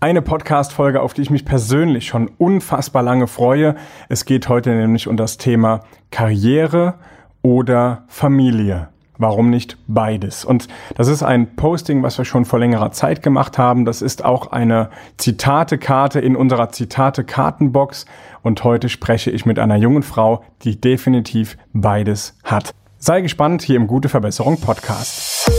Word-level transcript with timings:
Eine 0.00 0.22
Podcast-Folge, 0.22 1.02
auf 1.02 1.12
die 1.12 1.22
ich 1.22 1.30
mich 1.30 1.44
persönlich 1.44 2.06
schon 2.06 2.30
unfassbar 2.38 3.02
lange 3.02 3.26
freue. 3.26 3.74
Es 4.08 4.24
geht 4.24 4.48
heute 4.48 4.70
nämlich 4.70 5.08
um 5.08 5.16
das 5.16 5.38
Thema 5.38 5.80
Karriere 6.12 6.94
oder 7.42 8.04
Familie. 8.06 8.90
Warum 9.16 9.50
nicht 9.50 9.76
beides? 9.88 10.44
Und 10.44 10.68
das 10.94 11.08
ist 11.08 11.24
ein 11.24 11.56
Posting, 11.56 12.04
was 12.04 12.16
wir 12.16 12.24
schon 12.24 12.44
vor 12.44 12.60
längerer 12.60 12.92
Zeit 12.92 13.24
gemacht 13.24 13.58
haben. 13.58 13.84
Das 13.84 14.00
ist 14.00 14.24
auch 14.24 14.52
eine 14.52 14.90
Zitatekarte 15.16 16.20
in 16.20 16.36
unserer 16.36 16.68
Zitate-Kartenbox. 16.68 18.06
Und 18.42 18.62
heute 18.62 18.88
spreche 18.88 19.32
ich 19.32 19.46
mit 19.46 19.58
einer 19.58 19.76
jungen 19.76 20.04
Frau, 20.04 20.44
die 20.62 20.80
definitiv 20.80 21.58
beides 21.72 22.38
hat. 22.44 22.72
Sei 22.98 23.20
gespannt 23.20 23.62
hier 23.62 23.74
im 23.74 23.88
Gute 23.88 24.08
Verbesserung 24.08 24.60
Podcast. 24.60 25.50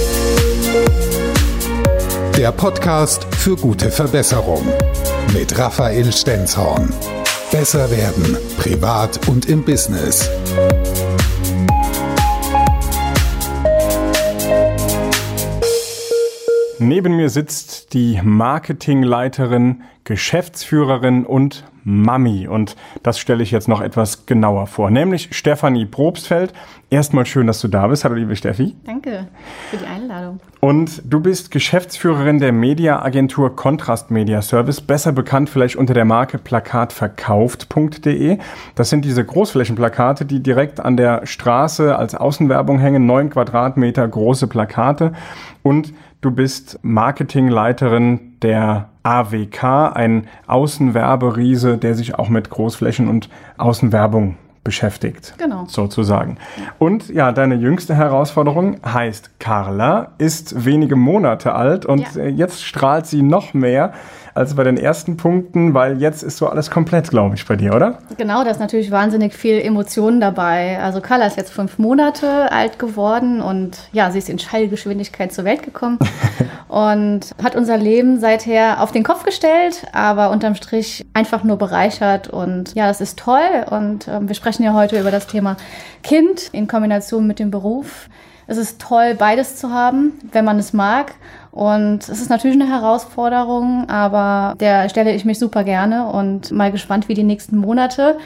Der 2.39 2.53
Podcast 2.53 3.27
für 3.35 3.57
gute 3.57 3.91
Verbesserung 3.91 4.65
mit 5.33 5.59
Raphael 5.59 6.09
Stenzhorn. 6.13 6.87
Besser 7.51 7.91
werden, 7.91 8.37
privat 8.57 9.27
und 9.27 9.49
im 9.49 9.65
Business. 9.65 10.29
Neben 16.81 17.17
mir 17.17 17.29
sitzt 17.29 17.93
die 17.93 18.21
Marketingleiterin, 18.23 19.81
Geschäftsführerin 20.05 21.25
und 21.25 21.65
Mami. 21.83 22.47
Und 22.47 22.77
das 23.03 23.19
stelle 23.19 23.43
ich 23.43 23.51
jetzt 23.51 23.67
noch 23.67 23.81
etwas 23.81 24.25
genauer 24.25 24.67
vor, 24.67 24.89
nämlich 24.89 25.29
Stefanie 25.31 25.85
Probstfeld. 25.85 26.53
Erstmal 26.89 27.25
schön, 27.25 27.47
dass 27.47 27.59
du 27.59 27.67
da 27.67 27.87
bist. 27.87 28.05
Hallo, 28.05 28.15
liebe 28.15 28.35
Steffi. 28.35 28.75
Danke 28.85 29.27
für 29.69 29.77
die 29.77 29.85
Einladung. 29.85 30.39
Und 30.61 31.01
du 31.05 31.19
bist 31.19 31.51
Geschäftsführerin 31.51 32.39
der 32.39 32.53
Mediaagentur 32.53 33.55
Kontrast 33.55 34.09
Media 34.09 34.41
Service, 34.41 34.81
besser 34.81 35.11
bekannt 35.11 35.49
vielleicht 35.49 35.75
unter 35.75 35.93
der 35.93 36.05
Marke 36.05 36.37
plakatverkauft.de. 36.37 38.37
Das 38.75 38.89
sind 38.89 39.03
diese 39.03 39.25
Großflächenplakate, 39.25 40.25
die 40.25 40.41
direkt 40.41 40.79
an 40.79 40.95
der 40.95 41.25
Straße 41.25 41.95
als 41.95 42.15
Außenwerbung 42.15 42.79
hängen, 42.79 43.05
neun 43.05 43.29
Quadratmeter 43.29 44.07
große 44.07 44.47
Plakate. 44.47 45.13
Und 45.61 45.93
Du 46.21 46.31
bist 46.31 46.79
Marketingleiterin 46.81 48.33
der 48.41 48.89
AWK, 49.03 49.63
ein 49.95 50.27
Außenwerberiese, 50.47 51.77
der 51.77 51.95
sich 51.95 52.15
auch 52.15 52.27
mit 52.27 52.49
Großflächen 52.49 53.07
und 53.07 53.29
Außenwerbung 53.57 54.35
beschäftigt. 54.65 55.35
Genau. 55.37 55.63
Sozusagen. 55.67 56.37
Und 56.77 57.07
ja, 57.07 57.31
deine 57.31 57.55
jüngste 57.55 57.95
Herausforderung 57.95 58.81
heißt 58.85 59.39
Carla, 59.39 60.11
ist 60.17 60.65
wenige 60.65 60.97
Monate 60.97 61.53
alt 61.53 61.85
und 61.85 62.05
ja. 62.15 62.25
jetzt 62.25 62.65
strahlt 62.65 63.05
sie 63.05 63.21
noch 63.21 63.53
mehr 63.53 63.93
als 64.33 64.55
bei 64.55 64.63
den 64.63 64.77
ersten 64.77 65.17
Punkten, 65.17 65.73
weil 65.73 66.01
jetzt 66.01 66.23
ist 66.23 66.37
so 66.37 66.47
alles 66.47 66.69
komplett, 66.71 67.09
glaube 67.09 67.35
ich, 67.35 67.45
bei 67.45 67.55
dir, 67.55 67.73
oder? 67.73 67.99
Genau, 68.17 68.43
da 68.43 68.51
ist 68.51 68.59
natürlich 68.59 68.91
wahnsinnig 68.91 69.33
viel 69.33 69.59
Emotionen 69.59 70.19
dabei. 70.19 70.79
Also 70.79 71.01
Carla 71.01 71.25
ist 71.25 71.37
jetzt 71.37 71.51
fünf 71.51 71.77
Monate 71.77 72.51
alt 72.51 72.79
geworden 72.79 73.41
und 73.41 73.77
ja, 73.91 74.11
sie 74.11 74.19
ist 74.19 74.29
in 74.29 74.39
Schallgeschwindigkeit 74.39 75.33
zur 75.33 75.45
Welt 75.45 75.63
gekommen 75.63 75.99
und 76.67 77.31
hat 77.43 77.55
unser 77.55 77.77
Leben 77.77 78.19
seither 78.19 78.81
auf 78.81 78.91
den 78.91 79.03
Kopf 79.03 79.23
gestellt, 79.23 79.85
aber 79.93 80.31
unterm 80.31 80.55
Strich 80.55 81.05
einfach 81.13 81.43
nur 81.43 81.57
bereichert 81.57 82.27
und 82.27 82.75
ja, 82.75 82.87
das 82.87 83.01
ist 83.01 83.19
toll 83.19 83.65
und 83.69 84.07
äh, 84.07 84.19
wir 84.21 84.35
sprechen 84.35 84.63
ja 84.63 84.73
heute 84.73 84.99
über 84.99 85.11
das 85.11 85.27
Thema 85.27 85.57
Kind 86.03 86.49
in 86.51 86.67
Kombination 86.67 87.27
mit 87.27 87.39
dem 87.39 87.51
Beruf. 87.51 88.09
Es 88.47 88.57
ist 88.57 88.81
toll, 88.81 89.13
beides 89.13 89.57
zu 89.57 89.71
haben, 89.71 90.13
wenn 90.31 90.43
man 90.43 90.57
es 90.57 90.73
mag. 90.73 91.13
Und 91.51 92.07
es 92.07 92.21
ist 92.21 92.29
natürlich 92.29 92.59
eine 92.59 92.69
Herausforderung, 92.69 93.89
aber 93.89 94.53
der 94.59 94.87
stelle 94.89 95.13
ich 95.13 95.25
mich 95.25 95.39
super 95.39 95.63
gerne 95.63 96.07
und 96.07 96.51
mal 96.51 96.71
gespannt, 96.71 97.09
wie 97.09 97.15
die 97.15 97.23
nächsten 97.23 97.57
Monate, 97.57 98.17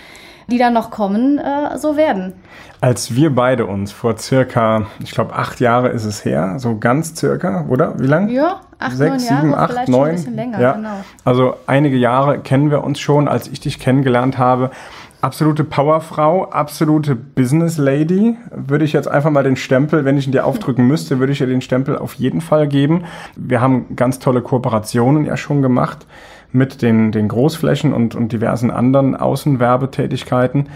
die 0.48 0.58
dann 0.58 0.74
noch 0.74 0.92
kommen, 0.92 1.38
äh, 1.38 1.78
so 1.78 1.96
werden. 1.96 2.34
Als 2.82 3.16
wir 3.16 3.34
beide 3.34 3.66
uns 3.66 3.94
vor 3.94 4.18
circa, 4.18 4.88
ich 5.02 5.12
glaube, 5.12 5.34
acht 5.34 5.62
Jahre 5.62 5.90
ist 5.90 6.04
es 6.04 6.26
her, 6.26 6.56
so 6.58 6.78
ganz 6.78 7.16
circa, 7.16 7.66
oder? 7.70 7.98
Wie 7.98 8.08
lang? 8.08 8.28
Ja, 8.28 8.60
acht, 8.78 8.98
Sechs, 8.98 9.10
neun 9.10 9.20
sieben, 9.20 9.52
Jahre, 9.52 9.58
acht, 9.58 9.72
vielleicht 9.72 9.90
neun. 9.90 10.10
ein 10.10 10.16
bisschen 10.16 10.36
länger, 10.36 10.60
ja. 10.60 10.74
genau. 10.74 11.04
Also 11.24 11.56
einige 11.66 11.96
Jahre 11.96 12.40
kennen 12.40 12.72
wir 12.72 12.84
uns 12.84 13.00
schon, 13.00 13.30
als 13.30 13.48
ich 13.48 13.62
dich 13.62 13.80
kennengelernt 13.80 14.38
habe 14.38 14.72
absolute 15.24 15.64
Powerfrau, 15.64 16.50
absolute 16.50 17.16
Business 17.16 17.78
Lady. 17.78 18.36
Würde 18.52 18.84
ich 18.84 18.92
jetzt 18.92 19.08
einfach 19.08 19.30
mal 19.30 19.44
den 19.44 19.56
Stempel, 19.56 20.04
wenn 20.04 20.18
ich 20.18 20.28
ihn 20.28 20.34
dir 20.34 20.46
aufdrücken 20.46 20.86
müsste, 20.86 21.20
würde 21.20 21.32
ich 21.32 21.38
dir 21.38 21.48
den 21.48 21.62
Stempel 21.62 21.98
auf 21.98 22.16
jeden 22.16 22.42
Fall 22.42 22.68
geben. 22.68 23.06
Wir 23.38 23.62
haben 23.62 23.96
ganz 23.96 24.20
tolle 24.20 24.42
Kooperationen 24.42 25.24
ja 25.24 25.38
schon 25.38 25.62
gemacht 25.62 26.06
mit 26.52 26.82
den, 26.82 27.14
den 27.14 27.30
Großflächen 27.30 27.94
und, 27.94 28.16
und 28.16 28.34
diversen 28.34 28.70
anderen 28.70 29.16
Außenwerbetätigkeiten. 29.16 30.68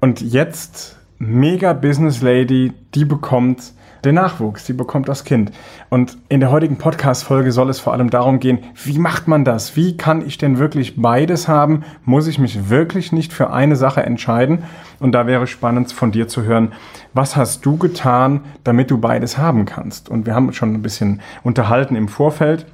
Und 0.00 0.20
jetzt 0.20 0.98
mega 1.18 1.72
Business 1.72 2.22
Lady, 2.22 2.72
die 2.96 3.04
bekommt 3.04 3.72
der 4.04 4.12
Nachwuchs, 4.12 4.64
die 4.64 4.72
bekommt 4.72 5.08
das 5.08 5.24
Kind. 5.24 5.52
Und 5.88 6.18
in 6.28 6.40
der 6.40 6.50
heutigen 6.50 6.76
Podcast-Folge 6.76 7.52
soll 7.52 7.70
es 7.70 7.78
vor 7.78 7.92
allem 7.92 8.10
darum 8.10 8.40
gehen, 8.40 8.58
wie 8.84 8.98
macht 8.98 9.28
man 9.28 9.44
das? 9.44 9.76
Wie 9.76 9.96
kann 9.96 10.26
ich 10.26 10.38
denn 10.38 10.58
wirklich 10.58 11.00
beides 11.00 11.46
haben? 11.46 11.84
Muss 12.04 12.26
ich 12.26 12.38
mich 12.38 12.68
wirklich 12.68 13.12
nicht 13.12 13.32
für 13.32 13.52
eine 13.52 13.76
Sache 13.76 14.02
entscheiden? 14.02 14.64
Und 14.98 15.12
da 15.12 15.26
wäre 15.26 15.46
spannend 15.46 15.92
von 15.92 16.10
dir 16.10 16.26
zu 16.26 16.42
hören, 16.42 16.72
was 17.14 17.36
hast 17.36 17.64
du 17.64 17.76
getan, 17.76 18.40
damit 18.64 18.90
du 18.90 18.98
beides 18.98 19.38
haben 19.38 19.64
kannst? 19.64 20.08
Und 20.08 20.26
wir 20.26 20.34
haben 20.34 20.48
uns 20.48 20.56
schon 20.56 20.74
ein 20.74 20.82
bisschen 20.82 21.20
unterhalten 21.42 21.94
im 21.94 22.08
Vorfeld. 22.08 22.66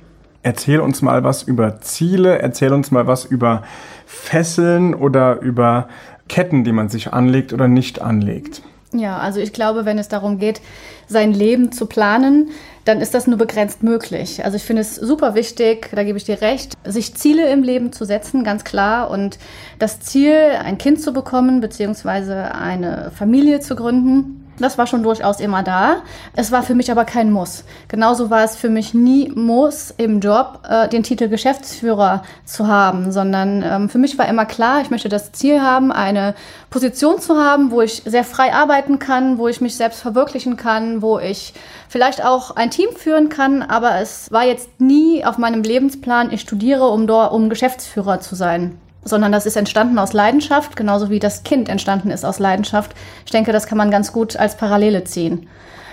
Erzähl 0.43 0.81
uns 0.81 1.03
mal 1.03 1.25
was 1.25 1.43
über 1.43 1.81
Ziele, 1.81 2.39
erzähl 2.39 2.73
uns 2.73 2.91
mal 2.91 3.07
was 3.07 3.25
über 3.25 3.65
Fesseln 4.07 4.95
oder 4.95 5.41
über 5.41 5.89
Ketten, 6.29 6.65
die 6.65 6.73
man 6.73 6.89
sich 6.89 7.13
anlegt 7.13 7.53
oder 7.53 7.69
nicht 7.69 8.01
anlegt. 8.01 8.63
Ja, 8.93 9.19
also 9.19 9.39
ich 9.39 9.53
glaube, 9.53 9.85
wenn 9.85 9.99
es 9.99 10.09
darum 10.09 10.39
geht, 10.39 10.63
sein 11.07 11.33
Leben 11.33 11.73
zu 11.73 11.87
planen, 11.87 12.51
dann 12.87 13.03
ist 13.03 13.13
das 13.13 13.27
nur 13.27 13.37
begrenzt 13.37 13.83
möglich. 13.83 14.45
Also 14.45 14.57
ich 14.57 14.63
finde 14.63 14.81
es 14.81 14.95
super 14.95 15.35
wichtig, 15.35 15.91
da 15.95 16.05
gebe 16.05 16.17
ich 16.17 16.25
dir 16.25 16.41
recht, 16.41 16.73
sich 16.85 17.15
Ziele 17.15 17.51
im 17.51 17.63
Leben 17.63 17.93
zu 17.93 18.07
setzen, 18.07 18.45
ganz 18.45 18.65
klar. 18.65 19.11
Und 19.11 19.39
das 19.79 20.01
Ziel, 20.01 20.35
ein 20.65 20.79
Kind 20.79 21.03
zu 21.03 21.13
bekommen, 21.13 21.61
beziehungsweise 21.61 22.55
eine 22.55 23.11
Familie 23.15 23.61
zu 23.61 23.77
gründen, 23.77 24.48
das 24.61 24.79
war 24.79 24.87
schon 24.87 25.03
durchaus 25.03 25.41
immer 25.41 25.63
da. 25.63 26.03
Es 26.35 26.53
war 26.53 26.63
für 26.63 26.75
mich 26.75 26.91
aber 26.91 27.05
kein 27.05 27.31
Muss. 27.31 27.65
Genauso 27.89 28.31
war 28.31 28.45
es 28.45 28.57
für 28.57 28.69
mich 28.69 28.95
nie 28.95 29.31
Muss 29.35 29.93
im 29.97 30.21
Job, 30.21 30.61
äh, 30.69 30.89
den 30.89 31.03
Titel 31.03 31.29
Geschäftsführer 31.29 32.23
zu 32.45 32.67
haben, 32.67 33.13
sondern 33.13 33.63
ähm, 33.63 33.89
für 33.89 33.99
mich 33.99 34.19
war 34.19 34.29
immer 34.29 34.47
klar, 34.47 34.81
ich 34.81 34.91
möchte 34.91 35.09
das 35.09 35.33
Ziel 35.33 35.61
haben, 35.61 35.93
eine 35.93 36.35
Position 36.71 37.21
zu 37.21 37.37
haben, 37.37 37.71
wo 37.71 37.81
ich 37.81 38.03
sehr 38.05 38.25
frei 38.25 38.53
arbeiten 38.53 38.99
kann, 38.99 39.39
wo 39.39 39.49
ich 39.49 39.61
mich 39.61 39.77
selbst 39.77 40.01
verwirklichen 40.01 40.57
kann, 40.57 41.03
wo 41.03 41.19
ich 41.19 41.55
vielleicht 41.89 42.25
auch 42.25 42.57
ein 42.57 42.71
Team 42.71 42.91
führen 42.97 43.29
kann, 43.29 43.63
aber 43.63 44.01
es 44.01 44.31
war 44.33 44.45
jetzt 44.45 44.81
nie 44.81 45.25
auf 45.25 45.39
meinem 45.39 45.63
Lebensplan, 45.63 46.33
ich 46.33 46.43
studiere, 46.43 46.89
um 46.89 47.07
dort, 47.07 47.33
um 47.33 47.49
Geschäftsführer 47.49 48.21
zu 48.21 48.35
sein 48.35 48.79
sondern 49.05 49.33
das 49.33 49.47
ist 49.47 49.57
entstanden 49.57 49.99
aus 49.99 50.13
Leidenschaft, 50.13 50.77
genauso 50.77 51.11
wie 51.11 51.19
das 51.19 51.43
Kind 51.43 51.69
entstanden 51.69 52.11
ist 52.11 52.25
aus 52.25 52.39
Leidenschaft. 52.39 52.93
Ich 53.25 53.31
denke, 53.31 53.53
das 53.53 53.67
kann 53.67 53.79
man 53.79 53.91
ganz 53.91 54.13
gut 54.13 54.37
als 54.37 54.57
Parallele 54.57 55.05
ziehen. 55.05 55.49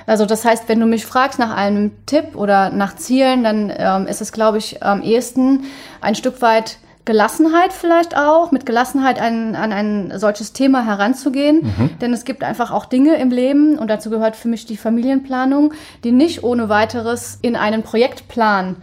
Also 0.07 0.25
das 0.25 0.45
heißt, 0.45 0.69
wenn 0.69 0.79
du 0.79 0.85
mich 0.85 1.05
fragst 1.05 1.39
nach 1.39 1.55
einem 1.55 1.91
Tipp 2.05 2.35
oder 2.35 2.69
nach 2.69 2.95
Zielen, 2.95 3.44
dann 3.44 3.73
ähm, 3.75 4.07
ist 4.07 4.21
es, 4.21 4.31
glaube 4.31 4.57
ich, 4.57 4.83
am 4.83 5.01
ehesten 5.01 5.63
ein 6.01 6.15
Stück 6.15 6.41
weit 6.41 6.77
Gelassenheit 7.05 7.71
vielleicht 7.71 8.17
auch, 8.17 8.51
mit 8.51 8.65
Gelassenheit 8.65 9.21
an, 9.21 9.55
an 9.55 9.71
ein 9.71 10.13
solches 10.15 10.53
Thema 10.53 10.83
heranzugehen. 10.85 11.61
Mhm. 11.77 11.89
Denn 12.01 12.13
es 12.13 12.25
gibt 12.25 12.44
einfach 12.44 12.71
auch 12.71 12.85
Dinge 12.85 13.15
im 13.17 13.29
Leben, 13.29 13.77
und 13.77 13.89
dazu 13.89 14.09
gehört 14.09 14.35
für 14.35 14.47
mich 14.47 14.65
die 14.65 14.77
Familienplanung, 14.77 15.73
die 16.03 16.11
nicht 16.11 16.44
ohne 16.44 16.67
weiteres 16.67 17.38
in 17.41 17.55
einen 17.55 17.83
Projektplan 17.83 18.77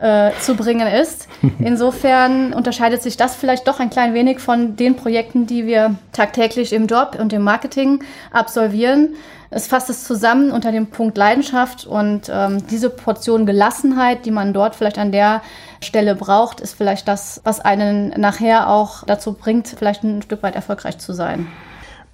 äh, 0.00 0.30
zu 0.40 0.54
bringen 0.54 0.86
ist. 0.86 1.28
Insofern 1.58 2.52
unterscheidet 2.52 3.02
sich 3.02 3.16
das 3.16 3.34
vielleicht 3.34 3.66
doch 3.66 3.80
ein 3.80 3.90
klein 3.90 4.14
wenig 4.14 4.40
von 4.40 4.76
den 4.76 4.96
Projekten, 4.96 5.46
die 5.46 5.66
wir 5.66 5.96
tagtäglich 6.12 6.72
im 6.72 6.86
Job 6.86 7.16
und 7.18 7.32
im 7.32 7.42
Marketing 7.42 8.02
absolvieren. 8.30 9.16
Es 9.50 9.66
fasst 9.66 9.88
es 9.88 10.04
zusammen 10.04 10.50
unter 10.50 10.72
dem 10.72 10.88
Punkt 10.88 11.16
Leidenschaft 11.16 11.86
und 11.86 12.30
ähm, 12.30 12.66
diese 12.68 12.90
Portion 12.90 13.46
Gelassenheit, 13.46 14.26
die 14.26 14.30
man 14.30 14.52
dort 14.52 14.76
vielleicht 14.76 14.98
an 14.98 15.10
der 15.10 15.40
Stelle 15.82 16.14
braucht, 16.14 16.60
ist 16.60 16.74
vielleicht 16.74 17.08
das, 17.08 17.40
was 17.44 17.58
einen 17.58 18.08
nachher 18.20 18.68
auch 18.68 19.04
dazu 19.04 19.32
bringt, 19.32 19.68
vielleicht 19.68 20.04
ein 20.04 20.20
Stück 20.20 20.42
weit 20.42 20.54
erfolgreich 20.54 20.98
zu 20.98 21.14
sein. 21.14 21.46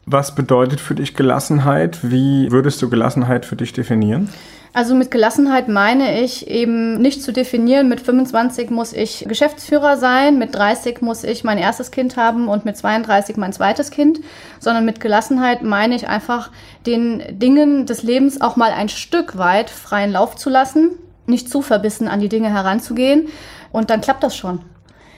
Was 0.07 0.35
bedeutet 0.35 0.81
für 0.81 0.95
dich 0.95 1.15
Gelassenheit? 1.15 1.99
Wie 2.03 2.51
würdest 2.51 2.83
du 2.83 2.91
Gelassenheit 2.91 3.47
für 3.47 3.57
dich 3.57 3.73
definieren? 3.73 4.29
Also 4.75 4.97
mit 4.97 5.13
Gelassenheit 5.13 5.69
meine 5.69 6.21
ich 6.21 6.49
eben 6.49 7.01
nicht 7.01 7.23
zu 7.23 7.33
definieren, 7.33 7.89
mit 7.89 8.01
25 8.01 8.71
muss 8.71 8.93
ich 8.93 9.25
Geschäftsführer 9.29 9.97
sein, 9.97 10.37
mit 10.37 10.53
30 10.53 11.01
muss 11.01 11.23
ich 11.23 11.45
mein 11.45 11.59
erstes 11.59 11.93
Kind 11.93 12.17
haben 12.17 12.49
und 12.49 12.65
mit 12.65 12.77
32 12.77 13.37
mein 13.37 13.53
zweites 13.53 13.93
Kind, 13.93 14.19
sondern 14.59 14.85
mit 14.85 14.99
Gelassenheit 14.99 15.63
meine 15.63 15.95
ich 15.95 16.09
einfach 16.09 16.51
den 16.87 17.23
Dingen 17.39 17.87
des 17.87 18.03
Lebens 18.03 18.41
auch 18.41 18.57
mal 18.57 18.73
ein 18.73 18.89
Stück 18.89 19.39
weit 19.39 19.71
freien 19.71 20.11
Lauf 20.11 20.35
zu 20.35 20.51
lassen, 20.51 20.91
nicht 21.27 21.49
zu 21.49 21.63
verbissen 21.63 22.09
an 22.09 22.19
die 22.19 22.29
Dinge 22.29 22.51
heranzugehen, 22.51 23.29
Und 23.71 23.91
dann 23.91 24.01
klappt 24.01 24.25
das 24.25 24.37
schon. 24.37 24.61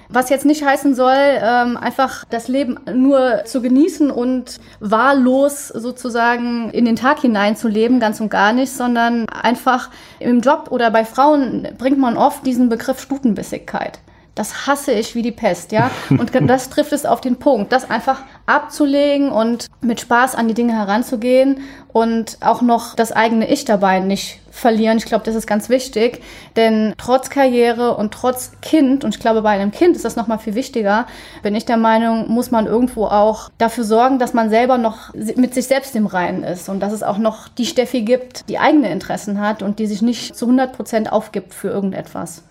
Was 0.08 0.30
jetzt 0.30 0.44
nicht 0.44 0.64
heißen 0.64 0.94
soll, 0.94 1.16
ähm, 1.16 1.76
einfach 1.76 2.24
das 2.30 2.48
Leben 2.48 2.78
nur 2.92 3.44
zu 3.44 3.60
genießen 3.60 4.10
und 4.10 4.58
wahllos 4.80 5.68
sozusagen 5.68 6.70
in 6.70 6.84
den 6.84 6.96
Tag 6.96 7.20
hineinzuleben, 7.20 7.98
ganz 7.98 8.20
und 8.20 8.30
gar 8.30 8.52
nicht, 8.52 8.72
sondern 8.72 9.28
einfach 9.28 9.90
im 10.20 10.40
Job 10.40 10.68
oder 10.70 10.90
bei 10.90 11.04
Frauen 11.04 11.68
bringt 11.76 11.98
man 11.98 12.16
oft 12.16 12.46
diesen 12.46 12.68
Begriff 12.68 13.00
Stutenbissigkeit. 13.00 13.98
Das 14.36 14.66
hasse 14.66 14.92
ich 14.92 15.14
wie 15.14 15.22
die 15.22 15.32
Pest, 15.32 15.72
ja. 15.72 15.90
Und 16.10 16.30
das 16.48 16.68
trifft 16.68 16.92
es 16.92 17.06
auf 17.06 17.20
den 17.20 17.36
Punkt, 17.36 17.72
das 17.72 17.90
einfach 17.90 18.20
abzulegen 18.44 19.32
und 19.32 19.66
mit 19.80 20.00
Spaß 20.00 20.34
an 20.34 20.46
die 20.46 20.54
Dinge 20.54 20.74
heranzugehen 20.74 21.60
und 21.92 22.36
auch 22.42 22.60
noch 22.60 22.94
das 22.94 23.12
eigene 23.12 23.50
Ich 23.50 23.64
dabei 23.64 24.00
nicht 24.00 24.40
verlieren. 24.50 24.98
Ich 24.98 25.06
glaube, 25.06 25.24
das 25.24 25.34
ist 25.34 25.46
ganz 25.46 25.70
wichtig, 25.70 26.22
denn 26.54 26.92
trotz 26.98 27.30
Karriere 27.30 27.96
und 27.96 28.12
trotz 28.12 28.52
Kind, 28.60 29.04
und 29.04 29.14
ich 29.14 29.20
glaube, 29.20 29.40
bei 29.40 29.50
einem 29.50 29.70
Kind 29.70 29.96
ist 29.96 30.04
das 30.04 30.16
noch 30.16 30.26
mal 30.26 30.38
viel 30.38 30.54
wichtiger, 30.54 31.06
bin 31.42 31.54
ich 31.54 31.64
der 31.64 31.78
Meinung, 31.78 32.28
muss 32.28 32.50
man 32.50 32.66
irgendwo 32.66 33.06
auch 33.06 33.50
dafür 33.56 33.84
sorgen, 33.84 34.18
dass 34.18 34.34
man 34.34 34.50
selber 34.50 34.76
noch 34.76 35.14
mit 35.14 35.54
sich 35.54 35.66
selbst 35.66 35.96
im 35.96 36.06
Reinen 36.06 36.44
ist 36.44 36.68
und 36.68 36.80
dass 36.80 36.92
es 36.92 37.02
auch 37.02 37.18
noch 37.18 37.48
die 37.48 37.66
Steffi 37.66 38.02
gibt, 38.02 38.48
die 38.50 38.58
eigene 38.58 38.90
Interessen 38.90 39.40
hat 39.40 39.62
und 39.62 39.78
die 39.78 39.86
sich 39.86 40.02
nicht 40.02 40.36
zu 40.36 40.44
100 40.44 40.74
Prozent 40.74 41.10
aufgibt 41.10 41.54
für 41.54 41.68
irgendetwas. 41.68 42.42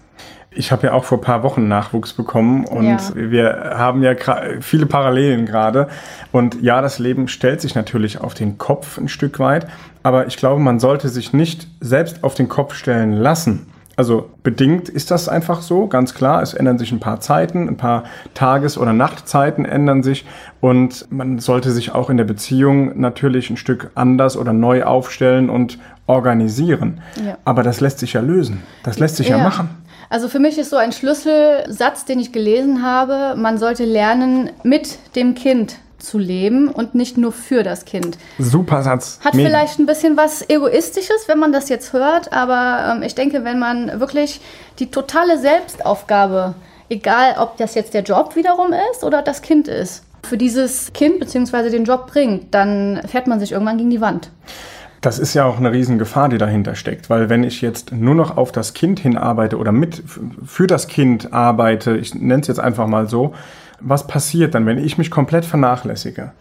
Ich 0.56 0.72
habe 0.72 0.88
ja 0.88 0.94
auch 0.94 1.04
vor 1.04 1.18
ein 1.20 1.22
paar 1.22 1.44
Wochen 1.44 1.68
Nachwuchs 1.68 2.14
bekommen 2.14 2.66
und 2.66 2.86
ja. 2.86 3.00
wir 3.14 3.74
haben 3.76 4.02
ja 4.02 4.14
viele 4.62 4.86
Parallelen 4.86 5.46
gerade. 5.46 5.88
Und 6.32 6.62
ja, 6.62 6.82
das 6.82 6.98
Leben 6.98 7.28
stellt 7.28 7.62
sich 7.62 7.76
natürlich 7.76 8.22
auf 8.22 8.34
den 8.34 8.58
Kopf 8.58 8.98
ein 8.98 9.08
Stück 9.08 9.40
weit, 9.40 9.68
aber 10.04 10.28
ich 10.28 10.38
glaube, 10.38 10.62
man 10.62 10.80
sollte 10.80 11.10
sich 11.10 11.34
nicht 11.34 11.68
selbst 11.82 12.24
auf 12.24 12.36
den 12.36 12.48
Kopf 12.48 12.74
stellen 12.74 13.12
lassen. 13.12 13.68
Also 13.98 14.30
bedingt 14.44 14.90
ist 14.90 15.10
das 15.10 15.30
einfach 15.30 15.62
so, 15.62 15.88
ganz 15.88 16.14
klar. 16.14 16.42
Es 16.42 16.54
ändern 16.54 16.78
sich 16.78 16.92
ein 16.92 17.00
paar 17.00 17.22
Zeiten, 17.22 17.70
ein 17.70 17.78
paar 17.78 18.04
Tages- 18.34 18.78
oder 18.78 18.92
Nachtzeiten 18.92 19.64
ändern 19.64 20.04
sich 20.04 20.26
und 20.60 21.10
man 21.12 21.40
sollte 21.40 21.72
sich 21.72 21.94
auch 21.94 22.10
in 22.10 22.18
der 22.18 22.26
Beziehung 22.26 23.00
natürlich 23.00 23.50
ein 23.50 23.58
Stück 23.58 23.92
anders 23.96 24.36
oder 24.36 24.52
neu 24.52 24.84
aufstellen 24.84 25.50
und 25.50 25.80
organisieren. 26.08 27.02
Ja. 27.26 27.38
Aber 27.46 27.64
das 27.64 27.80
lässt 27.80 28.00
sich 28.00 28.14
ja 28.14 28.22
lösen. 28.22 28.64
Das 28.84 29.00
lässt 29.00 29.16
sich 29.16 29.30
ja, 29.30 29.38
ja 29.38 29.44
machen. 29.44 29.70
Also 30.10 30.30
für 30.30 30.40
mich 30.40 30.58
ist 30.58 30.70
so 30.70 30.78
ein 30.78 30.92
Schlüsselsatz, 30.92 32.06
den 32.06 32.20
ich 32.20 32.32
gelesen 32.32 32.84
habe, 32.84 33.36
man 33.38 33.58
sollte 33.58 33.86
lernen, 33.86 34.52
mit 34.64 35.00
dem 35.16 35.36
Kind 35.36 35.78
zu 35.98 36.18
leben 36.18 36.70
und 36.70 36.96
nicht 36.96 37.18
nur 37.18 37.32
für 37.32 37.64
das 37.64 37.86
Kind. 37.86 38.18
Super 38.38 38.84
Satz. 38.84 39.20
Hat 39.24 39.34
Mega. 39.34 39.50
vielleicht 39.50 39.80
ein 39.80 39.86
bisschen 39.86 40.18
was 40.18 40.48
Egoistisches, 40.48 41.28
wenn 41.28 41.40
man 41.40 41.52
das 41.52 41.70
jetzt 41.70 41.94
hört, 41.94 42.32
aber 42.32 42.94
ähm, 42.94 43.04
ich 43.04 43.16
denke, 43.16 43.44
wenn 43.44 43.60
man 43.60 44.00
wirklich 44.00 44.42
die 44.80 44.92
totale 44.92 45.40
Selbstaufgabe, 45.40 46.54
egal 46.90 47.36
ob 47.40 47.58
das 47.58 47.76
jetzt 47.76 47.94
der 47.94 48.04
Job 48.04 48.36
wiederum 48.36 48.74
ist 48.92 49.04
oder 49.04 49.22
das 49.22 49.42
Kind 49.42 49.68
ist, 49.68 50.04
für 50.24 50.38
dieses 50.38 50.92
Kind 50.94 51.20
bzw. 51.20 51.70
den 51.70 51.86
Job 51.86 52.08
bringt, 52.08 52.54
dann 52.54 53.02
fährt 53.08 53.28
man 53.28 53.40
sich 53.40 53.52
irgendwann 53.52 53.78
gegen 53.78 53.90
die 53.90 54.02
Wand. 54.02 54.30
Das 55.06 55.20
ist 55.20 55.36
ja 55.36 55.46
auch 55.46 55.60
eine 55.60 55.72
Riesengefahr, 55.72 56.30
die 56.30 56.40
dahinter 56.40 56.74
steckt, 56.74 57.12
weil 57.12 57.30
wenn 57.30 57.44
ich 57.44 57.62
jetzt 57.62 57.92
nur 57.92 58.16
noch 58.16 58.38
auf 58.38 58.52
das 58.52 58.74
Kind 58.74 59.00
hinarbeite 59.00 59.60
oder 59.60 59.72
mit 59.72 60.02
für 60.44 60.66
das 60.66 60.88
Kind 60.88 61.32
arbeite, 61.32 61.96
ich 61.96 62.16
nenne 62.16 62.42
es 62.42 62.48
jetzt 62.48 62.60
einfach 62.60 62.88
mal 62.88 63.08
so, 63.08 63.36
was 63.80 64.08
passiert 64.08 64.56
dann, 64.56 64.66
wenn 64.66 64.80
ich 64.80 64.98
mich 64.98 65.12
komplett 65.12 65.46
vernachlässige? 65.46 66.32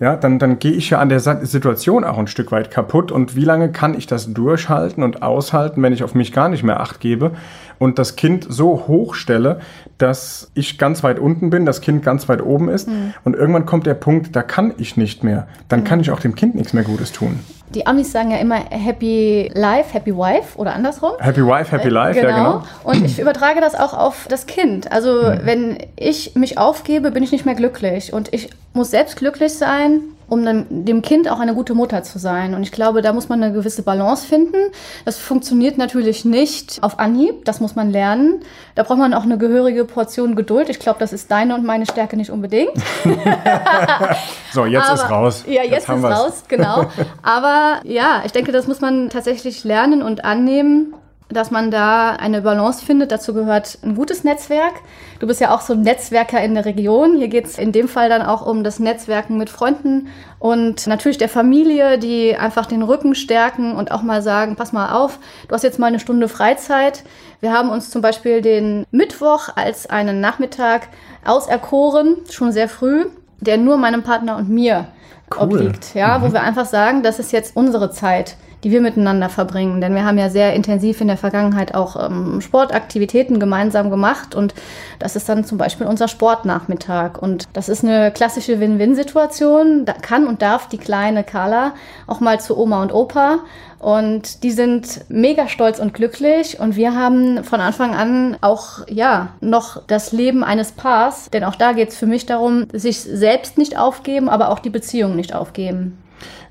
Ja, 0.00 0.16
dann, 0.16 0.40
dann 0.40 0.58
gehe 0.58 0.72
ich 0.72 0.90
ja 0.90 0.98
an 0.98 1.08
der 1.08 1.20
Situation 1.20 2.02
auch 2.02 2.18
ein 2.18 2.26
Stück 2.26 2.50
weit 2.50 2.72
kaputt. 2.72 3.12
Und 3.12 3.36
wie 3.36 3.44
lange 3.44 3.70
kann 3.70 3.96
ich 3.96 4.08
das 4.08 4.32
durchhalten 4.32 5.04
und 5.04 5.22
aushalten, 5.22 5.80
wenn 5.82 5.92
ich 5.92 6.02
auf 6.02 6.14
mich 6.14 6.32
gar 6.32 6.48
nicht 6.48 6.64
mehr 6.64 6.80
Acht 6.80 6.98
gebe 7.00 7.32
und 7.80 7.98
das 7.98 8.14
Kind 8.14 8.46
so 8.48 8.84
hoch 8.86 9.14
stelle, 9.14 9.58
dass 9.96 10.50
ich 10.54 10.78
ganz 10.78 11.02
weit 11.02 11.18
unten 11.18 11.48
bin, 11.48 11.64
das 11.64 11.80
Kind 11.80 12.04
ganz 12.04 12.28
weit 12.28 12.42
oben 12.42 12.68
ist. 12.68 12.88
Mhm. 12.88 13.14
Und 13.24 13.34
irgendwann 13.34 13.64
kommt 13.64 13.86
der 13.86 13.94
Punkt, 13.94 14.36
da 14.36 14.42
kann 14.42 14.74
ich 14.76 14.98
nicht 14.98 15.24
mehr. 15.24 15.48
Dann 15.68 15.80
mhm. 15.80 15.84
kann 15.84 16.00
ich 16.00 16.10
auch 16.10 16.20
dem 16.20 16.34
Kind 16.34 16.54
nichts 16.54 16.74
mehr 16.74 16.84
Gutes 16.84 17.10
tun. 17.10 17.40
Die 17.74 17.86
Amis 17.86 18.12
sagen 18.12 18.32
ja 18.32 18.36
immer 18.36 18.56
Happy 18.68 19.50
Life, 19.54 19.94
Happy 19.94 20.14
Wife 20.14 20.58
oder 20.58 20.74
andersrum. 20.74 21.12
Happy 21.20 21.40
Wife, 21.40 21.72
Happy 21.72 21.88
Life, 21.88 22.20
genau. 22.20 22.28
ja 22.28 22.36
genau. 22.36 22.62
Und 22.84 23.04
ich 23.04 23.18
übertrage 23.18 23.60
das 23.60 23.74
auch 23.74 23.94
auf 23.94 24.26
das 24.28 24.46
Kind. 24.46 24.92
Also 24.92 25.22
mhm. 25.22 25.40
wenn 25.44 25.78
ich 25.96 26.34
mich 26.34 26.58
aufgebe, 26.58 27.10
bin 27.10 27.22
ich 27.22 27.32
nicht 27.32 27.46
mehr 27.46 27.54
glücklich. 27.54 28.12
Und 28.12 28.32
ich 28.34 28.50
muss 28.74 28.90
selbst 28.90 29.16
glücklich 29.16 29.54
sein, 29.54 30.00
um 30.30 30.44
dann 30.44 30.66
dem 30.70 31.02
Kind 31.02 31.28
auch 31.28 31.40
eine 31.40 31.54
gute 31.54 31.74
Mutter 31.74 32.02
zu 32.02 32.18
sein. 32.18 32.54
Und 32.54 32.62
ich 32.62 32.72
glaube, 32.72 33.02
da 33.02 33.12
muss 33.12 33.28
man 33.28 33.42
eine 33.42 33.52
gewisse 33.52 33.82
Balance 33.82 34.26
finden. 34.26 34.56
Das 35.04 35.18
funktioniert 35.18 35.76
natürlich 35.76 36.24
nicht 36.24 36.82
auf 36.82 36.98
Anhieb, 36.98 37.44
das 37.44 37.60
muss 37.60 37.74
man 37.74 37.90
lernen. 37.90 38.40
Da 38.76 38.84
braucht 38.84 38.98
man 38.98 39.12
auch 39.12 39.24
eine 39.24 39.38
gehörige 39.38 39.84
Portion 39.84 40.36
Geduld. 40.36 40.68
Ich 40.68 40.78
glaube, 40.78 41.00
das 41.00 41.12
ist 41.12 41.30
deine 41.30 41.54
und 41.54 41.64
meine 41.64 41.84
Stärke 41.84 42.16
nicht 42.16 42.30
unbedingt. 42.30 42.70
so, 44.52 44.64
jetzt 44.64 44.88
Aber, 44.88 44.94
ist 44.94 45.10
raus. 45.10 45.44
Ja, 45.46 45.62
jetzt, 45.62 45.88
jetzt 45.88 45.88
ist 45.88 46.04
raus, 46.04 46.44
genau. 46.46 46.86
Aber 47.22 47.80
ja, 47.84 48.22
ich 48.24 48.32
denke, 48.32 48.52
das 48.52 48.68
muss 48.68 48.80
man 48.80 49.10
tatsächlich 49.10 49.64
lernen 49.64 50.02
und 50.02 50.24
annehmen 50.24 50.94
dass 51.30 51.50
man 51.50 51.70
da 51.70 52.10
eine 52.10 52.42
Balance 52.42 52.84
findet. 52.84 53.12
Dazu 53.12 53.32
gehört 53.32 53.78
ein 53.82 53.94
gutes 53.94 54.24
Netzwerk. 54.24 54.74
Du 55.18 55.26
bist 55.26 55.40
ja 55.40 55.54
auch 55.54 55.60
so 55.60 55.74
ein 55.74 55.82
Netzwerker 55.82 56.42
in 56.42 56.54
der 56.54 56.64
Region. 56.64 57.16
Hier 57.16 57.28
geht 57.28 57.46
es 57.46 57.58
in 57.58 57.72
dem 57.72 57.88
Fall 57.88 58.08
dann 58.08 58.22
auch 58.22 58.44
um 58.44 58.64
das 58.64 58.78
Netzwerken 58.78 59.38
mit 59.38 59.50
Freunden 59.50 60.08
und 60.38 60.86
natürlich 60.86 61.18
der 61.18 61.28
Familie, 61.28 61.98
die 61.98 62.34
einfach 62.34 62.66
den 62.66 62.82
Rücken 62.82 63.14
stärken 63.14 63.76
und 63.76 63.92
auch 63.92 64.02
mal 64.02 64.22
sagen, 64.22 64.56
pass 64.56 64.72
mal 64.72 64.94
auf, 64.94 65.18
du 65.48 65.54
hast 65.54 65.62
jetzt 65.62 65.78
mal 65.78 65.86
eine 65.86 66.00
Stunde 66.00 66.28
Freizeit. 66.28 67.04
Wir 67.40 67.52
haben 67.52 67.70
uns 67.70 67.90
zum 67.90 68.02
Beispiel 68.02 68.40
den 68.40 68.86
Mittwoch 68.90 69.50
als 69.54 69.88
einen 69.88 70.20
Nachmittag 70.20 70.88
auserkoren, 71.24 72.16
schon 72.30 72.52
sehr 72.52 72.68
früh, 72.68 73.06
der 73.40 73.58
nur 73.58 73.76
meinem 73.76 74.02
Partner 74.02 74.36
und 74.36 74.48
mir 74.48 74.88
cool. 75.36 75.42
obliegt. 75.42 75.94
Ja, 75.94 76.18
mhm. 76.18 76.22
wo 76.22 76.32
wir 76.32 76.42
einfach 76.42 76.66
sagen, 76.66 77.02
das 77.02 77.18
ist 77.18 77.32
jetzt 77.32 77.54
unsere 77.56 77.90
Zeit 77.90 78.36
die 78.64 78.70
wir 78.70 78.80
miteinander 78.80 79.28
verbringen. 79.28 79.80
Denn 79.80 79.94
wir 79.94 80.04
haben 80.04 80.18
ja 80.18 80.30
sehr 80.30 80.54
intensiv 80.54 81.00
in 81.00 81.08
der 81.08 81.16
Vergangenheit 81.16 81.74
auch 81.74 81.96
ähm, 82.02 82.40
Sportaktivitäten 82.40 83.40
gemeinsam 83.40 83.90
gemacht 83.90 84.34
und 84.34 84.54
das 84.98 85.16
ist 85.16 85.28
dann 85.28 85.44
zum 85.44 85.58
Beispiel 85.58 85.86
unser 85.86 86.08
Sportnachmittag. 86.08 87.18
Und 87.20 87.48
das 87.52 87.68
ist 87.68 87.84
eine 87.84 88.10
klassische 88.10 88.60
Win-Win-Situation. 88.60 89.84
Da 89.84 89.92
kann 89.92 90.26
und 90.26 90.42
darf 90.42 90.68
die 90.68 90.78
kleine 90.78 91.24
Carla 91.24 91.74
auch 92.06 92.20
mal 92.20 92.40
zu 92.40 92.58
Oma 92.58 92.82
und 92.82 92.92
Opa 92.92 93.40
und 93.80 94.42
die 94.42 94.50
sind 94.50 95.06
mega 95.08 95.48
stolz 95.48 95.78
und 95.78 95.94
glücklich. 95.94 96.60
Und 96.60 96.76
wir 96.76 96.94
haben 96.94 97.42
von 97.44 97.60
Anfang 97.60 97.94
an 97.94 98.36
auch, 98.42 98.86
ja, 98.88 99.30
noch 99.40 99.82
das 99.86 100.12
Leben 100.12 100.44
eines 100.44 100.72
Paars. 100.72 101.30
Denn 101.30 101.44
auch 101.44 101.54
da 101.54 101.72
geht 101.72 101.88
es 101.88 101.96
für 101.96 102.06
mich 102.06 102.26
darum, 102.26 102.66
sich 102.74 103.00
selbst 103.00 103.56
nicht 103.56 103.78
aufgeben, 103.78 104.28
aber 104.28 104.50
auch 104.50 104.58
die 104.58 104.68
Beziehung 104.68 105.16
nicht 105.16 105.34
aufgeben. 105.34 105.96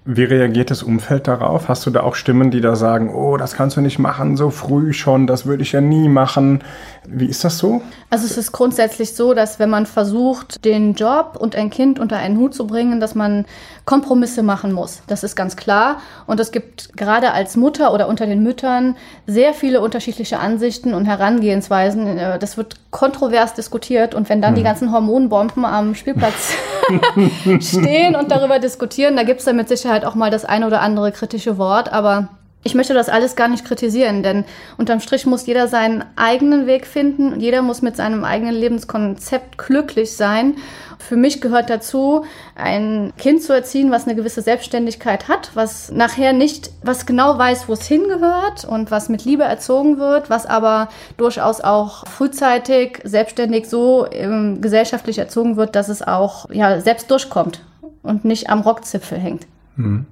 Wie 0.06 0.24
reagiert 0.24 0.72
das 0.72 0.82
Umfeld 0.82 1.28
darauf? 1.28 1.68
Hast 1.68 1.86
du 1.86 1.92
da 1.92 2.02
auch 2.02 2.16
Stimmen, 2.16 2.52
die 2.52 2.62
da 2.62 2.76
sagen, 2.76 3.14
oh, 3.14 3.38
das 3.38 3.54
kannst 3.54 3.78
du 3.78 3.82
nicht 3.82 4.00
machen, 4.00 4.38
so 4.38 4.50
früh 4.50 4.94
schon, 4.94 5.28
das 5.28 5.46
würde 5.46 5.62
ich 5.62 5.74
ja 5.74 5.82
nie 5.82 6.08
machen? 6.08 6.64
Wie 7.06 7.26
ist 7.26 7.44
das 7.44 7.58
so? 7.58 7.82
Also 8.10 8.26
es 8.26 8.38
ist 8.38 8.52
grundsätzlich 8.52 9.14
so, 9.14 9.34
dass 9.34 9.60
wenn 9.60 9.70
man 9.70 9.86
versucht, 9.86 10.64
den 10.64 10.94
Job 10.94 11.38
und 11.40 11.56
ein 11.56 11.70
Kind 11.70 12.00
unter 12.00 12.18
einen 12.18 12.38
Hut 12.38 12.56
zu 12.56 12.66
bringen, 12.66 13.00
dass 13.00 13.14
man 13.14 13.46
Kompromisse 13.86 14.42
machen 14.42 14.72
muss. 14.72 15.02
Das 15.08 15.24
ist 15.24 15.36
ganz 15.36 15.56
klar. 15.56 16.02
Und 16.28 16.40
es 16.40 16.52
gibt 16.52 16.96
gerade 16.96 17.32
als 17.34 17.58
Mutter 17.58 17.94
oder 17.94 18.08
unter 18.08 18.26
den 18.26 18.42
Müttern 18.42 18.96
sehr 19.28 19.54
viele 19.54 19.82
unterschiedliche 19.82 20.40
Ansichten 20.40 20.94
und 20.94 21.06
Herangehensweisen. 21.06 22.18
Äh, 22.18 22.40
das 22.40 22.56
wird 22.56 22.76
kontrovers 22.92 23.54
diskutiert. 23.54 24.16
Und 24.16 24.30
wenn 24.30 24.42
dann 24.42 24.52
hm. 24.52 24.56
die 24.56 24.64
ganzen 24.64 24.92
Hormonbomben 24.92 25.66
am 25.66 25.96
Spielplatz 25.96 26.54
stehen 27.60 28.16
und 28.16 28.32
darüber 28.32 28.60
diskutieren. 28.60 29.16
Da 29.16 29.24
gibt 29.24 29.40
es 29.40 29.46
dann 29.46 29.56
mit 29.56 29.70
Sicherheit 29.70 30.06
auch 30.06 30.16
mal 30.16 30.32
das 30.32 30.46
ein 30.46 30.64
oder 30.64 30.82
andere 30.82 31.12
kritische 31.12 31.58
Wort, 31.58 31.92
aber 31.92 32.30
ich 32.62 32.76
möchte 32.76 32.94
das 32.94 33.08
alles 33.08 33.38
gar 33.38 33.48
nicht 33.48 33.64
kritisieren, 33.64 34.22
denn 34.22 34.44
unterm 34.78 35.00
Strich 35.00 35.26
muss 35.26 35.46
jeder 35.46 35.70
seinen 35.70 36.04
eigenen 36.18 36.68
Weg 36.68 36.86
finden 36.86 37.32
und 37.32 37.40
jeder 37.40 37.62
muss 37.62 37.82
mit 37.82 37.96
seinem 37.96 38.26
eigenen 38.26 38.54
Lebenskonzept 38.54 39.58
glücklich 39.58 40.18
sein. 40.18 40.56
Für 41.00 41.16
mich 41.16 41.40
gehört 41.40 41.70
dazu, 41.70 42.26
ein 42.56 43.14
Kind 43.18 43.42
zu 43.42 43.54
erziehen, 43.54 43.92
was 43.92 44.06
eine 44.06 44.16
gewisse 44.16 44.42
Selbstständigkeit 44.42 45.30
hat, 45.30 45.52
was 45.54 45.90
nachher 45.90 46.34
nicht, 46.34 46.72
was 46.84 47.06
genau 47.06 47.38
weiß, 47.38 47.70
wo 47.70 47.74
es 47.74 47.88
hingehört 47.88 48.66
und 48.66 48.92
was 48.92 49.08
mit 49.08 49.24
Liebe 49.24 49.44
erzogen 49.44 49.98
wird, 49.98 50.30
was 50.30 50.46
aber 50.46 50.90
durchaus 51.16 51.62
auch 51.62 52.06
frühzeitig 52.08 53.00
selbstständig 53.06 53.70
so 53.70 54.06
ähm, 54.12 54.60
gesellschaftlich 54.60 55.18
erzogen 55.18 55.56
wird, 55.56 55.78
dass 55.78 55.88
es 55.88 56.02
auch 56.02 56.50
ja, 56.52 56.82
selbst 56.82 57.10
durchkommt 57.10 57.64
und 58.04 58.26
nicht 58.26 58.50
am 58.50 58.60
Rockzipfel 58.60 59.18
hängt. 59.18 59.48
Mhm 59.78 60.06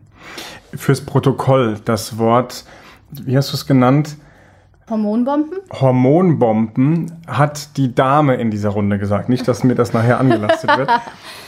fürs 0.76 1.02
Protokoll 1.02 1.80
das 1.86 2.18
Wort, 2.18 2.66
wie 3.12 3.38
hast 3.38 3.52
du 3.52 3.56
es 3.56 3.66
genannt? 3.66 4.18
Hormonbomben? 4.90 5.60
Hormonbomben 5.70 7.12
hat 7.28 7.76
die 7.76 7.94
Dame 7.94 8.36
in 8.36 8.52
dieser 8.52 8.70
Runde 8.70 8.98
gesagt. 8.98 9.28
Nicht, 9.28 9.46
dass 9.46 9.66
mir 9.66 9.76
das 9.76 9.92
nachher 9.92 10.20
angelastet 10.20 10.78
wird. 10.78 10.90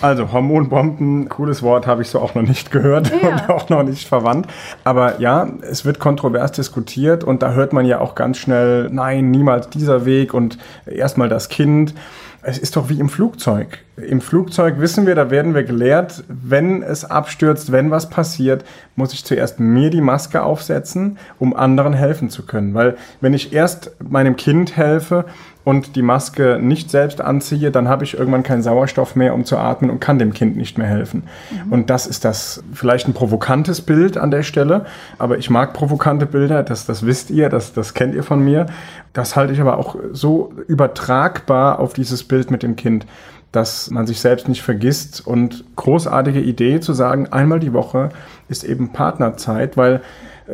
Also 0.01 0.31
Hormonbomben, 0.31 1.27
cooles 1.27 1.61
Wort, 1.61 1.85
habe 1.85 2.03
ich 2.03 2.09
so 2.09 2.21
auch 2.21 2.33
noch 2.33 2.43
nicht 2.43 2.71
gehört 2.71 3.11
ja. 3.11 3.29
und 3.29 3.49
auch 3.49 3.67
noch 3.67 3.83
nicht 3.83 4.07
verwandt. 4.07 4.47
Aber 4.85 5.19
ja, 5.19 5.49
es 5.61 5.83
wird 5.83 5.99
kontrovers 5.99 6.53
diskutiert 6.53 7.25
und 7.25 7.43
da 7.43 7.51
hört 7.51 7.73
man 7.73 7.85
ja 7.85 7.99
auch 7.99 8.15
ganz 8.15 8.38
schnell, 8.38 8.89
nein, 8.89 9.29
niemals 9.29 9.69
dieser 9.69 10.05
Weg 10.05 10.33
und 10.33 10.57
erstmal 10.85 11.27
das 11.27 11.49
Kind. 11.49 11.93
Es 12.41 12.58
ist 12.58 12.77
doch 12.77 12.88
wie 12.88 13.00
im 13.00 13.10
Flugzeug. 13.10 13.79
Im 13.98 14.22
Flugzeug 14.22 14.79
wissen 14.79 15.05
wir, 15.05 15.13
da 15.13 15.29
werden 15.29 15.53
wir 15.53 15.63
gelehrt, 15.63 16.24
wenn 16.29 16.84
es 16.84 17.03
abstürzt, 17.03 17.72
wenn 17.74 17.91
was 17.91 18.10
passiert, 18.10 18.63
muss 18.96 19.13
ich 19.13 19.25
zuerst 19.25 19.60
mir 19.60 19.89
die 19.89 20.00
Maske 20.00 20.41
aufsetzen, 20.41 21.17
um 21.38 21.53
anderen 21.53 21.93
helfen 21.93 22.29
zu 22.29 22.46
können. 22.46 22.74
Weil 22.74 22.96
wenn 23.19 23.34
ich 23.34 23.51
erst 23.51 23.91
meinem 24.01 24.38
Kind 24.38 24.77
helfe 24.77 25.25
und 25.69 25.95
die 25.95 26.01
Maske 26.01 26.57
nicht 26.59 26.89
selbst 26.89 27.21
anziehe, 27.21 27.69
dann 27.69 27.88
habe 27.88 28.03
ich 28.03 28.17
irgendwann 28.17 28.41
keinen 28.41 28.63
Sauerstoff 28.63 29.15
mehr, 29.15 29.35
um 29.35 29.45
zu 29.45 29.55
atmen 29.55 29.91
und 29.91 29.99
kann 29.99 30.17
dem 30.17 30.33
Kind 30.33 30.57
nicht 30.57 30.79
mehr 30.79 30.88
helfen. 30.88 31.25
Mhm. 31.51 31.71
Und 31.71 31.89
das 31.91 32.07
ist 32.07 32.25
das 32.25 32.63
vielleicht 32.73 33.07
ein 33.07 33.13
provokantes 33.13 33.81
Bild 33.81 34.17
an 34.17 34.31
der 34.31 34.41
Stelle, 34.41 34.88
aber 35.19 35.38
ich 35.38 35.51
mag 35.51 35.73
provokante 35.73 36.25
Bilder, 36.25 36.63
das, 36.63 36.88
das 36.88 37.05
wisst 37.05 37.29
ihr, 37.29 37.49
das, 37.49 37.71
das 37.71 37.93
kennt 37.93 38.15
ihr 38.15 38.23
von 38.23 38.43
mir. 38.43 38.65
Das 39.13 39.35
halte 39.35 39.53
ich 39.53 39.61
aber 39.61 39.77
auch 39.77 39.95
so 40.11 40.51
übertragbar 40.67 41.77
auf 41.77 41.93
dieses 41.93 42.23
Bild 42.23 42.49
mit 42.49 42.63
dem 42.63 42.75
Kind 42.75 43.05
dass 43.51 43.89
man 43.89 44.05
sich 44.05 44.19
selbst 44.19 44.47
nicht 44.47 44.61
vergisst 44.61 45.25
und 45.25 45.63
großartige 45.75 46.39
Idee 46.39 46.81
zu 46.81 46.93
sagen, 46.93 47.29
einmal 47.31 47.59
die 47.59 47.73
Woche 47.73 48.09
ist 48.47 48.63
eben 48.63 48.93
Partnerzeit, 48.93 49.75
weil 49.75 50.01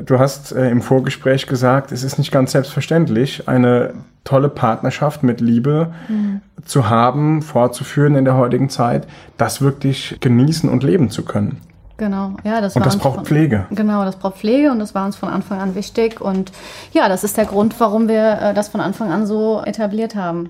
Du 0.04 0.20
hast 0.20 0.52
äh, 0.52 0.70
im 0.70 0.82
Vorgespräch 0.82 1.48
gesagt, 1.48 1.92
es 1.92 2.04
ist 2.04 2.18
nicht 2.18 2.32
ganz 2.32 2.52
selbstverständlich, 2.52 3.48
eine 3.48 3.94
tolle 4.24 4.50
Partnerschaft 4.50 5.24
mit 5.24 5.40
Liebe 5.40 5.94
mhm. 6.10 6.42
zu 6.66 6.90
haben, 6.90 7.42
fortzuführen 7.42 8.16
in 8.16 8.26
der 8.26 8.36
heutigen 8.36 8.70
Zeit, 8.70 9.08
das 9.38 9.62
wirklich 9.62 10.18
genießen 10.20 10.70
und 10.70 10.84
leben 10.84 11.10
zu 11.10 11.24
können. 11.24 11.62
Genau, 11.98 12.34
ja, 12.44 12.60
das 12.60 12.76
Und 12.76 12.86
das 12.86 12.98
braucht 12.98 13.16
von, 13.16 13.26
Pflege. 13.26 13.68
Genau, 13.72 14.04
das 14.04 14.18
braucht 14.18 14.38
Pflege 14.38 14.70
und 14.70 14.80
das 14.80 14.94
war 14.94 15.06
uns 15.06 15.16
von 15.16 15.30
Anfang 15.30 15.62
an 15.62 15.76
wichtig. 15.76 16.20
Und 16.20 16.52
ja, 16.92 17.08
das 17.08 17.24
ist 17.24 17.38
der 17.38 17.46
Grund, 17.46 17.80
warum 17.80 18.10
wir 18.10 18.40
äh, 18.42 18.54
das 18.54 18.68
von 18.68 18.82
Anfang 18.82 19.12
an 19.12 19.26
so 19.26 19.62
etabliert 19.64 20.14
haben. 20.14 20.50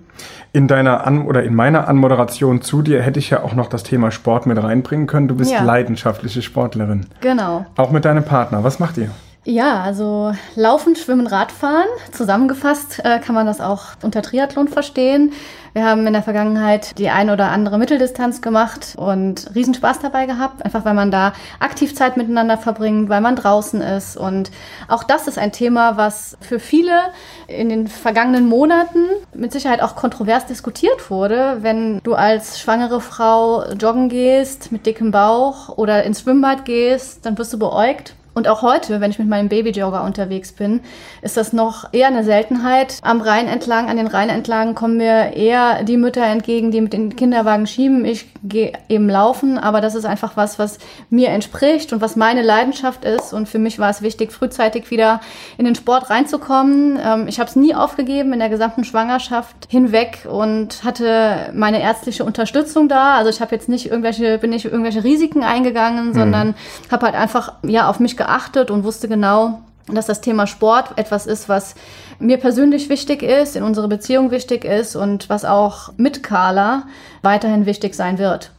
In 0.54 0.68
deiner 0.68 1.06
An 1.06 1.28
oder 1.28 1.44
in 1.44 1.54
meiner 1.54 1.88
Anmoderation 1.88 2.64
zu 2.64 2.82
dir 2.82 3.04
hätte 3.04 3.20
ich 3.20 3.30
ja 3.30 3.44
auch 3.44 3.54
noch 3.54 3.68
das 3.68 3.84
Thema 3.84 4.10
Sport 4.10 4.48
mit 4.48 4.62
reinbringen 4.62 5.06
können. 5.06 5.28
Du 5.28 5.36
bist 5.36 5.52
ja. 5.52 5.64
leidenschaftliche 5.64 6.42
Sportlerin. 6.42 7.06
Genau. 7.22 7.68
Auch 7.76 7.92
mit 7.92 8.06
deinem 8.06 8.24
Partner. 8.24 8.64
Was 8.64 8.80
macht 8.80 8.98
ihr? 8.98 9.12
Ja, 9.48 9.82
also 9.82 10.34
Laufen, 10.56 10.96
Schwimmen, 10.96 11.28
Radfahren. 11.28 11.86
Zusammengefasst 12.12 13.06
äh, 13.06 13.20
kann 13.20 13.36
man 13.36 13.46
das 13.46 13.62
auch 13.62 13.90
unter 14.02 14.24
Triathlon 14.24 14.68
verstehen. 14.68 15.34
Wir 15.74 15.86
haben 15.86 16.08
in 16.08 16.14
der 16.14 16.24
Vergangenheit 16.24 16.98
die 16.98 17.10
ein 17.10 17.30
oder 17.30 17.52
andere 17.52 17.78
Mitteldistanz 17.78 18.42
gemacht 18.42 18.96
und 18.98 19.54
Riesenspaß 19.54 20.00
dabei 20.00 20.26
gehabt, 20.26 20.66
einfach 20.66 20.84
weil 20.84 20.96
man 20.96 21.12
da 21.12 21.34
aktiv 21.60 21.94
Zeit 21.94 22.18
miteinander 22.18 22.58
verbringt, 22.58 23.08
weil 23.08 23.22
man 23.22 23.36
draußen 23.36 23.82
ist. 23.82 24.18
Und 24.18 24.50
auch 24.88 25.04
das 25.04 25.28
ist 25.28 25.38
ein 25.38 25.52
Thema, 25.52 25.96
was 25.96 26.38
für 26.42 26.60
viele 26.60 27.02
in 27.46 27.70
den 27.70 27.88
vergangenen 27.88 28.48
Monaten 28.48 29.06
mit 29.36 29.52
Sicherheit 29.52 29.84
auch 29.84 29.96
kontrovers 29.96 30.48
diskutiert 30.48 31.12
wurde. 31.12 31.58
Wenn 31.62 32.00
du 32.02 32.16
als 32.16 32.60
schwangere 32.60 33.00
Frau 33.00 33.64
joggen 33.74 34.10
gehst 34.10 34.72
mit 34.72 34.88
dickem 34.88 35.12
Bauch 35.12 35.70
oder 35.78 36.04
ins 36.04 36.22
Schwimmbad 36.22 36.66
gehst, 36.66 37.28
dann 37.28 37.38
wirst 37.38 37.54
du 37.54 37.60
beäugt 37.60 38.16
und 38.36 38.50
auch 38.50 38.62
heute, 38.62 39.00
wenn 39.00 39.12
ich 39.12 39.18
mit 39.18 39.30
meinem 39.30 39.48
Babyjogger 39.48 40.04
unterwegs 40.04 40.52
bin, 40.52 40.82
ist 41.22 41.38
das 41.38 41.54
noch 41.54 41.94
eher 41.94 42.08
eine 42.08 42.26
Seltenheit. 42.26 42.98
Am 43.02 43.22
Rhein 43.22 43.48
entlang, 43.48 43.90
an 43.90 43.96
den 43.96 44.08
Rhein 44.08 44.28
entlang 44.28 44.76
kommen 44.76 44.98
mir 44.98 45.32
eher 45.34 45.84
die 45.84 45.96
Mütter 45.96 46.26
entgegen, 46.26 46.70
die 46.70 46.82
mit 46.82 46.92
den 46.92 47.16
Kinderwagen 47.16 47.66
schieben. 47.66 48.04
Ich 48.04 48.26
gehe 48.44 48.74
eben 48.90 49.10
laufen, 49.10 49.58
aber 49.58 49.80
das 49.80 49.96
ist 49.96 50.04
einfach 50.04 50.36
was, 50.36 50.60
was 50.60 50.80
mir 51.10 51.30
entspricht 51.30 51.94
und 51.94 52.02
was 52.02 52.18
meine 52.18 52.42
Leidenschaft 52.42 53.06
ist. 53.06 53.32
Und 53.32 53.48
für 53.48 53.58
mich 53.58 53.80
war 53.80 53.90
es 53.90 54.02
wichtig, 54.02 54.34
frühzeitig 54.34 54.92
wieder 54.92 55.22
in 55.58 55.64
den 55.64 55.76
Sport 55.76 56.10
reinzukommen. 56.10 57.00
Ähm, 57.02 57.30
ich 57.30 57.40
habe 57.40 57.50
es 57.50 57.56
nie 57.56 57.74
aufgegeben 57.74 58.34
in 58.34 58.40
der 58.40 58.50
gesamten 58.50 58.84
Schwangerschaft 58.84 59.56
hinweg 59.70 60.28
und 60.30 60.84
hatte 60.84 61.52
meine 61.54 61.82
ärztliche 61.82 62.26
Unterstützung 62.26 62.90
da. 62.90 63.16
Also 63.16 63.30
ich 63.30 63.40
habe 63.40 63.56
jetzt 63.56 63.70
nicht 63.70 63.86
irgendwelche, 63.86 64.40
bin 64.40 64.50
nicht 64.50 64.66
irgendwelche 64.66 65.06
Risiken 65.06 65.42
eingegangen, 65.42 66.10
mhm. 66.10 66.14
sondern 66.14 66.56
habe 66.92 67.06
halt 67.06 67.16
einfach 67.16 67.54
ja 67.64 67.90
auf 67.90 68.02
mich 68.02 68.18
geachtet 68.18 68.25
und 68.72 68.84
wusste 68.84 69.08
genau, 69.08 69.62
dass 69.88 70.08
das 70.08 70.22
Thema 70.22 70.48
Sport 70.48 70.98
etwas 70.98 71.28
ist, 71.28 71.48
was 71.48 71.76
mir 72.20 72.38
persönlich 72.38 72.90
wichtig 72.90 73.22
ist, 73.22 73.56
in 73.56 73.64
unserer 73.64 73.88
Beziehung 73.88 74.32
wichtig 74.32 74.66
ist 74.66 74.96
und 74.96 75.30
was 75.30 75.46
auch 75.46 75.94
mit 75.98 76.24
Carla 76.24 76.84
weiterhin 77.22 77.66
wichtig 77.66 77.94
sein 77.94 78.18
wird. 78.18 78.52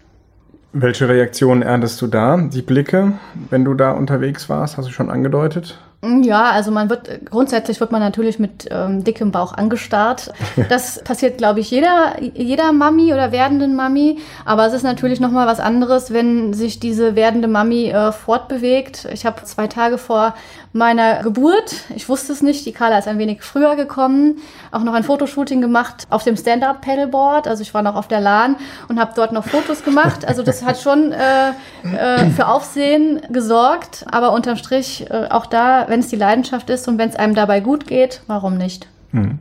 Welche 0.73 1.09
Reaktionen 1.09 1.63
erntest 1.63 2.01
du 2.03 2.07
da? 2.07 2.37
Die 2.37 2.63
Blicke, 2.63 3.15
wenn 3.51 3.65
du 3.65 3.75
da 3.75 3.93
unterwegs 3.93 4.49
warst, 4.49 4.77
hast 4.77 4.89
du 4.89 4.93
schon 4.93 5.11
angedeutet? 5.11 5.79
Ja, 6.05 6.51
also 6.51 6.71
man 6.71 6.91
wird 6.91 7.27
grundsätzlich 7.27 7.81
wird 7.81 7.91
man 7.91 8.01
natürlich 8.01 8.39
mit 8.39 8.69
ähm, 8.71 9.03
dickem 9.03 9.33
Bauch 9.33 9.53
angestarrt. 9.55 10.33
Das 10.69 11.03
passiert, 11.03 11.39
glaube 11.39 11.61
ich, 11.61 11.71
jeder 11.71 12.17
jeder 12.21 12.73
Mami 12.73 13.13
oder 13.13 13.33
werdenden 13.33 13.75
Mami. 13.77 14.19
Aber 14.45 14.67
es 14.67 14.73
ist 14.73 14.83
natürlich 14.83 15.21
noch 15.21 15.31
mal 15.31 15.47
was 15.47 15.61
anderes, 15.61 16.13
wenn 16.13 16.53
sich 16.53 16.81
diese 16.81 17.17
werdende 17.17 17.49
Mami 17.49 17.91
äh, 17.91 18.13
fortbewegt. 18.13 19.09
Ich 19.13 19.25
habe 19.27 19.43
zwei 19.45 19.67
Tage 19.69 19.99
vor 19.99 20.35
meiner 20.77 21.23
Geburt, 21.23 21.85
ich 21.95 22.09
wusste 22.09 22.33
es 22.33 22.43
nicht, 22.43 22.67
die 22.67 22.73
Carla 22.73 22.99
ist 22.99 23.09
ein 23.09 23.19
wenig 23.19 23.43
früher 23.43 23.77
gekommen, 23.77 24.39
auch 24.71 24.83
noch 24.83 24.95
ein 24.95 25.03
Fotoshooting 25.03 25.61
gemacht 25.61 26.07
auf 26.11 26.25
dem 26.25 26.37
Stand-up 26.37 26.83
Paddleboard. 26.83 27.49
Also 27.49 27.63
ich 27.63 27.75
war 27.75 27.83
noch 27.83 27.97
auf 27.97 28.09
der 28.09 28.21
LAN 28.21 28.57
und 28.89 29.01
habe 29.01 29.13
dort 29.15 29.33
noch 29.33 29.45
Fotos 29.45 29.85
gemacht. 29.85 30.27
Also 30.27 30.43
das 30.43 30.65
hat 30.65 30.79
schon 30.79 31.13
äh, 31.13 31.51
äh, 31.97 32.31
für 32.31 32.49
Aufsehen 32.49 33.21
gesorgt. 33.31 34.05
Aber 34.11 34.33
unterm 34.33 34.57
Strich 34.57 35.11
äh, 35.11 35.29
auch 35.31 35.47
da, 35.47 35.87
wenn 35.89 36.01
es 36.01 36.09
die 36.09 36.17
Leidenschaft 36.17 36.71
ist 36.71 36.89
und 36.89 36.99
wenn 36.99 37.09
es 37.09 37.17
einem 37.17 37.35
dabei 37.35 37.61
gut 37.61 37.87
geht, 37.87 38.23
warum 38.27 38.57
nicht? 38.57 38.87
Hm. 39.13 39.39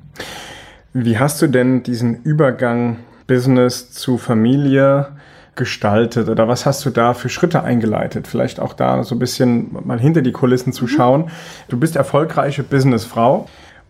Wie 0.93 1.19
hast 1.19 1.41
du 1.41 1.47
denn 1.47 1.83
diesen 1.83 2.23
Übergang 2.23 2.97
Business 3.27 3.91
zu 3.91 4.17
Familie 4.17 5.07
gestaltet 5.55 6.29
oder 6.29 6.47
was 6.47 6.65
hast 6.65 6.85
du 6.85 6.89
da 6.89 7.13
für 7.13 7.29
Schritte 7.29 7.63
eingeleitet? 7.63 8.27
Vielleicht 8.27 8.59
auch 8.59 8.73
da 8.73 9.03
so 9.03 9.15
ein 9.15 9.19
bisschen 9.19 9.75
mal 9.85 9.99
hinter 9.99 10.21
die 10.21 10.31
Kulissen 10.31 10.73
zu 10.73 10.85
mhm. 10.85 10.89
schauen. 10.89 11.29
Du 11.69 11.77
bist 11.77 11.95
erfolgreiche 11.95 12.63
Businessfrau 12.63 13.47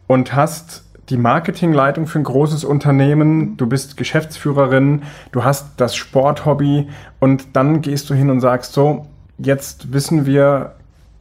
und 0.07 0.35
hast 0.35 0.83
die 1.09 1.17
Marketingleitung 1.17 2.07
für 2.07 2.19
ein 2.19 2.23
großes 2.23 2.63
Unternehmen, 2.63 3.57
du 3.57 3.67
bist 3.67 3.95
Geschäftsführerin, 3.97 5.03
du 5.31 5.43
hast 5.43 5.67
das 5.77 5.95
Sporthobby 5.95 6.87
und 7.19 7.47
dann 7.53 7.81
gehst 7.81 8.09
du 8.09 8.15
hin 8.15 8.29
und 8.29 8.41
sagst 8.41 8.73
so, 8.73 9.05
jetzt 9.37 9.93
wissen 9.93 10.25
wir, 10.25 10.73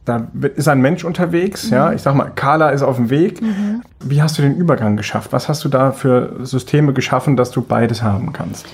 da 0.05 0.27
ist 0.55 0.67
ein 0.67 0.81
Mensch 0.81 1.03
unterwegs, 1.03 1.67
mhm. 1.67 1.73
ja, 1.73 1.93
ich 1.93 2.01
sag 2.01 2.15
mal, 2.15 2.31
Carla 2.33 2.69
ist 2.69 2.81
auf 2.81 2.95
dem 2.95 3.09
Weg. 3.09 3.41
Mhm. 3.41 3.81
Wie 3.99 4.21
hast 4.21 4.37
du 4.37 4.41
den 4.41 4.55
Übergang 4.55 4.97
geschafft? 4.97 5.33
Was 5.33 5.49
hast 5.49 5.63
du 5.65 5.69
da 5.69 5.91
für 5.91 6.45
Systeme 6.45 6.93
geschaffen, 6.93 7.35
dass 7.35 7.51
du 7.51 7.61
beides 7.61 8.01
haben 8.01 8.33
kannst? 8.33 8.67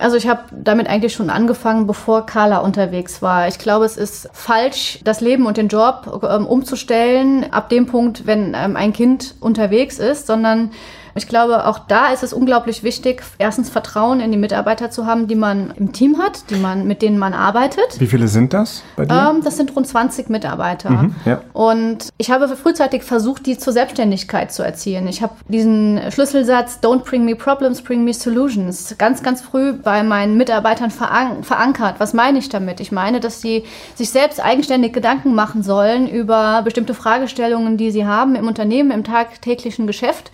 Also 0.00 0.16
ich 0.16 0.26
habe 0.26 0.44
damit 0.50 0.88
eigentlich 0.88 1.12
schon 1.12 1.28
angefangen, 1.28 1.86
bevor 1.86 2.24
Carla 2.24 2.58
unterwegs 2.58 3.20
war. 3.20 3.48
Ich 3.48 3.58
glaube, 3.58 3.84
es 3.84 3.96
ist 3.98 4.30
falsch, 4.32 4.98
das 5.04 5.20
Leben 5.20 5.46
und 5.46 5.58
den 5.58 5.68
Job 5.68 6.20
ähm, 6.28 6.46
umzustellen 6.46 7.52
ab 7.52 7.68
dem 7.68 7.86
Punkt, 7.86 8.26
wenn 8.26 8.56
ähm, 8.56 8.76
ein 8.76 8.94
Kind 8.94 9.34
unterwegs 9.40 9.98
ist, 9.98 10.26
sondern 10.26 10.70
ich 11.20 11.28
glaube, 11.28 11.66
auch 11.66 11.80
da 11.80 12.08
ist 12.08 12.22
es 12.22 12.32
unglaublich 12.32 12.82
wichtig, 12.82 13.22
erstens 13.36 13.68
Vertrauen 13.68 14.20
in 14.20 14.32
die 14.32 14.38
Mitarbeiter 14.38 14.90
zu 14.90 15.04
haben, 15.04 15.28
die 15.28 15.34
man 15.34 15.70
im 15.76 15.92
Team 15.92 16.16
hat, 16.16 16.48
die 16.48 16.54
man, 16.54 16.86
mit 16.86 17.02
denen 17.02 17.18
man 17.18 17.34
arbeitet. 17.34 18.00
Wie 18.00 18.06
viele 18.06 18.26
sind 18.26 18.54
das 18.54 18.82
bei 18.96 19.04
dir? 19.04 19.28
Ähm, 19.30 19.44
das 19.44 19.58
sind 19.58 19.76
rund 19.76 19.86
20 19.86 20.30
Mitarbeiter. 20.30 20.88
Mhm, 20.88 21.14
ja. 21.26 21.42
Und 21.52 22.08
ich 22.16 22.30
habe 22.30 22.48
frühzeitig 22.56 23.02
versucht, 23.02 23.44
die 23.44 23.58
zur 23.58 23.74
Selbstständigkeit 23.74 24.50
zu 24.50 24.62
erziehen. 24.62 25.06
Ich 25.08 25.20
habe 25.20 25.34
diesen 25.46 26.00
Schlüsselsatz, 26.10 26.78
don't 26.82 27.04
bring 27.04 27.26
me 27.26 27.36
problems, 27.36 27.82
bring 27.82 28.02
me 28.02 28.14
solutions, 28.14 28.94
ganz, 28.96 29.22
ganz 29.22 29.42
früh 29.42 29.74
bei 29.74 30.02
meinen 30.02 30.38
Mitarbeitern 30.38 30.90
veran 30.90 31.44
verankert. 31.44 31.96
Was 31.98 32.14
meine 32.14 32.38
ich 32.38 32.48
damit? 32.48 32.80
Ich 32.80 32.92
meine, 32.92 33.20
dass 33.20 33.42
sie 33.42 33.64
sich 33.94 34.08
selbst 34.08 34.42
eigenständig 34.42 34.94
Gedanken 34.94 35.34
machen 35.34 35.62
sollen 35.62 36.08
über 36.08 36.62
bestimmte 36.64 36.94
Fragestellungen, 36.94 37.76
die 37.76 37.90
sie 37.90 38.06
haben 38.06 38.36
im 38.36 38.48
Unternehmen, 38.48 38.90
im 38.90 39.04
tagtäglichen 39.04 39.86
Geschäft 39.86 40.30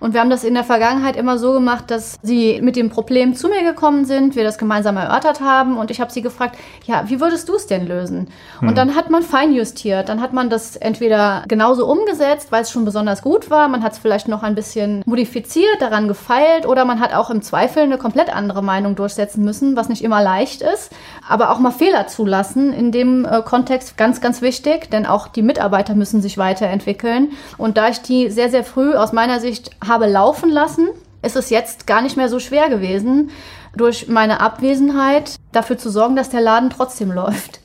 Und 0.00 0.14
wir 0.14 0.20
haben 0.20 0.30
das 0.30 0.44
in 0.44 0.54
der 0.54 0.64
Vergangenheit 0.64 1.16
immer 1.16 1.38
so 1.38 1.52
gemacht, 1.52 1.90
dass 1.90 2.18
sie 2.22 2.60
mit 2.62 2.76
dem 2.76 2.90
Problem 2.90 3.34
zu 3.34 3.48
mir 3.48 3.62
gekommen 3.62 4.04
sind, 4.04 4.36
wir 4.36 4.44
das 4.44 4.58
gemeinsam 4.58 4.96
erörtert 4.96 5.40
haben 5.40 5.78
und 5.78 5.90
ich 5.90 6.00
habe 6.00 6.12
sie 6.12 6.22
gefragt, 6.22 6.56
ja, 6.84 7.04
wie 7.06 7.20
würdest 7.20 7.48
du 7.48 7.54
es 7.54 7.66
denn 7.66 7.86
lösen? 7.86 8.28
Hm. 8.60 8.68
Und 8.68 8.78
dann 8.78 8.94
hat 8.94 9.10
man 9.10 9.22
feinjustiert, 9.22 10.08
dann 10.08 10.20
hat 10.20 10.32
man 10.32 10.50
das 10.50 10.76
entweder 10.76 11.44
genauso 11.48 11.86
umgesetzt, 11.86 12.52
weil 12.52 12.62
es 12.62 12.70
schon 12.70 12.84
besonders 12.84 13.22
gut 13.22 13.50
war, 13.50 13.68
man 13.68 13.82
hat 13.82 13.92
es 13.92 13.98
vielleicht 13.98 14.28
noch 14.28 14.42
ein 14.42 14.54
bisschen 14.54 15.02
modifiziert, 15.06 15.80
daran 15.80 16.08
gefeilt 16.08 16.66
oder 16.66 16.84
man 16.84 17.00
hat 17.00 17.14
auch 17.14 17.30
im 17.30 17.42
Zweifel 17.42 17.82
eine 17.82 17.98
komplett 17.98 18.34
andere 18.34 18.62
Meinung 18.62 18.94
durchsetzen 18.94 19.44
müssen, 19.44 19.76
was 19.76 19.88
nicht 19.88 20.02
immer 20.02 20.22
leicht 20.22 20.62
ist, 20.62 20.92
aber 21.28 21.50
auch 21.50 21.58
mal 21.58 21.70
Fehler 21.70 22.06
zulassen 22.06 22.72
in 22.72 22.92
dem 22.92 23.24
äh, 23.24 23.42
Kontext 23.42 23.96
ganz, 23.96 24.20
ganz 24.20 24.42
wichtig, 24.42 24.90
denn 24.90 25.06
auch 25.06 25.28
die 25.28 25.42
Mitarbeiter 25.42 25.94
müssen 25.94 26.20
sich 26.20 26.38
weiterentwickeln. 26.38 27.32
Und 27.58 27.76
da 27.76 27.88
ich 27.88 28.02
die 28.02 28.30
sehr, 28.30 28.50
sehr 28.50 28.64
früh 28.64 28.94
aus 28.94 29.12
meiner 29.12 29.40
Sicht 29.40 29.70
habe 29.86 30.06
laufen 30.06 30.50
lassen, 30.50 30.88
ist 31.22 31.36
es 31.36 31.50
jetzt 31.50 31.86
gar 31.86 32.02
nicht 32.02 32.16
mehr 32.16 32.28
so 32.28 32.38
schwer 32.38 32.68
gewesen, 32.68 33.30
durch 33.76 34.08
meine 34.08 34.40
Abwesenheit 34.40 35.36
dafür 35.52 35.76
zu 35.76 35.90
sorgen, 35.90 36.16
dass 36.16 36.30
der 36.30 36.40
Laden 36.40 36.70
trotzdem 36.70 37.12
läuft. 37.12 37.60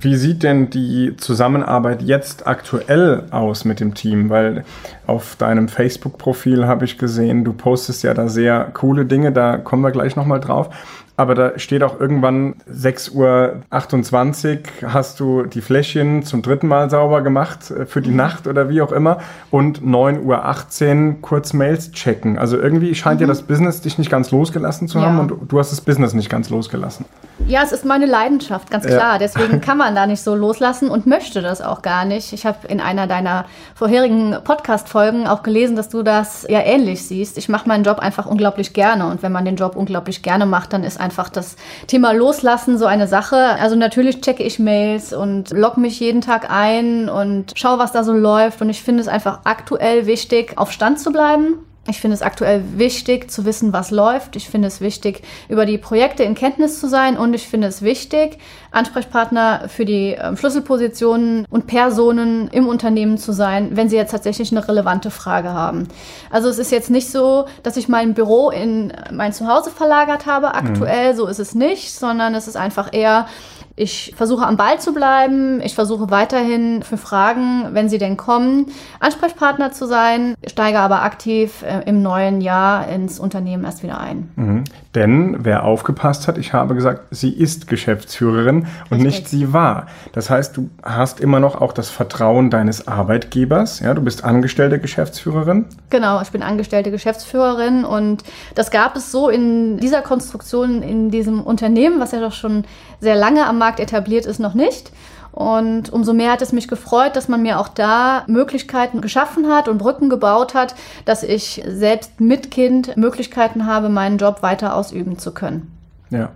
Wie 0.00 0.16
sieht 0.16 0.42
denn 0.42 0.68
die 0.68 1.16
Zusammenarbeit 1.16 2.02
jetzt 2.02 2.48
aktuell 2.48 3.28
aus 3.30 3.64
mit 3.64 3.78
dem 3.78 3.94
Team? 3.94 4.30
Weil 4.30 4.64
auf 5.06 5.36
deinem 5.36 5.68
Facebook-Profil 5.68 6.66
habe 6.66 6.84
ich 6.84 6.98
gesehen, 6.98 7.44
du 7.44 7.52
postest 7.52 8.02
ja 8.02 8.12
da 8.12 8.28
sehr 8.28 8.64
coole 8.74 9.04
Dinge, 9.04 9.30
da 9.30 9.58
kommen 9.58 9.82
wir 9.82 9.92
gleich 9.92 10.16
nochmal 10.16 10.40
drauf 10.40 10.70
aber 11.16 11.34
da 11.34 11.58
steht 11.58 11.82
auch 11.82 12.00
irgendwann 12.00 12.54
6.28 12.70 14.58
Uhr 14.82 14.92
hast 14.92 15.20
du 15.20 15.42
die 15.44 15.60
Fläschchen 15.60 16.22
zum 16.22 16.42
dritten 16.42 16.66
Mal 16.68 16.88
sauber 16.90 17.20
gemacht 17.20 17.70
äh, 17.70 17.86
für 17.86 18.00
die 18.00 18.10
mhm. 18.10 18.16
Nacht 18.16 18.46
oder 18.46 18.68
wie 18.68 18.80
auch 18.80 18.92
immer 18.92 19.18
und 19.50 19.82
9.18 19.82 21.08
Uhr 21.08 21.16
kurz 21.20 21.52
Mails 21.52 21.92
checken. 21.92 22.38
Also 22.38 22.58
irgendwie 22.58 22.94
scheint 22.94 23.20
mhm. 23.20 23.22
ja 23.22 23.26
das 23.28 23.42
Business 23.42 23.82
dich 23.82 23.98
nicht 23.98 24.10
ganz 24.10 24.30
losgelassen 24.30 24.88
zu 24.88 25.00
haben 25.02 25.16
ja. 25.16 25.22
und 25.22 25.52
du 25.52 25.58
hast 25.58 25.70
das 25.70 25.80
Business 25.80 26.14
nicht 26.14 26.30
ganz 26.30 26.48
losgelassen. 26.50 27.04
Ja, 27.46 27.62
es 27.62 27.72
ist 27.72 27.84
meine 27.84 28.06
Leidenschaft, 28.06 28.70
ganz 28.70 28.86
klar. 28.86 29.14
Ja. 29.14 29.18
Deswegen 29.18 29.60
kann 29.60 29.76
man 29.76 29.94
da 29.94 30.06
nicht 30.06 30.22
so 30.22 30.34
loslassen 30.34 30.88
und 30.88 31.06
möchte 31.06 31.42
das 31.42 31.60
auch 31.60 31.82
gar 31.82 32.04
nicht. 32.04 32.32
Ich 32.32 32.46
habe 32.46 32.66
in 32.68 32.80
einer 32.80 33.06
deiner 33.06 33.46
vorherigen 33.74 34.36
Podcast-Folgen 34.44 35.26
auch 35.26 35.42
gelesen, 35.42 35.74
dass 35.74 35.88
du 35.88 36.02
das 36.02 36.46
ja 36.48 36.60
ähnlich 36.60 37.04
siehst. 37.04 37.38
Ich 37.38 37.48
mache 37.48 37.68
meinen 37.68 37.84
Job 37.84 37.98
einfach 37.98 38.26
unglaublich 38.26 38.72
gerne 38.72 39.06
und 39.06 39.22
wenn 39.22 39.32
man 39.32 39.44
den 39.44 39.56
Job 39.56 39.76
unglaublich 39.76 40.22
gerne 40.22 40.46
macht, 40.46 40.72
dann 40.72 40.84
ist 40.84 41.00
einfach 41.02 41.28
das 41.28 41.56
Thema 41.86 42.12
Loslassen 42.12 42.78
so 42.78 42.86
eine 42.86 43.06
Sache. 43.06 43.36
Also 43.36 43.76
natürlich 43.76 44.20
checke 44.20 44.42
ich 44.42 44.58
Mails 44.58 45.12
und 45.12 45.50
logge 45.50 45.80
mich 45.80 46.00
jeden 46.00 46.20
Tag 46.22 46.50
ein 46.50 47.08
und 47.08 47.52
schaue, 47.56 47.78
was 47.78 47.92
da 47.92 48.04
so 48.04 48.12
läuft 48.12 48.62
und 48.62 48.70
ich 48.70 48.82
finde 48.82 49.02
es 49.02 49.08
einfach 49.08 49.40
aktuell 49.44 50.06
wichtig, 50.06 50.54
auf 50.56 50.72
Stand 50.72 50.98
zu 51.00 51.12
bleiben 51.12 51.58
ich 51.88 52.00
finde 52.00 52.14
es 52.14 52.22
aktuell 52.22 52.62
wichtig 52.76 53.28
zu 53.28 53.44
wissen, 53.44 53.72
was 53.72 53.90
läuft. 53.90 54.36
Ich 54.36 54.48
finde 54.48 54.68
es 54.68 54.80
wichtig, 54.80 55.22
über 55.48 55.66
die 55.66 55.78
Projekte 55.78 56.22
in 56.22 56.36
Kenntnis 56.36 56.78
zu 56.78 56.88
sein. 56.88 57.16
Und 57.16 57.34
ich 57.34 57.48
finde 57.48 57.66
es 57.66 57.82
wichtig, 57.82 58.38
Ansprechpartner 58.70 59.68
für 59.68 59.84
die 59.84 60.14
äh, 60.14 60.36
Schlüsselpositionen 60.36 61.44
und 61.50 61.66
Personen 61.66 62.46
im 62.52 62.68
Unternehmen 62.68 63.18
zu 63.18 63.32
sein, 63.32 63.76
wenn 63.76 63.88
sie 63.88 63.96
jetzt 63.96 64.12
tatsächlich 64.12 64.52
eine 64.52 64.66
relevante 64.66 65.10
Frage 65.10 65.52
haben. 65.52 65.88
Also 66.30 66.48
es 66.48 66.58
ist 66.58 66.70
jetzt 66.70 66.88
nicht 66.88 67.10
so, 67.10 67.46
dass 67.64 67.76
ich 67.76 67.88
mein 67.88 68.14
Büro 68.14 68.50
in 68.50 68.92
mein 69.10 69.32
Zuhause 69.32 69.70
verlagert 69.70 70.26
habe. 70.26 70.54
Aktuell 70.54 71.14
mhm. 71.14 71.16
so 71.16 71.26
ist 71.26 71.40
es 71.40 71.56
nicht, 71.56 71.92
sondern 71.92 72.36
es 72.36 72.46
ist 72.46 72.56
einfach 72.56 72.90
eher 72.92 73.26
ich 73.74 74.12
versuche 74.16 74.46
am 74.46 74.56
Ball 74.56 74.80
zu 74.80 74.92
bleiben. 74.92 75.60
Ich 75.62 75.74
versuche 75.74 76.10
weiterhin 76.10 76.82
für 76.82 76.96
Fragen, 76.96 77.68
wenn 77.72 77.88
sie 77.88 77.98
denn 77.98 78.16
kommen, 78.16 78.66
Ansprechpartner 79.00 79.72
zu 79.72 79.86
sein, 79.86 80.34
steige 80.46 80.78
aber 80.78 81.02
aktiv 81.02 81.62
äh, 81.62 81.88
im 81.88 82.02
neuen 82.02 82.40
Jahr 82.40 82.88
ins 82.88 83.18
Unternehmen 83.18 83.64
erst 83.64 83.82
wieder 83.82 83.98
ein. 83.98 84.30
Mhm. 84.36 84.64
Denn 84.94 85.36
wer 85.40 85.64
aufgepasst 85.64 86.28
hat, 86.28 86.36
ich 86.36 86.52
habe 86.52 86.74
gesagt, 86.74 87.06
sie 87.10 87.30
ist 87.30 87.66
Geschäftsführerin 87.66 88.66
und 88.90 88.98
Richtig. 88.98 89.04
nicht 89.04 89.28
sie 89.28 89.52
war. 89.54 89.86
Das 90.12 90.28
heißt, 90.28 90.56
du 90.56 90.68
hast 90.82 91.20
immer 91.20 91.40
noch 91.40 91.58
auch 91.60 91.72
das 91.72 91.88
Vertrauen 91.88 92.50
deines 92.50 92.86
Arbeitgebers. 92.86 93.80
Ja, 93.80 93.94
du 93.94 94.02
bist 94.02 94.22
angestellte 94.22 94.78
Geschäftsführerin. 94.78 95.64
Genau, 95.88 96.20
ich 96.20 96.30
bin 96.30 96.42
angestellte 96.42 96.90
Geschäftsführerin 96.90 97.84
und 97.84 98.22
das 98.54 98.70
gab 98.70 98.96
es 98.96 99.10
so 99.10 99.30
in 99.30 99.78
dieser 99.78 100.02
Konstruktion 100.02 100.82
in 100.82 101.10
diesem 101.10 101.42
Unternehmen, 101.42 101.98
was 101.98 102.12
ja 102.12 102.20
doch 102.20 102.32
schon 102.32 102.64
sehr 103.00 103.16
lange 103.16 103.46
am 103.46 103.58
Markt 103.62 103.78
etabliert 103.78 104.26
ist, 104.26 104.40
noch 104.40 104.54
nicht. 104.54 104.90
Und 105.30 105.92
umso 105.92 106.12
mehr 106.12 106.32
hat 106.32 106.42
es 106.42 106.52
mich 106.52 106.66
gefreut, 106.66 107.14
dass 107.14 107.28
man 107.28 107.42
mir 107.42 107.60
auch 107.60 107.68
da 107.68 108.24
Möglichkeiten 108.26 109.00
geschaffen 109.00 109.48
hat 109.48 109.68
und 109.68 109.78
Brücken 109.78 110.10
gebaut 110.10 110.54
hat, 110.54 110.74
dass 111.04 111.22
ich 111.22 111.62
selbst 111.64 112.20
mit 112.20 112.50
Kind 112.50 112.96
Möglichkeiten 112.96 113.66
habe, 113.66 113.88
meinen 113.88 114.18
Job 114.18 114.42
weiter 114.42 114.74
ausüben 114.74 115.18
zu 115.18 115.32
können. 115.32 115.70
Ja. 116.10 116.30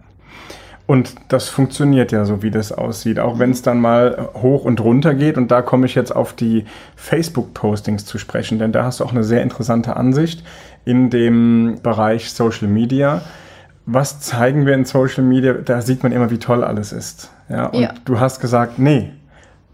Und 0.86 1.16
das 1.28 1.48
funktioniert 1.48 2.12
ja 2.12 2.24
so, 2.24 2.44
wie 2.44 2.52
das 2.52 2.70
aussieht, 2.70 3.18
auch 3.18 3.40
wenn 3.40 3.50
es 3.50 3.60
dann 3.60 3.80
mal 3.80 4.28
hoch 4.34 4.64
und 4.64 4.80
runter 4.80 5.14
geht. 5.14 5.36
Und 5.36 5.50
da 5.50 5.60
komme 5.62 5.86
ich 5.86 5.96
jetzt 5.96 6.14
auf 6.14 6.32
die 6.32 6.64
Facebook-Postings 6.94 8.06
zu 8.06 8.18
sprechen, 8.18 8.60
denn 8.60 8.70
da 8.70 8.84
hast 8.84 9.00
du 9.00 9.04
auch 9.04 9.10
eine 9.10 9.24
sehr 9.24 9.42
interessante 9.42 9.96
Ansicht 9.96 10.44
in 10.84 11.10
dem 11.10 11.80
Bereich 11.82 12.30
Social 12.30 12.68
Media 12.68 13.22
was 13.86 14.20
zeigen 14.20 14.66
wir 14.66 14.74
in 14.74 14.84
Social 14.84 15.22
Media? 15.22 15.54
Da 15.54 15.80
sieht 15.80 16.02
man 16.02 16.12
immer, 16.12 16.30
wie 16.30 16.38
toll 16.38 16.64
alles 16.64 16.92
ist. 16.92 17.30
Ja, 17.48 17.66
und 17.66 17.80
ja. 17.80 17.90
du 18.04 18.18
hast 18.18 18.40
gesagt, 18.40 18.78
nee, 18.78 19.12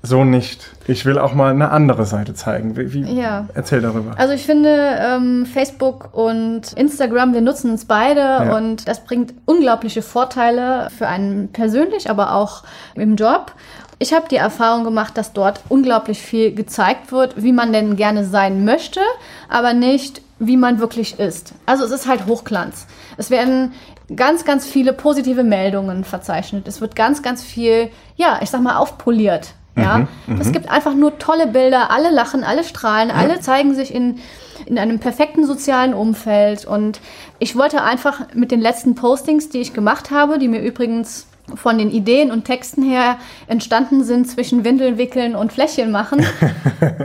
so 0.03 0.25
nicht. 0.25 0.69
Ich 0.87 1.07
will 1.07 1.19
auch 1.19 1.33
mal 1.33 1.53
eine 1.53 1.71
andere 1.71 2.05
Seite 2.05 2.35
zeigen. 2.35 2.77
Wie, 2.77 2.93
wie 2.93 3.19
ja. 3.19 3.49
Erzähl 3.55 3.81
darüber. 3.81 4.13
Also 4.19 4.35
ich 4.35 4.45
finde, 4.45 4.99
ähm, 5.01 5.47
Facebook 5.47 6.11
und 6.13 6.73
Instagram, 6.75 7.33
wir 7.35 7.41
nutzen 7.41 7.75
es 7.75 7.85
beide 7.85 8.21
ja. 8.21 8.57
und 8.57 8.87
das 8.89 9.05
bringt 9.05 9.33
unglaubliche 9.47 10.03
Vorteile 10.03 10.91
für 10.97 11.07
einen 11.07 11.49
persönlich, 11.53 12.11
aber 12.11 12.35
auch 12.35 12.65
im 12.95 13.17
Job. 13.17 13.53
Ich 13.99 14.13
habe 14.13 14.27
die 14.29 14.37
Erfahrung 14.37 14.83
gemacht, 14.83 15.17
dass 15.17 15.33
dort 15.33 15.61
unglaublich 15.69 16.21
viel 16.21 16.53
gezeigt 16.53 17.13
wird, 17.13 17.41
wie 17.41 17.53
man 17.53 17.73
denn 17.73 17.95
gerne 17.95 18.25
sein 18.25 18.65
möchte, 18.65 19.01
aber 19.49 19.75
nicht, 19.75 20.21
wie 20.41 20.57
man 20.57 20.81
wirklich 20.81 21.21
ist. 21.21 21.55
Also 21.67 21.85
es 21.85 21.93
ist 21.93 22.09
halt 22.09 22.27
Hochglanz. 22.27 22.89
Es 23.17 23.31
werden 23.31 23.73
ganz, 24.15 24.45
ganz 24.45 24.67
viele 24.67 24.93
positive 24.93 25.45
Meldungen 25.45 26.05
verzeichnet. 26.05 26.69
Es 26.69 26.81
wird 26.81 26.97
ganz, 26.97 27.23
ganz 27.23 27.43
viel, 27.43 27.91
ja, 28.17 28.41
ich 28.43 28.51
sag 28.51 28.63
mal, 28.63 28.77
aufpoliert. 28.77 29.55
Ja, 29.75 29.99
mhm, 29.99 30.09
mhm. 30.27 30.41
es 30.41 30.53
gibt 30.53 30.69
einfach 30.71 30.95
nur 30.95 31.19
tolle 31.19 31.47
Bilder. 31.47 31.91
Alle 31.91 32.11
lachen, 32.11 32.45
alle 32.45 32.63
strahlen, 32.63 33.09
ja. 33.09 33.15
alle 33.15 33.41
zeigen 33.41 33.75
sich 33.75 33.95
in, 33.95 34.19
in 34.67 34.79
einem 34.79 34.99
perfekten 34.99 35.47
sozialen 35.47 35.95
Umfeld. 35.95 36.67
Und 36.67 37.01
ich 37.39 37.57
wollte 37.57 37.83
einfach 37.83 38.35
mit 38.35 38.51
den 38.51 38.61
letzten 38.61 38.95
Postings, 38.95 39.49
die 39.49 39.61
ich 39.61 39.73
gemacht 39.73 40.11
habe, 40.11 40.39
die 40.39 40.49
mir 40.49 40.61
übrigens 40.61 41.27
von 41.55 41.79
den 41.79 41.91
Ideen 41.91 42.31
und 42.31 42.45
Texten 42.45 42.83
her 42.83 43.17
entstanden 43.47 44.05
sind 44.05 44.29
zwischen 44.29 44.65
Windeln 44.65 44.97
wickeln 44.97 45.35
und 45.35 45.53
Fläschchen 45.53 45.91
machen. 45.91 46.25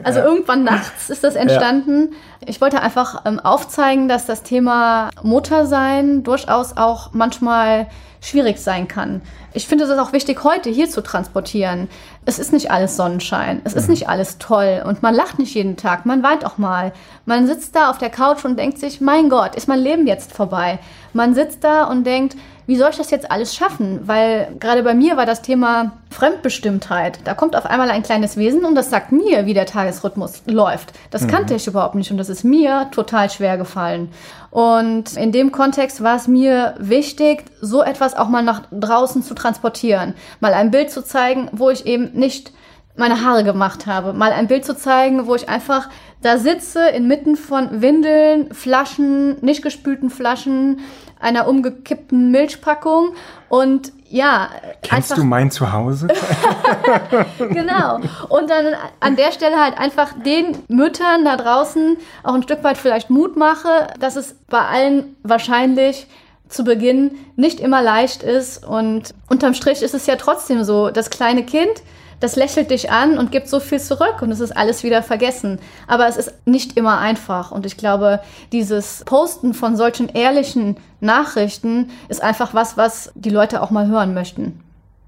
Also 0.03 0.19
ja. 0.19 0.25
irgendwann 0.25 0.63
nachts 0.63 1.09
ist 1.09 1.23
das 1.23 1.35
entstanden. 1.35 2.09
Ja. 2.11 2.47
Ich 2.47 2.61
wollte 2.61 2.81
einfach 2.81 3.25
ähm, 3.25 3.39
aufzeigen, 3.39 4.07
dass 4.07 4.25
das 4.25 4.41
Thema 4.41 5.11
Muttersein 5.21 6.23
durchaus 6.23 6.77
auch 6.77 7.11
manchmal 7.13 7.87
schwierig 8.21 8.59
sein 8.59 8.87
kann. 8.87 9.21
Ich 9.53 9.67
finde 9.67 9.85
es 9.85 9.97
auch 9.97 10.13
wichtig, 10.13 10.43
heute 10.43 10.69
hier 10.69 10.89
zu 10.89 11.01
transportieren. 11.01 11.89
Es 12.25 12.39
ist 12.39 12.53
nicht 12.53 12.71
alles 12.71 12.95
Sonnenschein, 12.95 13.61
es 13.63 13.73
ist 13.73 13.85
mhm. 13.85 13.91
nicht 13.91 14.09
alles 14.09 14.37
toll 14.37 14.83
und 14.85 15.03
man 15.03 15.13
lacht 15.13 15.39
nicht 15.39 15.53
jeden 15.53 15.77
Tag, 15.77 16.05
man 16.05 16.23
weint 16.23 16.45
auch 16.45 16.57
mal. 16.57 16.93
Man 17.25 17.47
sitzt 17.47 17.75
da 17.75 17.89
auf 17.89 17.97
der 17.97 18.09
Couch 18.09 18.45
und 18.45 18.57
denkt 18.57 18.79
sich, 18.79 19.01
mein 19.01 19.29
Gott, 19.29 19.55
ist 19.55 19.67
mein 19.67 19.79
Leben 19.79 20.07
jetzt 20.07 20.33
vorbei? 20.33 20.79
Man 21.13 21.33
sitzt 21.35 21.63
da 21.63 21.85
und 21.85 22.05
denkt, 22.05 22.35
wie 22.67 22.75
soll 22.75 22.89
ich 22.91 22.97
das 22.97 23.11
jetzt 23.11 23.31
alles 23.31 23.55
schaffen? 23.55 24.01
Weil 24.07 24.49
gerade 24.59 24.83
bei 24.83 24.93
mir 24.93 25.15
war 25.15 25.25
das 25.25 25.41
Thema 25.41 25.93
Fremdbestimmtheit. 26.11 27.19
Da 27.23 27.33
kommt 27.33 27.55
auf 27.55 27.65
einmal 27.65 27.89
ein 27.89 28.03
kleines 28.03 28.35
Wesen 28.35 28.65
und 28.65 28.75
das 28.75 28.89
sagt 28.89 29.13
mir, 29.13 29.45
wie 29.45 29.53
der 29.53 29.65
Tagesrhythmus 29.65 30.43
läuft. 30.45 30.91
Das 31.09 31.23
mhm. 31.23 31.27
kannte 31.29 31.55
ich 31.55 31.65
überhaupt 31.65 31.95
nicht 31.95 32.11
und 32.11 32.17
das 32.17 32.27
ist 32.27 32.43
mir 32.43 32.89
total 32.91 33.29
schwer 33.29 33.57
gefallen. 33.57 34.09
Und 34.51 35.15
in 35.15 35.31
dem 35.31 35.53
Kontext 35.53 36.03
war 36.03 36.17
es 36.17 36.27
mir 36.27 36.75
wichtig, 36.77 37.45
so 37.61 37.81
etwas 37.81 38.15
auch 38.15 38.27
mal 38.27 38.43
nach 38.43 38.63
draußen 38.71 39.23
zu 39.23 39.33
transportieren. 39.33 40.13
Mal 40.41 40.53
ein 40.53 40.69
Bild 40.69 40.91
zu 40.91 41.03
zeigen, 41.03 41.49
wo 41.53 41.69
ich 41.69 41.85
eben 41.85 42.11
nicht 42.13 42.51
meine 42.97 43.23
Haare 43.23 43.43
gemacht 43.43 43.85
habe. 43.85 44.13
Mal 44.13 44.31
ein 44.31 44.47
Bild 44.47 44.65
zu 44.65 44.75
zeigen, 44.75 45.27
wo 45.27 45.35
ich 45.35 45.49
einfach 45.49 45.89
da 46.21 46.37
sitze 46.37 46.89
inmitten 46.89 47.35
von 47.35 47.81
Windeln, 47.81 48.53
Flaschen, 48.53 49.37
nicht 49.41 49.61
gespülten 49.61 50.09
Flaschen, 50.09 50.79
einer 51.19 51.47
umgekippten 51.47 52.31
Milchpackung 52.31 53.13
und 53.49 53.91
ja. 54.09 54.49
Kennst 54.81 55.17
du 55.17 55.23
mein 55.23 55.51
Zuhause? 55.51 56.07
genau. 57.39 57.99
Und 58.29 58.49
dann 58.49 58.75
an 58.99 59.15
der 59.15 59.31
Stelle 59.31 59.61
halt 59.61 59.77
einfach 59.77 60.13
den 60.25 60.57
Müttern 60.67 61.25
da 61.25 61.37
draußen 61.37 61.97
auch 62.23 62.33
ein 62.33 62.43
Stück 62.43 62.63
weit 62.63 62.77
vielleicht 62.77 63.09
Mut 63.09 63.35
mache, 63.35 63.87
dass 63.99 64.15
es 64.15 64.35
bei 64.49 64.61
allen 64.61 65.15
wahrscheinlich 65.23 66.07
zu 66.49 66.63
Beginn 66.63 67.17
nicht 67.35 67.59
immer 67.59 67.81
leicht 67.81 68.23
ist. 68.23 68.65
Und 68.65 69.13
unterm 69.29 69.53
Strich 69.53 69.81
ist 69.81 69.93
es 69.93 70.05
ja 70.07 70.15
trotzdem 70.15 70.63
so, 70.63 70.89
das 70.89 71.09
kleine 71.09 71.43
Kind, 71.43 71.81
das 72.19 72.35
lächelt 72.35 72.71
dich 72.71 72.91
an 72.91 73.17
und 73.17 73.31
gibt 73.31 73.47
so 73.47 73.59
viel 73.59 73.79
zurück 73.79 74.21
und 74.21 74.31
es 74.31 74.39
ist 74.39 74.55
alles 74.55 74.83
wieder 74.83 75.03
vergessen. 75.03 75.59
Aber 75.87 76.07
es 76.07 76.17
ist 76.17 76.33
nicht 76.45 76.77
immer 76.77 76.99
einfach. 76.99 77.51
Und 77.51 77.65
ich 77.65 77.77
glaube, 77.77 78.19
dieses 78.51 79.03
Posten 79.05 79.53
von 79.53 79.75
solchen 79.75 80.09
ehrlichen 80.09 80.77
Nachrichten 80.99 81.89
ist 82.09 82.23
einfach 82.23 82.53
was, 82.53 82.77
was 82.77 83.11
die 83.15 83.29
Leute 83.29 83.61
auch 83.61 83.69
mal 83.69 83.87
hören 83.87 84.13
möchten. 84.13 84.59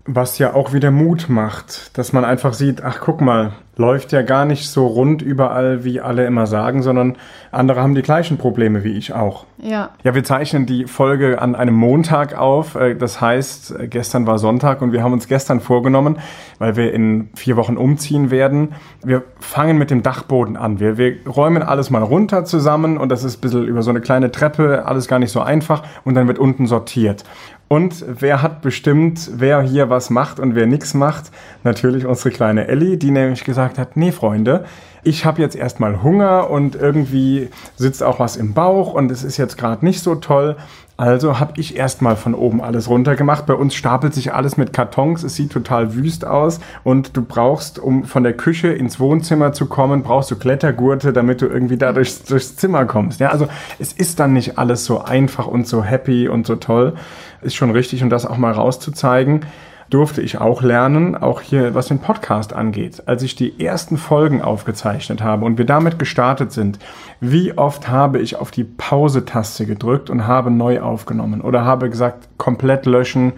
Was 0.06 0.38
ja 0.38 0.54
auch 0.54 0.74
wieder 0.74 0.91
Mut 0.91 1.30
macht, 1.30 1.98
dass 1.98 2.13
man 2.13 2.26
einfach 2.26 2.54
sieht, 2.54 2.84
ach 2.84 3.00
guck 3.02 3.22
mal, 3.22 3.54
läuft 3.80 4.12
ja 4.12 4.24
gar 4.24 4.44
nicht 4.44 4.70
so 4.70 4.86
rund 4.88 5.22
überall, 5.22 5.86
wie 5.86 6.02
alle 6.02 6.26
immer 6.26 6.48
sagen, 6.48 6.84
sondern 6.84 7.15
andere 7.50 7.82
haben 7.82 7.96
die 7.96 8.02
gleichen 8.02 8.38
Probleme 8.38 8.84
wie 8.84 8.92
ich 8.92 9.13
auch. 9.13 9.46
Ja. 9.58 9.92
Ja, 10.04 10.13
wir 10.13 10.24
zeichnen 10.26 10.65
die 10.65 10.86
Folge 10.86 11.42
an 11.42 11.56
einem 11.56 11.76
Montag 11.76 12.38
auf. 12.38 12.76
Äh, 12.76 12.96
das 12.96 13.22
heißt, 13.22 13.80
äh, 13.80 13.88
gestern 13.88 14.28
war 14.28 14.38
Sonntag 14.38 14.82
und 14.82 14.92
wir 14.92 15.02
haben 15.02 15.13
uns 15.13 15.30
gestern 15.30 15.62
vorgenommen, 15.62 16.18
weil 16.60 16.76
wir 16.76 16.94
in 16.94 17.30
vier 17.36 17.56
Wochen 17.56 17.78
umziehen 17.78 18.32
werden. 18.32 18.74
Wir 19.02 19.24
fangen 19.39 19.78
mit 19.78 19.92
dem 19.92 20.04
Dachboden 20.04 20.58
an. 20.58 20.82
Wir, 20.82 20.98
wir 20.98 21.15
räumen 21.26 21.63
alles 21.63 21.89
mal 21.89 22.04
runter 22.04 22.44
zusammen 22.44 22.98
und 22.98 23.08
das 23.10 23.24
ist 23.24 23.38
ein 23.38 23.42
bisschen 23.42 23.65
über 23.65 23.82
so 23.82 23.92
eine 23.92 24.02
kleine 24.02 24.30
Treppe, 24.30 24.86
alles 24.86 25.08
gar 25.08 25.20
nicht 25.20 25.32
so 25.32 25.39
einfach 25.39 25.84
und 26.04 26.15
dann 26.15 26.28
wird 26.28 26.38
unten 26.38 26.68
sortiert. 26.68 27.24
Und 27.70 28.04
wer 28.08 28.42
hat 28.42 28.63
bestimmt, 28.63 29.30
wer 29.36 29.62
hier 29.62 29.92
was 29.92 30.10
macht 30.10 30.39
und 30.39 30.56
wer 30.56 30.65
nichts 30.65 30.96
macht? 30.96 31.30
Natürlich 31.63 32.08
unsere 32.08 32.32
kleine 32.32 32.68
Ellie, 32.68 32.98
die 32.98 33.12
nämlich 33.12 33.44
gesagt 33.44 33.69
hat, 33.78 33.98
nee 33.98 34.12
Freunde, 34.12 34.66
ich 35.04 35.26
habe 35.26 35.42
jetzt 35.42 35.56
erstmal 35.56 36.04
Hunger 36.04 36.50
und 36.50 36.76
irgendwie 36.76 37.50
sitzt 37.76 38.04
auch 38.04 38.20
was 38.20 38.36
im 38.36 38.54
Bauch 38.54 38.94
und 38.94 39.12
es 39.12 39.24
ist 39.24 39.38
jetzt 39.38 39.58
gerade 39.58 39.86
nicht 39.86 40.02
so 40.02 40.16
toll. 40.16 40.58
Also 40.98 41.40
habe 41.40 41.54
ich 41.56 41.78
erstmal 41.78 42.18
von 42.18 42.36
oben 42.36 42.62
alles 42.62 42.90
runter 42.90 43.16
gemacht. 43.16 43.46
Bei 43.46 43.54
uns 43.54 43.74
stapelt 43.74 44.14
sich 44.14 44.34
alles 44.34 44.58
mit 44.58 44.74
Kartons. 44.74 45.24
Es 45.24 45.36
sieht 45.36 45.54
total 45.54 45.96
wüst 45.96 46.26
aus 46.26 46.60
und 46.84 47.16
du 47.16 47.22
brauchst, 47.22 47.80
um 47.80 48.04
von 48.04 48.24
der 48.24 48.34
Küche 48.34 48.68
ins 48.68 49.00
Wohnzimmer 49.00 49.54
zu 49.54 49.68
kommen, 49.68 50.04
brauchst 50.04 50.30
du 50.30 50.36
Klettergurte, 50.36 51.14
damit 51.14 51.42
du 51.42 51.46
irgendwie 51.46 51.78
da 51.78 51.94
durchs, 51.94 52.24
durchs 52.24 52.58
Zimmer 52.58 52.84
kommst. 52.84 53.22
Ja, 53.22 53.30
also 53.30 53.48
es 53.80 53.94
ist 53.94 54.20
dann 54.20 54.34
nicht 54.34 54.58
alles 54.58 54.84
so 54.84 55.02
einfach 55.02 55.48
und 55.48 55.66
so 55.66 55.86
happy 55.86 56.28
und 56.28 56.46
so 56.46 56.58
toll 56.58 56.96
ist 57.42 57.56
schon 57.56 57.72
richtig 57.72 58.04
und 58.04 58.10
das 58.10 58.26
auch 58.26 58.38
mal 58.38 58.52
rauszuzeigen, 58.52 59.46
durfte 59.89 60.21
ich 60.21 60.39
auch 60.39 60.62
lernen, 60.62 61.15
auch 61.15 61.41
hier 61.41 61.73
was 61.73 61.88
den 61.88 61.99
Podcast 61.99 62.54
angeht. 62.54 63.04
Als 63.08 63.23
ich 63.23 63.36
die 63.36 63.63
ersten 63.63 63.97
Folgen 63.97 64.41
aufgezeichnet 64.41 65.23
habe 65.23 65.45
und 65.45 65.58
wir 65.58 65.65
damit 65.65 65.97
gestartet 65.99 66.52
sind, 66.52 66.80
wie 67.19 67.58
oft 67.58 67.89
habe 67.89 68.19
ich 68.19 68.36
auf 68.36 68.52
die 68.52 68.63
Pause-Taste 68.63 69.65
gedrückt 69.65 70.10
und 70.10 70.28
habe 70.28 70.52
neu 70.52 70.82
aufgenommen 70.82 71.41
oder 71.41 71.65
habe 71.65 71.89
gesagt, 71.89 72.30
komplett 72.38 72.86
löschen, 72.86 73.34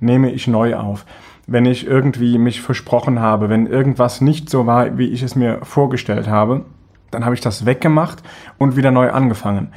nehme 0.00 0.30
ich 0.32 0.46
neu 0.48 0.76
auf. 0.76 1.06
Wenn 1.46 1.66
ich 1.66 1.86
irgendwie 1.86 2.38
mich 2.38 2.60
versprochen 2.60 3.20
habe, 3.20 3.48
wenn 3.48 3.66
irgendwas 3.66 4.20
nicht 4.20 4.50
so 4.50 4.66
war, 4.66 4.98
wie 4.98 5.08
ich 5.08 5.22
es 5.22 5.36
mir 5.36 5.58
vorgestellt 5.62 6.28
habe, 6.28 6.64
dann 7.10 7.24
habe 7.24 7.34
ich 7.34 7.40
das 7.40 7.66
weggemacht 7.66 8.22
und 8.58 8.76
wieder 8.76 8.90
neu 8.90 9.10
angefangen 9.10 9.72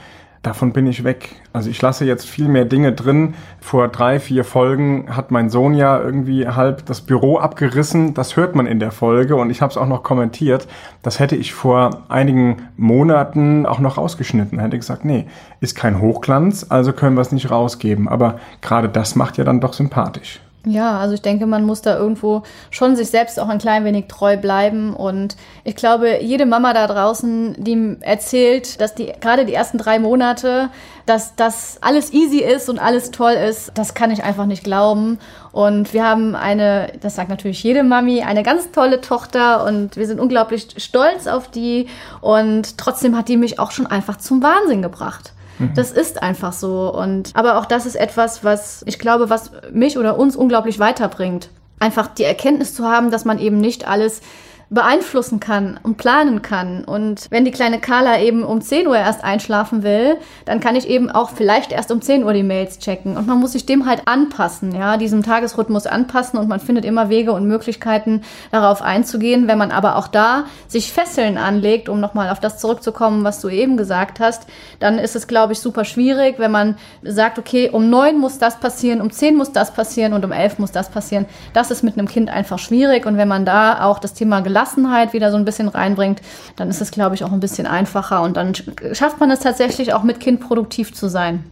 davon 0.46 0.74
bin 0.74 0.86
ich 0.88 1.04
weg. 1.04 1.30
Also 1.54 1.70
ich 1.70 1.82
lasse 1.82 2.06
jetzt 2.06 2.28
viel 2.30 2.48
mehr 2.48 2.66
Dinge 2.66 2.94
drin. 2.94 3.34
Vor 3.60 3.88
drei, 3.88 4.20
vier 4.20 4.44
Folgen 4.44 5.16
hat 5.16 5.32
mein 5.32 5.50
Sohn 5.50 5.74
ja 5.74 6.00
irgendwie 6.00 6.48
halb 6.48 6.86
das 6.86 7.02
Büro 7.02 7.38
abgerissen. 7.38 8.14
Das 8.14 8.36
hört 8.36 8.56
man 8.56 8.68
in 8.68 8.80
der 8.80 8.92
Folge 8.92 9.36
und 9.36 9.50
ich 9.50 9.62
habe 9.62 9.72
es 9.72 9.78
auch 9.78 9.88
noch 9.88 10.04
kommentiert. 10.04 10.68
Das 11.02 11.20
hätte 11.20 11.36
ich 11.36 11.54
vor 11.54 12.04
einigen 12.10 12.58
Monaten 12.78 13.66
auch 13.66 13.80
noch 13.80 13.98
rausgeschnitten. 13.98 14.60
Hätte 14.60 14.78
gesagt, 14.78 15.06
nee, 15.06 15.26
ist 15.62 15.76
kein 15.76 16.00
Hochglanz, 16.00 16.68
also 16.70 16.94
können 16.94 17.16
wir 17.16 17.22
es 17.22 17.32
nicht 17.32 17.50
rausgeben. 17.50 18.08
Aber 18.08 18.40
gerade 18.62 18.90
das 18.90 19.16
macht 19.16 19.38
ja 19.38 19.44
dann 19.44 19.62
doch 19.62 19.74
sympathisch. 19.74 20.42
Ja, 20.66 20.98
also 20.98 21.14
ich 21.14 21.22
denke, 21.22 21.46
man 21.46 21.64
muss 21.64 21.84
da 21.84 21.96
irgendwo 21.96 22.42
schon 22.72 22.96
sich 22.96 23.10
selbst 23.10 23.40
auch 23.40 23.50
ein 23.50 23.60
klein 23.60 23.86
wenig 23.86 24.08
treu 24.08 24.36
bleiben. 24.36 24.96
Und 24.96 25.36
ich 25.64 25.76
glaube, 25.76 26.22
jede 26.22 26.48
Mama 26.48 26.74
da 26.74 26.88
draußen, 26.88 27.56
die 27.60 27.98
erzählt, 28.02 28.82
dass 28.82 28.96
die 28.96 29.14
gerade 29.22 29.46
die 29.46 29.54
ersten 29.54 29.78
drei 29.78 30.00
Monate, 30.00 30.70
dass 31.06 31.36
das 31.36 31.78
alles 31.82 32.14
easy 32.14 32.40
ist 32.40 32.68
und 32.68 32.80
alles 32.80 33.12
toll 33.12 33.34
ist, 33.34 33.74
das 33.76 33.94
kann 33.94 34.10
ich 34.10 34.24
einfach 34.24 34.48
nicht 34.48 34.64
glauben. 34.64 35.20
Und 35.52 35.94
wir 35.94 36.04
haben 36.04 36.36
eine, 36.36 36.92
das 37.00 37.16
sagt 37.16 37.30
natürlich 37.30 37.62
jede 37.62 37.84
Mami, 37.84 38.24
eine 38.24 38.42
ganz 38.42 38.72
tolle 38.72 39.02
Tochter 39.02 39.66
und 39.66 39.98
wir 39.98 40.08
sind 40.08 40.20
unglaublich 40.20 40.68
stolz 40.78 41.28
auf 41.28 41.48
die. 41.48 41.88
Und 42.22 42.80
trotzdem 42.80 43.16
hat 43.16 43.28
die 43.28 43.38
mich 43.38 43.60
auch 43.60 43.70
schon 43.70 43.86
einfach 43.86 44.18
zum 44.18 44.42
Wahnsinn 44.42 44.82
gebracht. 44.82 45.35
Mhm. 45.60 45.74
Das 45.76 45.92
ist 45.92 46.22
einfach 46.22 46.54
so. 46.54 46.94
Und, 46.94 47.32
aber 47.34 47.58
auch 47.58 47.66
das 47.66 47.86
ist 47.86 47.96
etwas, 47.96 48.44
was 48.44 48.84
ich 48.86 49.00
glaube, 49.00 49.30
was 49.30 49.52
mich 49.72 49.98
oder 49.98 50.18
uns 50.18 50.36
unglaublich 50.36 50.80
weiterbringt. 50.80 51.50
Einfach 51.80 52.08
die 52.08 52.24
Erkenntnis 52.24 52.74
zu 52.74 52.86
haben, 52.86 53.12
dass 53.12 53.26
man 53.26 53.40
eben 53.40 53.58
nicht 53.58 53.88
alles 53.88 54.22
beeinflussen 54.70 55.40
kann 55.40 55.80
und 55.84 55.98
planen 55.98 56.42
kann. 56.42 56.84
Und 56.84 57.28
wenn 57.30 57.46
die 57.46 57.52
kleine 57.52 57.80
Carla 57.80 58.20
eben 58.20 58.44
um 58.44 58.62
10 58.62 58.88
Uhr 58.88 58.98
erst 58.98 59.24
einschlafen 59.24 59.84
will, 59.84 60.18
dann 60.46 60.60
kann 60.60 60.76
ich 60.76 60.88
eben 60.88 61.10
auch 61.10 61.30
vielleicht 61.30 61.72
erst 61.72 61.92
um 61.92 62.02
10 62.02 62.24
Uhr 62.24 62.34
die 62.34 62.44
Mails 62.44 62.80
checken. 62.80 63.16
Und 63.16 63.28
man 63.28 63.40
muss 63.40 63.52
sich 63.52 63.66
dem 63.66 63.86
halt 63.86 64.08
anpassen, 64.08 64.76
ja, 64.76 64.98
diesem 64.98 65.24
Tagesrhythmus 65.24 65.86
anpassen 65.86 66.40
und 66.40 66.48
man 66.48 66.60
findet 66.60 66.84
immer 66.84 67.10
Wege 67.10 67.32
und 67.32 67.48
Möglichkeiten, 67.48 68.22
darauf 68.52 68.82
einzugehen. 68.82 69.48
Wenn 69.48 69.58
man 69.58 69.72
aber 69.72 69.98
auch 69.98 70.08
da 70.08 70.46
sich 70.68 70.92
Fesseln 70.92 71.38
anlegt, 71.38 71.88
um 71.88 72.00
nochmal 72.00 72.30
auf 72.30 72.40
das 72.40 72.60
zurückzukommen, 72.60 73.24
was 73.24 73.42
du 73.42 73.50
eben 73.50 73.78
gesagt 73.78 74.20
hast, 74.20 74.48
dann 74.80 74.98
ist 74.98 75.16
es, 75.16 75.28
glaube 75.28 75.54
ich, 75.54 75.60
super 75.60 75.86
schwierig, 75.86 76.36
wenn 76.40 76.52
man 76.52 76.76
sagt, 77.04 77.38
okay, 77.38 77.70
um 77.70 77.90
9 77.90 78.18
muss 78.18 78.40
das 78.40 78.60
passieren, 78.60 79.02
um 79.02 79.12
10 79.12 79.36
muss 79.36 79.52
das 79.52 79.74
passieren 79.74 80.14
und 80.14 80.26
um 80.26 80.32
11 80.32 80.60
muss 80.60 80.72
das 80.72 80.90
passieren. 80.90 81.26
Das 81.54 81.72
ist 81.72 81.84
mit 81.84 81.98
einem 81.98 82.08
Kind 82.08 82.30
einfach 82.30 82.60
schwierig. 82.60 83.06
Und 83.06 83.18
wenn 83.18 83.28
man 83.28 83.46
da 83.46 83.84
auch 83.84 84.00
das 84.00 84.14
Thema 84.14 84.42
Gelassenheit 84.42 84.55
wieder 84.56 85.32
so 85.32 85.38
ein 85.38 85.46
bisschen 85.46 85.68
reinbringt, 85.68 86.22
dann 86.56 86.70
ist 86.70 86.82
es, 86.82 86.92
glaube 86.92 87.16
ich, 87.16 87.24
auch 87.24 87.32
ein 87.32 87.40
bisschen 87.40 87.68
einfacher 87.68 88.22
und 88.22 88.38
dann 88.38 88.54
schafft 88.94 89.20
man 89.20 89.30
es 89.32 89.40
tatsächlich 89.40 89.94
auch 89.94 90.04
mit 90.04 90.20
Kind 90.20 90.40
produktiv 90.40 90.94
zu 90.94 91.08
sein. 91.08 91.44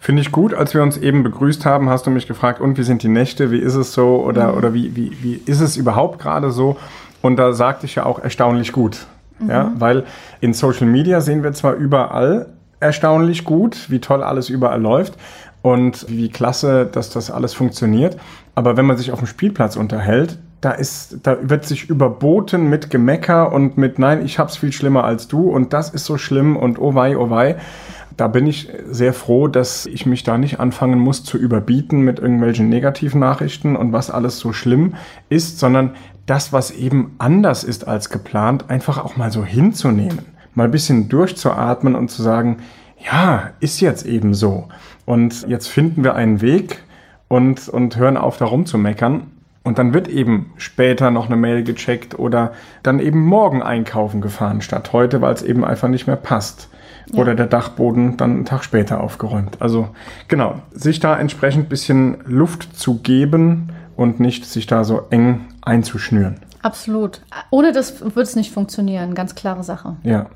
Finde 0.00 0.22
ich 0.22 0.32
gut. 0.32 0.54
Als 0.54 0.74
wir 0.74 0.82
uns 0.82 0.96
eben 0.96 1.22
begrüßt 1.22 1.64
haben, 1.64 1.88
hast 1.88 2.06
du 2.06 2.10
mich 2.10 2.26
gefragt, 2.26 2.60
und 2.60 2.76
wie 2.76 2.82
sind 2.82 3.02
die 3.02 3.08
Nächte, 3.08 3.50
wie 3.50 3.58
ist 3.58 3.74
es 3.74 3.92
so 3.94 4.22
oder, 4.22 4.52
mhm. 4.52 4.58
oder 4.58 4.74
wie, 4.74 4.96
wie, 4.96 5.16
wie 5.22 5.42
ist 5.46 5.60
es 5.60 5.76
überhaupt 5.76 6.18
gerade 6.18 6.50
so? 6.50 6.76
Und 7.22 7.36
da 7.36 7.52
sagte 7.52 7.86
ich 7.86 7.94
ja 7.94 8.04
auch 8.04 8.18
erstaunlich 8.18 8.72
gut. 8.72 9.06
Mhm. 9.38 9.50
Ja, 9.50 9.72
weil 9.78 10.04
in 10.40 10.54
Social 10.54 10.86
Media 10.86 11.20
sehen 11.20 11.42
wir 11.42 11.52
zwar 11.52 11.74
überall 11.74 12.46
erstaunlich 12.80 13.44
gut, 13.44 13.90
wie 13.90 14.00
toll 14.00 14.22
alles 14.22 14.48
überall 14.50 14.80
läuft 14.80 15.14
und 15.62 16.04
wie 16.08 16.28
klasse, 16.28 16.86
dass 16.90 17.10
das 17.10 17.30
alles 17.30 17.54
funktioniert. 17.54 18.16
Aber 18.54 18.76
wenn 18.76 18.86
man 18.86 18.96
sich 18.96 19.12
auf 19.12 19.20
dem 19.20 19.28
Spielplatz 19.28 19.76
unterhält, 19.76 20.38
da 20.62 20.70
ist, 20.70 21.18
da 21.24 21.36
wird 21.42 21.66
sich 21.66 21.90
überboten 21.90 22.70
mit 22.70 22.88
Gemecker 22.88 23.52
und 23.52 23.76
mit 23.76 23.98
Nein, 23.98 24.24
ich 24.24 24.38
hab's 24.38 24.56
viel 24.56 24.72
schlimmer 24.72 25.02
als 25.02 25.26
du 25.26 25.50
und 25.50 25.72
das 25.72 25.90
ist 25.90 26.04
so 26.04 26.16
schlimm 26.16 26.56
und 26.56 26.78
oh 26.78 26.94
wei, 26.94 27.18
oh 27.18 27.28
wei. 27.30 27.56
Da 28.16 28.28
bin 28.28 28.46
ich 28.46 28.68
sehr 28.88 29.12
froh, 29.12 29.48
dass 29.48 29.86
ich 29.86 30.06
mich 30.06 30.22
da 30.22 30.38
nicht 30.38 30.60
anfangen 30.60 31.00
muss 31.00 31.24
zu 31.24 31.36
überbieten 31.36 32.02
mit 32.02 32.20
irgendwelchen 32.20 32.68
negativen 32.68 33.18
Nachrichten 33.18 33.74
und 33.74 33.92
was 33.92 34.10
alles 34.10 34.38
so 34.38 34.52
schlimm 34.52 34.94
ist, 35.28 35.58
sondern 35.58 35.96
das, 36.26 36.52
was 36.52 36.70
eben 36.70 37.16
anders 37.18 37.64
ist 37.64 37.88
als 37.88 38.08
geplant, 38.08 38.70
einfach 38.70 39.04
auch 39.04 39.16
mal 39.16 39.32
so 39.32 39.44
hinzunehmen. 39.44 40.20
Mal 40.54 40.66
ein 40.66 40.70
bisschen 40.70 41.08
durchzuatmen 41.08 41.96
und 41.96 42.08
zu 42.08 42.22
sagen, 42.22 42.58
ja, 43.04 43.50
ist 43.58 43.80
jetzt 43.80 44.06
eben 44.06 44.32
so. 44.32 44.68
Und 45.06 45.48
jetzt 45.48 45.66
finden 45.66 46.04
wir 46.04 46.14
einen 46.14 46.40
Weg 46.40 46.84
und, 47.26 47.68
und 47.68 47.96
hören 47.96 48.16
auf, 48.16 48.36
da 48.36 48.44
rumzumeckern 48.44 49.26
und 49.64 49.78
dann 49.78 49.94
wird 49.94 50.08
eben 50.08 50.52
später 50.56 51.10
noch 51.10 51.26
eine 51.26 51.36
Mail 51.36 51.62
gecheckt 51.62 52.18
oder 52.18 52.52
dann 52.82 52.98
eben 52.98 53.24
morgen 53.24 53.62
einkaufen 53.62 54.20
gefahren 54.20 54.60
statt 54.60 54.92
heute, 54.92 55.20
weil 55.20 55.34
es 55.34 55.42
eben 55.42 55.64
einfach 55.64 55.88
nicht 55.88 56.06
mehr 56.06 56.16
passt. 56.16 56.68
Ja. 57.06 57.20
Oder 57.20 57.34
der 57.34 57.46
Dachboden 57.46 58.16
dann 58.16 58.30
einen 58.30 58.44
Tag 58.44 58.64
später 58.64 59.00
aufgeräumt. 59.00 59.60
Also 59.60 59.88
genau, 60.28 60.62
sich 60.72 61.00
da 61.00 61.18
entsprechend 61.18 61.68
bisschen 61.68 62.18
Luft 62.26 62.76
zu 62.76 62.98
geben 62.98 63.70
und 63.96 64.20
nicht 64.20 64.46
sich 64.46 64.66
da 64.66 64.84
so 64.84 65.02
eng 65.10 65.46
einzuschnüren. 65.62 66.40
Absolut. 66.62 67.22
Ohne 67.50 67.72
das 67.72 68.00
wird 68.00 68.26
es 68.26 68.36
nicht 68.36 68.52
funktionieren. 68.52 69.14
Ganz 69.14 69.34
klare 69.34 69.64
Sache. 69.64 69.96
Ja. 70.04 70.26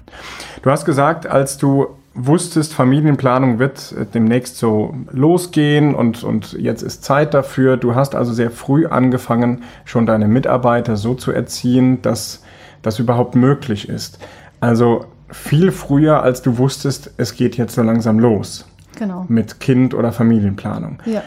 Du 0.62 0.70
hast 0.70 0.84
gesagt, 0.84 1.26
als 1.26 1.56
du 1.56 1.86
wusstest, 2.16 2.74
Familienplanung 2.74 3.58
wird 3.58 3.92
äh, 3.92 4.06
demnächst 4.06 4.58
so 4.58 4.94
losgehen 5.12 5.94
und, 5.94 6.24
und 6.24 6.54
jetzt 6.54 6.82
ist 6.82 7.04
Zeit 7.04 7.34
dafür. 7.34 7.76
Du 7.76 7.94
hast 7.94 8.14
also 8.14 8.32
sehr 8.32 8.50
früh 8.50 8.86
angefangen, 8.86 9.62
schon 9.84 10.06
deine 10.06 10.26
Mitarbeiter 10.26 10.96
so 10.96 11.14
zu 11.14 11.30
erziehen, 11.30 12.02
dass 12.02 12.42
das 12.82 12.98
überhaupt 12.98 13.34
möglich 13.34 13.88
ist. 13.88 14.18
Also 14.60 15.04
viel 15.30 15.72
früher, 15.72 16.22
als 16.22 16.42
du 16.42 16.58
wusstest, 16.58 17.10
es 17.16 17.34
geht 17.34 17.56
jetzt 17.56 17.74
so 17.74 17.82
langsam 17.82 18.18
los. 18.18 18.66
Genau. 18.98 19.26
Mit 19.28 19.60
Kind 19.60 19.92
oder 19.92 20.12
Familienplanung. 20.12 20.98
Ja. 21.04 21.22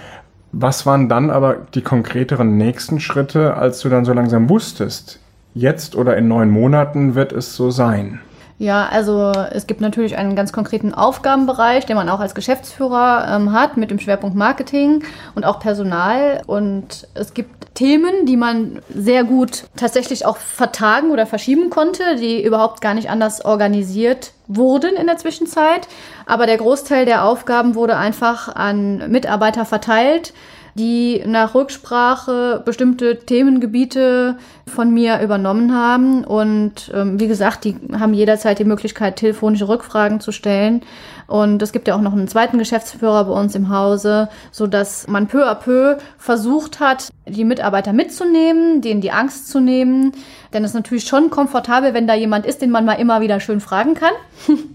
Was 0.52 0.88
waren 0.88 1.10
dann 1.10 1.30
aber 1.30 1.58
die 1.76 1.82
konkreteren 1.82 2.58
nächsten 2.58 3.00
Schritte, 3.00 3.56
als 3.56 3.82
du 3.82 3.90
dann 3.90 4.06
so 4.06 4.14
langsam 4.14 4.50
wusstest, 4.50 5.20
jetzt 5.54 5.96
oder 5.96 6.18
in 6.18 6.28
neun 6.28 6.50
Monaten 6.50 7.14
wird 7.14 7.32
es 7.32 7.56
so 7.56 7.70
sein? 7.70 8.20
Ja, 8.60 8.88
also 8.88 9.32
es 9.52 9.68
gibt 9.68 9.80
natürlich 9.80 10.18
einen 10.18 10.36
ganz 10.36 10.52
konkreten 10.52 10.94
Aufgabenbereich, 10.94 11.86
den 11.86 11.96
man 11.96 12.10
auch 12.10 12.20
als 12.20 12.36
Geschäftsführer 12.36 13.26
ähm, 13.34 13.54
hat 13.54 13.78
mit 13.78 13.90
dem 13.90 14.00
Schwerpunkt 14.00 14.36
Marketing 14.36 15.02
und 15.34 15.46
auch 15.46 15.62
Personal. 15.62 16.42
Und 16.46 17.08
es 17.14 17.34
gibt 17.34 17.74
Themen, 17.74 18.26
die 18.26 18.36
man 18.36 18.82
sehr 18.94 19.24
gut 19.24 19.64
tatsächlich 19.78 20.26
auch 20.26 20.36
vertagen 20.36 21.12
oder 21.12 21.26
verschieben 21.26 21.70
konnte, 21.70 22.18
die 22.18 22.44
überhaupt 22.44 22.82
gar 22.82 22.94
nicht 22.94 23.10
anders 23.10 23.46
organisiert 23.46 24.34
wurden 24.48 24.98
in 24.98 25.08
der 25.08 25.16
Zwischenzeit. 25.16 25.88
Aber 26.26 26.46
der 26.46 26.58
Großteil 26.58 27.06
der 27.06 27.24
Aufgaben 27.24 27.76
wurde 27.76 27.96
einfach 27.96 28.54
an 28.54 29.10
Mitarbeiter 29.10 29.64
verteilt 29.64 30.34
die 30.76 31.24
nach 31.26 31.56
Rücksprache 31.56 32.62
bestimmte 32.64 33.20
Themengebiete 33.20 34.38
von 34.68 34.94
mir 34.94 35.20
übernommen 35.22 35.74
haben. 35.74 36.24
Und 36.24 36.92
ähm, 36.94 37.20
wie 37.20 37.28
gesagt, 37.28 37.66
die 37.66 37.76
haben 37.98 38.14
jederzeit 38.14 38.60
die 38.60 38.66
Möglichkeit, 38.66 39.18
telefonische 39.18 39.68
Rückfragen 39.68 40.20
zu 40.20 40.32
stellen. 40.32 40.82
Und 41.28 41.62
es 41.62 41.72
gibt 41.72 41.88
ja 41.88 41.96
auch 41.96 42.02
noch 42.02 42.14
einen 42.14 42.28
zweiten 42.28 42.58
Geschäftsführer 42.58 43.26
bei 43.26 43.34
uns 43.34 43.54
im 43.54 43.70
Hause, 43.70 44.30
so 44.52 44.66
dass 44.66 45.08
man 45.08 45.28
peu 45.28 45.48
à 45.48 45.54
peu 45.54 45.98
versucht 46.18 46.80
hat, 46.80 47.10
die 47.28 47.46
Mitarbeiter 47.46 47.94
mitzunehmen, 47.94 48.82
denen 48.82 49.02
die 49.02 49.12
Angst 49.12 49.48
zu 49.48 49.60
nehmen. 49.60 50.14
Denn 50.54 50.64
es 50.64 50.72
ist 50.72 50.76
natürlich 50.76 51.06
schon 51.06 51.30
komfortabel, 51.30 51.94
wenn 51.94 52.08
da 52.08 52.16
jemand 52.16 52.48
ist, 52.48 52.62
den 52.62 52.72
man 52.72 52.86
mal 52.86 52.94
immer 52.94 53.22
wieder 53.22 53.40
schön 53.40 53.62
fragen 53.62 53.94
kann. 53.94 54.14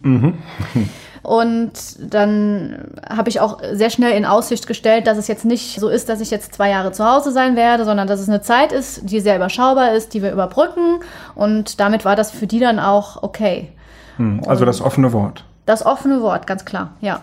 Mhm. 0.02 0.34
Und 1.24 1.72
dann 1.98 2.92
habe 3.08 3.30
ich 3.30 3.40
auch 3.40 3.58
sehr 3.72 3.88
schnell 3.88 4.12
in 4.12 4.26
Aussicht 4.26 4.66
gestellt, 4.66 5.06
dass 5.06 5.16
es 5.16 5.26
jetzt 5.26 5.46
nicht 5.46 5.80
so 5.80 5.88
ist, 5.88 6.10
dass 6.10 6.20
ich 6.20 6.30
jetzt 6.30 6.54
zwei 6.54 6.68
Jahre 6.68 6.92
zu 6.92 7.04
Hause 7.04 7.32
sein 7.32 7.56
werde, 7.56 7.86
sondern 7.86 8.06
dass 8.06 8.20
es 8.20 8.28
eine 8.28 8.42
Zeit 8.42 8.72
ist, 8.72 9.10
die 9.10 9.20
sehr 9.20 9.36
überschaubar 9.36 9.92
ist, 9.92 10.12
die 10.12 10.22
wir 10.22 10.30
überbrücken. 10.30 11.00
Und 11.34 11.80
damit 11.80 12.04
war 12.04 12.14
das 12.14 12.30
für 12.30 12.46
die 12.46 12.60
dann 12.60 12.78
auch 12.78 13.22
okay. 13.22 13.72
Hm, 14.18 14.42
also 14.46 14.66
das 14.66 14.82
offene 14.82 15.12
Wort. 15.14 15.44
Das 15.64 15.84
offene 15.84 16.20
Wort, 16.20 16.46
ganz 16.46 16.66
klar, 16.66 16.90
ja. 17.00 17.20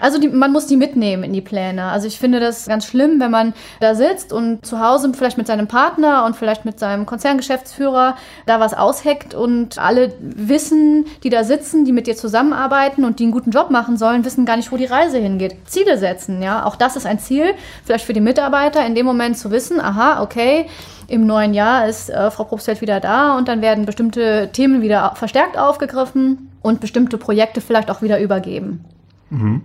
Also 0.00 0.18
die, 0.20 0.28
man 0.28 0.52
muss 0.52 0.66
die 0.66 0.76
mitnehmen 0.76 1.24
in 1.24 1.32
die 1.32 1.40
Pläne. 1.40 1.84
Also 1.84 2.06
ich 2.06 2.18
finde 2.18 2.40
das 2.40 2.66
ganz 2.66 2.86
schlimm, 2.86 3.20
wenn 3.20 3.30
man 3.30 3.54
da 3.80 3.94
sitzt 3.94 4.32
und 4.32 4.64
zu 4.64 4.80
Hause 4.80 5.12
vielleicht 5.14 5.38
mit 5.38 5.46
seinem 5.46 5.66
Partner 5.66 6.24
und 6.24 6.36
vielleicht 6.36 6.64
mit 6.64 6.78
seinem 6.78 7.06
Konzerngeschäftsführer 7.06 8.16
da 8.46 8.60
was 8.60 8.74
ausheckt 8.74 9.34
und 9.34 9.78
alle 9.78 10.12
wissen, 10.20 11.06
die 11.22 11.30
da 11.30 11.44
sitzen, 11.44 11.84
die 11.84 11.92
mit 11.92 12.06
dir 12.06 12.16
zusammenarbeiten 12.16 13.04
und 13.04 13.18
die 13.18 13.24
einen 13.24 13.32
guten 13.32 13.50
Job 13.50 13.70
machen 13.70 13.96
sollen, 13.96 14.24
wissen 14.24 14.44
gar 14.44 14.56
nicht, 14.56 14.70
wo 14.72 14.76
die 14.76 14.84
Reise 14.84 15.18
hingeht. 15.18 15.56
Ziele 15.66 15.98
setzen, 15.98 16.42
ja. 16.42 16.64
Auch 16.64 16.76
das 16.76 16.96
ist 16.96 17.06
ein 17.06 17.18
Ziel, 17.18 17.54
vielleicht 17.84 18.04
für 18.04 18.12
die 18.12 18.20
Mitarbeiter 18.20 18.84
in 18.84 18.94
dem 18.94 19.06
Moment 19.06 19.38
zu 19.38 19.50
wissen, 19.50 19.80
aha, 19.80 20.22
okay, 20.22 20.66
im 21.08 21.26
neuen 21.26 21.54
Jahr 21.54 21.88
ist 21.88 22.10
äh, 22.10 22.30
Frau 22.30 22.44
Probstfeld 22.44 22.82
wieder 22.82 23.00
da 23.00 23.36
und 23.36 23.48
dann 23.48 23.62
werden 23.62 23.86
bestimmte 23.86 24.50
Themen 24.52 24.82
wieder 24.82 25.12
verstärkt 25.14 25.56
aufgegriffen 25.56 26.50
und 26.60 26.80
bestimmte 26.80 27.16
Projekte 27.16 27.62
vielleicht 27.62 27.90
auch 27.90 28.02
wieder 28.02 28.20
übergeben. 28.20 28.84
Mhm. 29.30 29.62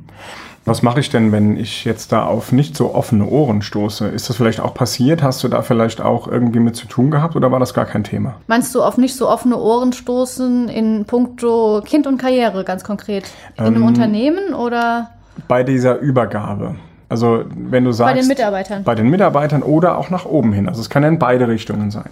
Was 0.65 0.81
mache 0.81 1.01
ich 1.01 1.09
denn, 1.09 1.33
wenn 1.33 1.57
ich 1.57 1.83
jetzt 1.83 2.13
da 2.13 2.25
auf 2.25 2.53
nicht 2.53 2.77
so 2.77 2.95
offene 2.95 3.25
Ohren 3.25 3.61
stoße? 3.61 4.07
Ist 4.07 4.29
das 4.29 4.37
vielleicht 4.37 4.61
auch 4.61 4.73
passiert? 4.73 5.21
Hast 5.21 5.43
du 5.43 5.49
da 5.49 5.61
vielleicht 5.61 5.99
auch 5.99 6.27
irgendwie 6.27 6.59
mit 6.59 6.77
zu 6.77 6.87
tun 6.87 7.11
gehabt 7.11 7.35
oder 7.35 7.51
war 7.51 7.59
das 7.59 7.73
gar 7.73 7.85
kein 7.85 8.05
Thema? 8.05 8.35
Meinst 8.47 8.73
du 8.73 8.81
auf 8.81 8.97
nicht 8.97 9.15
so 9.15 9.27
offene 9.27 9.57
Ohren 9.57 9.91
stoßen 9.91 10.69
in 10.69 11.03
puncto 11.03 11.81
Kind 11.83 12.07
und 12.07 12.17
Karriere 12.17 12.63
ganz 12.63 12.85
konkret? 12.85 13.25
In 13.57 13.65
ähm, 13.65 13.75
einem 13.75 13.85
Unternehmen 13.85 14.53
oder? 14.53 15.09
Bei 15.49 15.63
dieser 15.63 15.99
Übergabe. 15.99 16.75
Also 17.09 17.43
wenn 17.53 17.83
du 17.83 17.91
sagst. 17.91 18.13
Bei 18.13 18.19
den 18.19 18.27
Mitarbeitern. 18.29 18.83
Bei 18.85 18.95
den 18.95 19.09
Mitarbeitern 19.09 19.63
oder 19.63 19.97
auch 19.97 20.09
nach 20.09 20.25
oben 20.25 20.53
hin. 20.53 20.69
Also 20.69 20.79
es 20.79 20.89
kann 20.89 21.03
ja 21.03 21.09
in 21.09 21.19
beide 21.19 21.49
Richtungen 21.49 21.91
sein. 21.91 22.09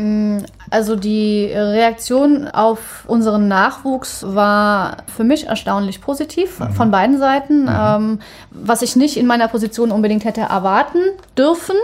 Mm, 0.00 0.38
also 0.70 0.96
die 0.96 1.46
Reaktion 1.52 2.48
auf 2.48 3.04
unseren 3.06 3.48
Nachwuchs 3.48 4.24
war 4.26 4.98
für 5.14 5.24
mich 5.24 5.46
erstaunlich 5.46 6.00
positiv 6.00 6.58
mhm. 6.60 6.72
von 6.72 6.90
beiden 6.90 7.18
Seiten, 7.18 7.62
mhm. 7.62 7.68
ähm, 7.70 8.18
was 8.50 8.82
ich 8.82 8.96
nicht 8.96 9.16
in 9.16 9.26
meiner 9.26 9.48
Position 9.48 9.90
unbedingt 9.90 10.24
hätte 10.24 10.42
erwarten 10.42 11.00
dürfen. 11.36 11.76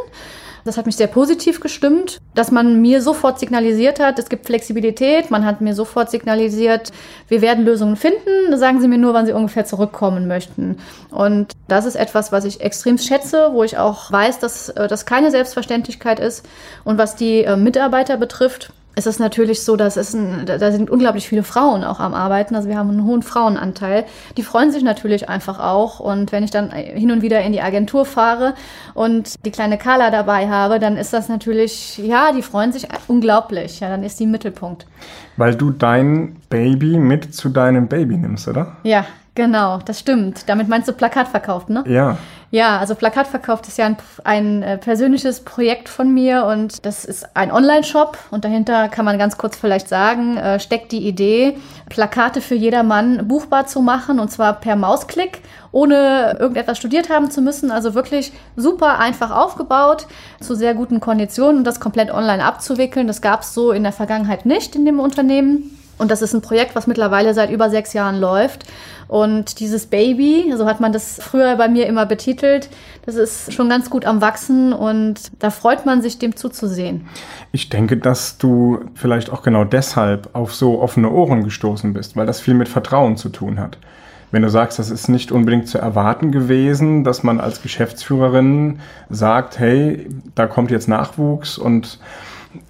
Das 0.67 0.77
hat 0.77 0.87
mich 0.87 0.97
sehr 0.97 1.07
positiv 1.07 1.61
gestimmt, 1.61 2.21
dass 2.35 2.51
man 2.51 2.83
mir 2.83 3.01
sofort 3.01 3.39
signalisiert 3.39 4.01
hat, 4.01 4.19
es 4.19 4.29
gibt 4.29 4.47
Flexibilität. 4.47 5.31
Man 5.31 5.45
hat 5.47 5.61
mir 5.61 5.75
sofort 5.75 6.11
signalisiert, 6.11 6.91
wir 7.29 7.41
werden 7.41 7.65
Lösungen 7.65 7.95
finden. 7.95 8.57
Sagen 8.59 8.81
Sie 8.81 8.89
mir 8.89 8.99
nur, 8.99 9.15
wann 9.15 9.27
Sie 9.27 9.33
ungefähr 9.33 9.65
zurückkommen 9.65 10.27
möchten. 10.27 10.79
Und 11.11 11.53
das 11.69 11.87
ist 11.87 11.95
etwas, 11.95 12.33
was 12.33 12.45
ich 12.45 12.63
extrem 12.63 12.99
schätze, 12.99 13.51
wo 13.53 13.63
ich 13.63 13.79
auch 13.79 14.11
weiß, 14.11 14.41
dass 14.41 14.71
äh, 14.71 14.89
das 14.89 15.07
keine 15.07 15.31
Selbstverständlichkeit 15.31 16.19
ist. 16.19 16.45
Und 16.83 16.99
was 16.99 17.15
die 17.15 17.45
äh, 17.45 17.57
Mitarbeiter 17.57 18.17
betrifft, 18.17 18.73
es 18.99 19.05
ist 19.05 19.21
natürlich 19.21 19.63
so, 19.63 19.77
dass 19.77 19.99
es 19.99 20.15
ein, 20.15 20.47
da 20.47 20.73
sind 20.73 20.89
unglaublich 20.89 21.29
viele 21.29 21.43
Frauen 21.43 21.85
auch 21.85 22.01
am 22.01 22.15
Arbeiten. 22.15 22.57
Also 22.57 22.67
wir 22.67 22.79
haben 22.79 22.89
einen 22.89 23.05
hohen 23.05 23.23
Frauenanteil. 23.23 24.07
Die 24.39 24.43
freuen 24.43 24.73
sich 24.73 24.83
natürlich 24.83 25.29
einfach 25.29 25.61
auch. 25.61 26.01
Und 26.01 26.33
wenn 26.33 26.43
ich 26.43 26.51
dann 26.51 26.71
hin 26.71 27.13
und 27.13 27.21
wieder 27.21 27.43
in 27.43 27.53
die 27.53 27.61
Agentur 27.61 28.07
fahre 28.07 28.55
und 28.95 29.35
die 29.45 29.51
kleine 29.51 29.77
Carla 29.77 30.11
dabei 30.11 30.49
habe, 30.49 30.79
dann 30.79 30.97
ist 30.97 31.13
das 31.13 31.29
natürlich, 31.29 31.99
ja, 31.99 32.33
die 32.33 32.41
freuen 32.41 32.73
sich 32.73 32.89
unglaublich. 33.07 33.81
Ja, 33.81 33.91
dann 33.91 34.03
ist 34.03 34.19
die 34.19 34.25
im 34.25 34.31
Mittelpunkt. 34.31 34.87
Weil 35.37 35.55
du 35.55 35.73
dein 35.73 36.37
Baby 36.49 36.97
mit 36.97 37.35
zu 37.35 37.51
deinem 37.51 37.89
Baby 37.89 38.17
nimmst, 38.17 38.49
oder? 38.49 38.79
Ja, 38.83 39.05
genau, 39.37 39.79
das 39.85 40.01
stimmt. 40.01 40.49
Damit 40.49 40.67
meinst 40.69 40.89
du 40.89 40.93
Plakat 40.93 41.29
verkauft, 41.29 41.71
ne? 41.71 41.85
Ja. 41.87 42.19
Ja, 42.53 42.79
also 42.79 42.95
Plakatverkauf 42.95 43.61
ist 43.67 43.77
ja 43.77 43.87
ein, 43.87 43.97
ein 44.23 44.63
äh, 44.63 44.79
persönliches 44.79 45.41
Projekt 45.41 45.89
von 45.89 46.15
mir 46.15 46.45
und 46.45 46.87
das 46.87 47.05
ist 47.05 47.37
ein 47.37 47.51
Online-Shop 47.51 48.17
und 48.31 48.45
dahinter 48.45 48.89
kann 48.89 49.05
man 49.05 49.19
ganz 49.19 49.37
kurz 49.37 49.57
vielleicht 49.57 49.89
sagen, 49.89 50.37
äh, 50.37 50.61
steckt 50.61 50.93
die 50.93 51.07
Idee, 51.09 51.59
Plakate 51.89 52.41
für 52.41 52.55
jedermann 52.55 53.27
buchbar 53.27 53.67
zu 53.67 53.83
machen 53.83 54.21
und 54.21 54.31
zwar 54.31 54.55
per 54.55 54.77
Mausklick, 54.77 55.43
ohne 55.73 56.37
irgendetwas 56.39 56.79
studiert 56.79 57.11
haben 57.11 57.33
zu 57.33 57.43
müssen. 57.43 57.73
Also 57.73 57.95
wirklich 57.95 58.33
super 58.55 59.01
einfach 59.01 59.33
aufgebaut, 59.33 60.07
zu 60.41 60.55
sehr 60.55 60.75
guten 60.75 61.01
Konditionen 61.01 61.59
und 61.59 61.65
das 61.65 61.81
komplett 61.81 62.13
online 62.13 62.45
abzuwickeln. 62.45 63.09
Das 63.09 63.21
gab 63.21 63.43
es 63.43 63.55
so 63.55 63.73
in 63.73 63.83
der 63.83 63.93
Vergangenheit 63.93 64.47
nicht 64.47 64.77
in 64.77 64.85
dem 64.85 65.01
Unternehmen. 65.01 65.76
Und 65.99 66.11
das 66.11 66.23
ist 66.23 66.35
ein 66.35 66.43
Projekt, 66.43 66.75
was 66.75 66.87
mittlerweile 66.87 67.33
seit 67.35 67.51
über 67.51 67.71
sechs 67.71 67.93
Jahren 67.93 68.21
läuft. 68.21 68.67
Und 69.09 69.61
dieses 69.61 69.87
Baby, 69.87 70.53
so 70.57 70.67
hat 70.67 70.81
man 70.81 70.93
das 70.93 71.19
früher 71.23 71.57
bei 71.57 71.69
mir 71.69 71.87
immer 71.87 72.07
betitelt, 72.07 72.69
das 73.07 73.15
ist 73.15 73.53
schon 73.53 73.69
ganz 73.69 73.89
gut 73.89 74.05
am 74.05 74.21
Wachsen 74.21 74.73
und 74.73 75.31
da 75.39 75.51
freut 75.51 75.87
man 75.87 76.03
sich, 76.03 76.19
dem 76.19 76.35
zuzusehen. 76.35 77.07
Ich 77.53 77.69
denke, 77.69 77.97
dass 77.97 78.37
du 78.37 78.81
vielleicht 78.95 79.31
auch 79.31 79.43
genau 79.43 79.65
deshalb 79.65 80.31
auf 80.33 80.55
so 80.55 80.81
offene 80.81 81.11
Ohren 81.11 81.45
gestoßen 81.45 81.93
bist, 81.93 82.17
weil 82.17 82.27
das 82.27 82.41
viel 82.41 82.55
mit 82.55 82.69
Vertrauen 82.69 83.17
zu 83.17 83.29
tun 83.29 83.61
hat. 83.61 83.79
Wenn 84.33 84.43
du 84.43 84.51
sagst, 84.51 84.81
das 84.81 84.91
ist 84.91 85.09
nicht 85.09 85.31
unbedingt 85.31 85.69
zu 85.69 85.79
erwarten 85.79 86.33
gewesen, 86.33 87.05
dass 87.05 87.23
man 87.23 87.41
als 87.41 87.63
Geschäftsführerin 87.63 88.81
sagt, 89.09 89.61
hey, 89.61 90.09
da 90.35 90.49
kommt 90.49 90.73
jetzt 90.73 90.89
Nachwuchs 90.89 91.59
und 91.59 92.01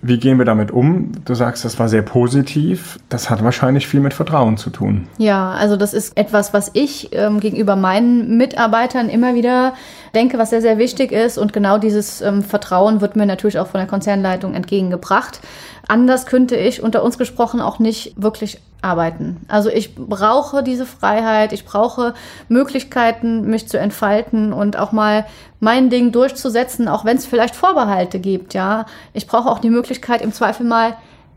wie 0.02 0.18
gehen 0.18 0.38
wir 0.38 0.44
damit 0.44 0.70
um? 0.70 1.12
Du 1.24 1.34
sagst, 1.34 1.64
das 1.64 1.78
war 1.78 1.88
sehr 1.88 2.02
positiv. 2.02 2.98
Das 3.08 3.30
hat 3.30 3.42
wahrscheinlich 3.42 3.86
viel 3.86 4.00
mit 4.00 4.14
Vertrauen 4.14 4.56
zu 4.56 4.70
tun. 4.70 5.08
Ja, 5.18 5.52
also 5.52 5.76
das 5.76 5.94
ist 5.94 6.16
etwas, 6.16 6.52
was 6.52 6.70
ich 6.74 7.10
ähm, 7.12 7.40
gegenüber 7.40 7.76
meinen 7.76 8.36
Mitarbeitern 8.36 9.08
immer 9.08 9.34
wieder 9.34 9.74
denke, 10.14 10.38
was 10.38 10.50
sehr, 10.50 10.62
sehr 10.62 10.78
wichtig 10.78 11.12
ist. 11.12 11.38
Und 11.38 11.52
genau 11.52 11.78
dieses 11.78 12.20
ähm, 12.20 12.42
Vertrauen 12.42 13.00
wird 13.00 13.16
mir 13.16 13.26
natürlich 13.26 13.58
auch 13.58 13.68
von 13.68 13.78
der 13.78 13.88
Konzernleitung 13.88 14.54
entgegengebracht. 14.54 15.40
Anders 15.88 16.26
könnte 16.26 16.56
ich 16.56 16.82
unter 16.82 17.02
uns 17.02 17.18
gesprochen 17.18 17.60
auch 17.60 17.78
nicht 17.78 18.14
wirklich 18.16 18.60
arbeiten. 18.82 19.44
Also 19.48 19.70
ich 19.70 19.94
brauche 19.94 20.62
diese 20.62 20.86
Freiheit, 20.86 21.52
ich 21.52 21.64
brauche 21.64 22.14
Möglichkeiten, 22.48 23.42
mich 23.48 23.68
zu 23.68 23.78
entfalten 23.78 24.52
und 24.52 24.78
auch 24.78 24.92
mal 24.92 25.26
mein 25.60 25.90
Ding 25.90 26.12
durchzusetzen, 26.12 26.88
auch 26.88 27.04
wenn 27.04 27.16
es 27.16 27.26
vielleicht 27.26 27.56
Vorbehalte 27.56 28.18
gibt, 28.18 28.54
ja. 28.54 28.86
Ich 29.12 29.26
brauche 29.26 29.50
auch 29.50 29.58
die 29.58 29.70
Möglichkeit, 29.70 30.22
im 30.22 30.32
Zweifel 30.32 30.66
mal 30.66 30.96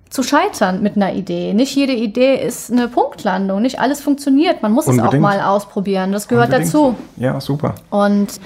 zu 0.09 0.23
scheitern 0.23 0.81
mit 0.81 0.95
einer 0.95 1.13
Idee. 1.13 1.53
Nicht 1.53 1.75
jede 1.75 1.93
Idee 1.93 2.35
ist 2.35 2.71
eine 2.71 2.87
Punktlandung, 2.87 3.61
nicht 3.61 3.79
alles 3.79 4.01
funktioniert. 4.01 4.61
Man 4.61 4.71
muss 4.71 4.87
Unbedingt. 4.87 5.13
es 5.13 5.17
auch 5.17 5.21
mal 5.21 5.41
ausprobieren. 5.41 6.11
Das 6.11 6.27
gehört 6.27 6.47
Unbedingt. 6.47 6.73
dazu. 6.73 6.95
Ja, 7.17 7.39
super. 7.39 7.75
Und 7.89 8.39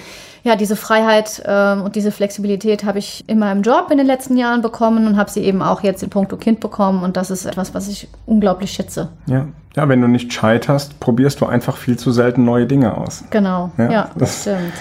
ja, 0.43 0.57
diese 0.57 0.75
Freiheit 0.75 1.41
ähm, 1.45 1.83
und 1.83 1.95
diese 1.95 2.11
Flexibilität 2.11 2.83
habe 2.83 2.99
ich 2.99 3.23
in 3.27 3.39
meinem 3.39 3.61
Job 3.61 3.87
in 3.91 3.97
den 3.97 4.07
letzten 4.07 4.37
Jahren 4.37 4.61
bekommen 4.61 5.07
und 5.07 5.15
habe 5.15 5.29
sie 5.29 5.41
eben 5.41 5.61
auch 5.61 5.83
jetzt 5.83 6.03
in 6.03 6.09
puncto 6.09 6.35
Kind 6.35 6.59
bekommen. 6.59 7.01
Und 7.01 7.15
das 7.15 7.31
ist 7.31 7.45
etwas, 7.45 7.73
was 7.73 7.87
ich 7.87 8.09
unglaublich 8.25 8.71
schätze. 8.71 9.09
Ja. 9.25 9.47
Ja, 9.75 9.89
wenn 9.89 10.01
du 10.01 10.07
nicht 10.07 10.31
scheiterst, 10.31 10.99
probierst 10.99 11.41
du 11.41 11.47
einfach 11.47 11.77
viel 11.77 11.97
zu 11.97 12.11
selten 12.11 12.45
neue 12.45 12.67
Dinge 12.67 12.95
aus. 12.95 13.23
Genau, 13.31 13.71
ja, 13.79 13.91
ja 13.91 14.01
das, 14.15 14.19
das 14.19 14.41
stimmt. 14.41 14.73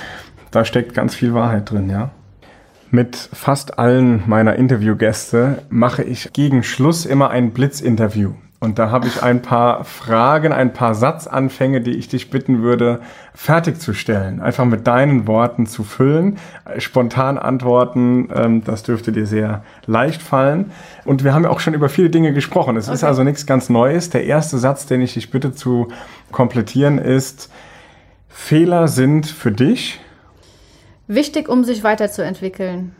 Da 0.50 0.66
steckt 0.66 0.92
ganz 0.92 1.14
viel 1.14 1.32
Wahrheit 1.32 1.70
drin, 1.70 1.88
ja. 1.88 2.10
Mit 2.94 3.16
fast 3.16 3.78
allen 3.78 4.22
meiner 4.26 4.56
Interviewgäste 4.56 5.62
mache 5.70 6.02
ich 6.02 6.34
gegen 6.34 6.62
Schluss 6.62 7.06
immer 7.06 7.30
ein 7.30 7.52
Blitzinterview. 7.52 8.32
Und 8.60 8.78
da 8.78 8.90
habe 8.90 9.06
ich 9.06 9.22
ein 9.22 9.40
paar 9.40 9.84
Fragen, 9.84 10.52
ein 10.52 10.74
paar 10.74 10.94
Satzanfänge, 10.94 11.80
die 11.80 11.92
ich 11.92 12.08
dich 12.08 12.28
bitten 12.28 12.60
würde, 12.60 13.00
fertigzustellen. 13.32 14.42
Einfach 14.42 14.66
mit 14.66 14.86
deinen 14.86 15.26
Worten 15.26 15.64
zu 15.64 15.84
füllen. 15.84 16.36
Spontan 16.76 17.38
antworten, 17.38 18.28
ähm, 18.34 18.62
das 18.62 18.82
dürfte 18.82 19.10
dir 19.10 19.24
sehr 19.24 19.64
leicht 19.86 20.20
fallen. 20.20 20.70
Und 21.06 21.24
wir 21.24 21.32
haben 21.32 21.44
ja 21.44 21.50
auch 21.50 21.60
schon 21.60 21.72
über 21.72 21.88
viele 21.88 22.10
Dinge 22.10 22.34
gesprochen. 22.34 22.76
Es 22.76 22.88
okay. 22.88 22.96
ist 22.96 23.04
also 23.04 23.24
nichts 23.24 23.46
ganz 23.46 23.70
Neues. 23.70 24.10
Der 24.10 24.26
erste 24.26 24.58
Satz, 24.58 24.84
den 24.84 25.00
ich 25.00 25.14
dich 25.14 25.30
bitte 25.30 25.54
zu 25.54 25.88
komplettieren, 26.30 26.98
ist, 26.98 27.50
Fehler 28.28 28.86
sind 28.86 29.26
für 29.26 29.50
dich 29.50 29.98
wichtig, 31.14 31.48
um 31.48 31.64
sich 31.64 31.84
weiterzuentwickeln. 31.84 32.94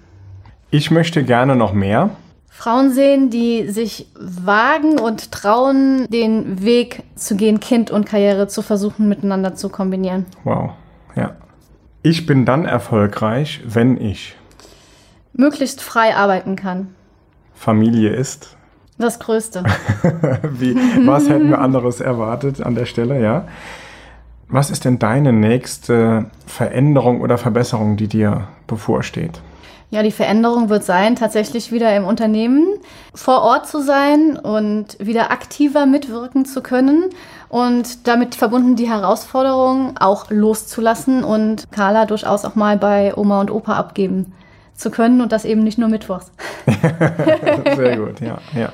Ich 0.71 0.91
möchte 0.91 1.23
gerne 1.23 1.57
noch 1.57 1.73
mehr. 1.73 2.11
Frauen 2.49 2.93
sehen, 2.93 3.31
die 3.31 3.69
sich 3.69 4.07
wagen 4.15 4.99
und 5.01 5.33
trauen, 5.33 6.07
den 6.11 6.63
Weg 6.63 7.03
zu 7.17 7.35
gehen, 7.35 7.61
Kind 7.61 7.91
und 7.91 8.07
Karriere 8.07 8.47
zu 8.47 8.63
versuchen, 8.63 9.09
miteinander 9.09 9.55
zu 9.55 9.69
kombinieren. 9.69 10.27
Wow, 10.45 10.73
ja. 11.17 11.37
Ich 12.03 12.27
bin 12.27 12.45
dann 12.45 12.65
erfolgreich, 12.65 13.63
wenn 13.65 14.01
ich 14.01 14.37
möglichst 15.33 15.81
frei 15.81 16.15
arbeiten 16.15 16.57
kann. 16.57 16.95
Familie 17.55 18.11
ist 18.11 18.57
das 18.99 19.19
Größte. 19.19 19.65
Wie, 20.43 20.77
was 21.07 21.29
hätten 21.29 21.51
wir 21.51 21.59
anderes 21.59 22.01
erwartet 22.01 22.61
an 22.61 22.75
der 22.75 22.87
Stelle, 22.87 23.21
ja? 23.21 23.49
Was 24.53 24.71
ist 24.71 24.85
denn 24.85 24.99
deine 24.99 25.33
nächste 25.33 26.27
Veränderung 26.47 27.23
oder 27.23 27.39
Verbesserung, 27.39 27.97
die 27.97 28.07
dir 28.07 28.49
bevorsteht? 28.67 29.41
Ja, 29.89 30.03
die 30.03 30.11
Veränderung 30.11 30.69
wird 30.69 30.85
sein, 30.85 31.17
tatsächlich 31.17 31.73
wieder 31.73 31.97
im 31.97 32.05
Unternehmen 32.05 32.67
vor 33.15 33.41
Ort 33.41 33.67
zu 33.67 33.81
sein 33.83 34.37
und 34.37 34.99
wieder 34.99 35.31
aktiver 35.31 35.87
mitwirken 35.87 36.45
zu 36.45 36.63
können 36.63 37.05
und 37.49 38.07
damit 38.07 38.35
verbunden 38.35 38.77
die 38.77 38.91
Herausforderung 38.91 39.95
auch 39.99 40.31
loszulassen 40.31 41.25
und 41.25 41.73
Carla 41.73 42.05
durchaus 42.05 42.45
auch 42.45 42.55
mal 42.55 42.77
bei 42.77 43.17
Oma 43.17 43.41
und 43.41 43.51
Opa 43.51 43.77
abgeben 43.77 44.35
zu 44.75 44.91
können 44.91 45.23
und 45.23 45.33
das 45.33 45.47
eben 45.47 45.63
nicht 45.63 45.79
nur 45.79 45.89
mittwochs. 45.89 46.31
Sehr 47.77 47.97
gut, 47.97 48.21
ja, 48.21 48.39
ja. 48.55 48.71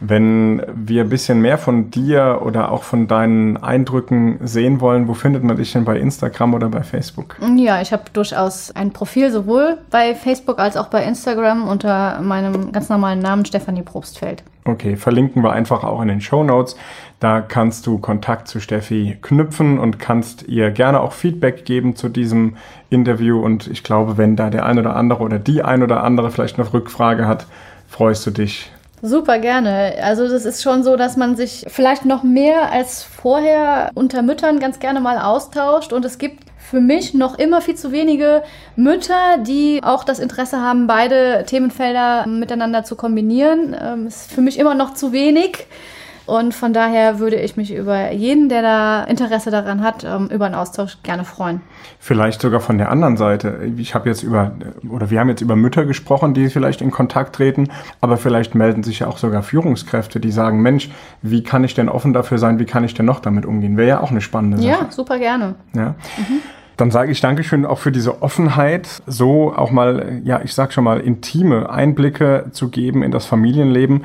Wenn 0.00 0.62
wir 0.74 1.02
ein 1.02 1.08
bisschen 1.08 1.40
mehr 1.40 1.58
von 1.58 1.90
dir 1.90 2.40
oder 2.44 2.72
auch 2.72 2.82
von 2.82 3.06
deinen 3.06 3.56
Eindrücken 3.56 4.38
sehen 4.42 4.80
wollen, 4.80 5.08
wo 5.08 5.14
findet 5.14 5.44
man 5.44 5.56
dich 5.56 5.72
denn 5.72 5.84
bei 5.84 5.98
Instagram 5.98 6.54
oder 6.54 6.68
bei 6.68 6.82
Facebook? 6.82 7.36
Ja, 7.56 7.80
ich 7.80 7.92
habe 7.92 8.04
durchaus 8.12 8.70
ein 8.74 8.92
Profil 8.92 9.30
sowohl 9.30 9.78
bei 9.90 10.14
Facebook 10.14 10.58
als 10.58 10.76
auch 10.76 10.88
bei 10.88 11.04
Instagram 11.04 11.68
unter 11.68 12.20
meinem 12.20 12.72
ganz 12.72 12.88
normalen 12.88 13.20
Namen 13.20 13.44
Stefanie 13.44 13.82
Probstfeld. 13.82 14.42
Okay, 14.66 14.96
verlinken 14.96 15.42
wir 15.42 15.52
einfach 15.52 15.84
auch 15.84 16.00
in 16.00 16.08
den 16.08 16.22
Show 16.22 16.42
Notes. 16.42 16.76
Da 17.20 17.42
kannst 17.42 17.86
du 17.86 17.98
Kontakt 17.98 18.48
zu 18.48 18.60
Steffi 18.60 19.18
knüpfen 19.20 19.78
und 19.78 19.98
kannst 19.98 20.48
ihr 20.48 20.70
gerne 20.70 21.00
auch 21.00 21.12
Feedback 21.12 21.66
geben 21.66 21.96
zu 21.96 22.08
diesem 22.08 22.56
Interview. 22.88 23.42
Und 23.42 23.66
ich 23.66 23.82
glaube, 23.82 24.16
wenn 24.16 24.36
da 24.36 24.48
der 24.48 24.64
ein 24.64 24.78
oder 24.78 24.96
andere 24.96 25.22
oder 25.22 25.38
die 25.38 25.62
ein 25.62 25.82
oder 25.82 26.02
andere 26.02 26.30
vielleicht 26.30 26.56
noch 26.56 26.72
Rückfrage 26.72 27.26
hat, 27.28 27.46
freust 27.88 28.26
du 28.26 28.30
dich 28.30 28.72
Super 29.06 29.38
gerne. 29.38 29.96
Also 30.02 30.26
das 30.26 30.46
ist 30.46 30.62
schon 30.62 30.82
so, 30.82 30.96
dass 30.96 31.18
man 31.18 31.36
sich 31.36 31.66
vielleicht 31.68 32.06
noch 32.06 32.22
mehr 32.22 32.72
als 32.72 33.02
vorher 33.02 33.90
unter 33.94 34.22
Müttern 34.22 34.60
ganz 34.60 34.78
gerne 34.78 34.98
mal 34.98 35.18
austauscht 35.18 35.92
und 35.92 36.06
es 36.06 36.16
gibt 36.16 36.42
für 36.56 36.80
mich 36.80 37.12
noch 37.12 37.38
immer 37.38 37.60
viel 37.60 37.74
zu 37.74 37.92
wenige 37.92 38.42
Mütter, 38.76 39.36
die 39.42 39.82
auch 39.84 40.04
das 40.04 40.20
Interesse 40.20 40.58
haben, 40.62 40.86
beide 40.86 41.44
Themenfelder 41.46 42.26
miteinander 42.26 42.82
zu 42.84 42.96
kombinieren. 42.96 43.76
Ähm, 43.78 44.06
ist 44.06 44.32
für 44.32 44.40
mich 44.40 44.58
immer 44.58 44.74
noch 44.74 44.94
zu 44.94 45.12
wenig. 45.12 45.66
Und 46.26 46.54
von 46.54 46.72
daher 46.72 47.18
würde 47.18 47.36
ich 47.36 47.56
mich 47.56 47.74
über 47.74 48.12
jeden, 48.12 48.48
der 48.48 48.62
da 48.62 49.04
Interesse 49.04 49.50
daran 49.50 49.82
hat, 49.82 50.04
ähm, 50.04 50.28
über 50.28 50.46
einen 50.46 50.54
Austausch 50.54 50.98
gerne 51.02 51.24
freuen. 51.24 51.60
Vielleicht 51.98 52.40
sogar 52.40 52.60
von 52.60 52.78
der 52.78 52.90
anderen 52.90 53.16
Seite. 53.16 53.58
Ich 53.76 53.94
habe 53.94 54.08
jetzt 54.08 54.22
über, 54.22 54.52
oder 54.88 55.10
wir 55.10 55.20
haben 55.20 55.28
jetzt 55.28 55.42
über 55.42 55.56
Mütter 55.56 55.84
gesprochen, 55.84 56.32
die 56.32 56.48
vielleicht 56.48 56.80
in 56.80 56.90
Kontakt 56.90 57.36
treten, 57.36 57.68
aber 58.00 58.16
vielleicht 58.16 58.54
melden 58.54 58.82
sich 58.82 59.00
ja 59.00 59.06
auch 59.06 59.18
sogar 59.18 59.42
Führungskräfte, 59.42 60.18
die 60.18 60.30
sagen, 60.30 60.62
Mensch, 60.62 60.90
wie 61.20 61.42
kann 61.42 61.62
ich 61.64 61.74
denn 61.74 61.88
offen 61.88 62.12
dafür 62.12 62.38
sein, 62.38 62.58
wie 62.58 62.66
kann 62.66 62.84
ich 62.84 62.94
denn 62.94 63.06
noch 63.06 63.20
damit 63.20 63.44
umgehen? 63.44 63.76
Wäre 63.76 63.88
ja 63.88 64.00
auch 64.00 64.10
eine 64.10 64.20
spannende 64.20 64.58
Sache. 64.58 64.68
Ja, 64.68 64.90
super 64.90 65.18
gerne. 65.18 65.56
Ja. 65.74 65.94
Mhm. 66.16 66.40
Dann 66.76 66.90
sage 66.90 67.12
ich 67.12 67.20
Dankeschön 67.20 67.64
auch 67.64 67.78
für 67.78 67.92
diese 67.92 68.22
Offenheit, 68.22 69.02
so 69.06 69.54
auch 69.54 69.70
mal, 69.70 70.20
ja, 70.24 70.40
ich 70.42 70.54
sag 70.54 70.72
schon 70.72 70.84
mal, 70.84 71.00
intime 71.00 71.70
Einblicke 71.70 72.46
zu 72.52 72.68
geben 72.68 73.02
in 73.02 73.12
das 73.12 73.26
Familienleben. 73.26 74.04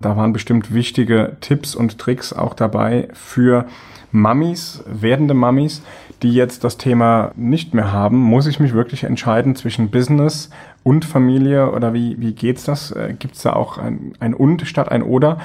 Da 0.00 0.16
waren 0.16 0.32
bestimmt 0.32 0.74
wichtige 0.74 1.36
Tipps 1.40 1.74
und 1.74 1.98
Tricks 1.98 2.32
auch 2.32 2.54
dabei 2.54 3.08
für 3.14 3.66
Mummies, 4.12 4.82
werdende 4.86 5.34
Mummies, 5.34 5.82
die 6.22 6.34
jetzt 6.34 6.64
das 6.64 6.76
Thema 6.76 7.32
nicht 7.36 7.74
mehr 7.74 7.92
haben. 7.92 8.18
Muss 8.18 8.46
ich 8.46 8.60
mich 8.60 8.74
wirklich 8.74 9.04
entscheiden 9.04 9.56
zwischen 9.56 9.90
Business 9.90 10.50
und 10.82 11.04
Familie 11.04 11.70
oder 11.70 11.94
wie, 11.94 12.16
wie 12.18 12.32
geht's 12.32 12.64
das? 12.64 12.90
Äh, 12.90 13.14
Gibt 13.18 13.36
es 13.36 13.42
da 13.42 13.52
auch 13.52 13.78
ein, 13.78 14.12
ein 14.20 14.34
Und 14.34 14.66
statt 14.66 14.90
ein 14.90 15.02
Oder? 15.02 15.38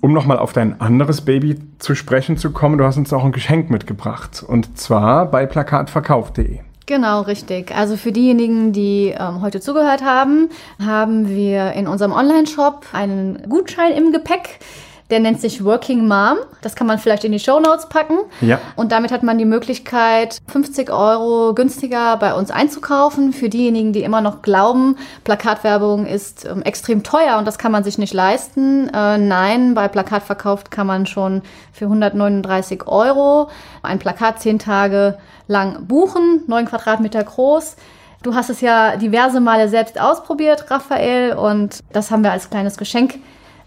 Um 0.00 0.12
nochmal 0.12 0.38
auf 0.38 0.52
dein 0.52 0.80
anderes 0.80 1.22
Baby 1.22 1.58
zu 1.78 1.94
sprechen 1.94 2.36
zu 2.36 2.52
kommen, 2.52 2.78
du 2.78 2.84
hast 2.84 2.96
uns 2.96 3.12
auch 3.12 3.24
ein 3.24 3.32
Geschenk 3.32 3.70
mitgebracht. 3.70 4.44
Und 4.46 4.78
zwar 4.78 5.26
bei 5.26 5.46
plakatverkauf.de. 5.46 6.60
Genau, 6.86 7.22
richtig. 7.22 7.74
Also 7.74 7.96
für 7.96 8.12
diejenigen, 8.12 8.72
die 8.72 9.12
ähm, 9.18 9.42
heute 9.42 9.60
zugehört 9.60 10.04
haben, 10.04 10.50
haben 10.78 11.28
wir 11.28 11.72
in 11.72 11.88
unserem 11.88 12.12
Online-Shop 12.12 12.86
einen 12.92 13.42
Gutschein 13.48 13.92
im 13.92 14.12
Gepäck. 14.12 14.60
Der 15.10 15.20
nennt 15.20 15.40
sich 15.40 15.64
Working 15.64 16.08
Mom. 16.08 16.38
Das 16.62 16.74
kann 16.74 16.86
man 16.86 16.98
vielleicht 16.98 17.24
in 17.24 17.32
die 17.32 17.38
Show 17.38 17.60
Notes 17.60 17.88
packen. 17.88 18.18
Ja. 18.40 18.58
Und 18.74 18.90
damit 18.92 19.12
hat 19.12 19.22
man 19.22 19.38
die 19.38 19.44
Möglichkeit, 19.44 20.38
50 20.48 20.90
Euro 20.90 21.54
günstiger 21.54 22.16
bei 22.16 22.34
uns 22.34 22.50
einzukaufen. 22.50 23.32
Für 23.32 23.48
diejenigen, 23.48 23.92
die 23.92 24.02
immer 24.02 24.20
noch 24.20 24.42
glauben, 24.42 24.96
Plakatwerbung 25.22 26.06
ist 26.06 26.44
ähm, 26.44 26.62
extrem 26.62 27.02
teuer 27.02 27.38
und 27.38 27.46
das 27.46 27.58
kann 27.58 27.72
man 27.72 27.84
sich 27.84 27.98
nicht 27.98 28.14
leisten. 28.14 28.88
Äh, 28.88 29.18
nein, 29.18 29.74
bei 29.74 29.86
Plakat 29.88 30.24
verkauft 30.24 30.70
kann 30.70 30.86
man 30.86 31.06
schon 31.06 31.42
für 31.72 31.84
139 31.84 32.86
Euro 32.86 33.48
ein 33.82 33.98
Plakat 33.98 34.40
zehn 34.40 34.58
Tage 34.58 35.18
lang 35.46 35.86
buchen, 35.86 36.42
neun 36.46 36.66
Quadratmeter 36.66 37.22
groß. 37.22 37.76
Du 38.22 38.34
hast 38.34 38.50
es 38.50 38.60
ja 38.60 38.96
diverse 38.96 39.40
Male 39.40 39.68
selbst 39.68 40.00
ausprobiert, 40.00 40.70
Raphael, 40.70 41.34
und 41.34 41.80
das 41.92 42.10
haben 42.10 42.24
wir 42.24 42.32
als 42.32 42.50
kleines 42.50 42.76
Geschenk 42.76 43.20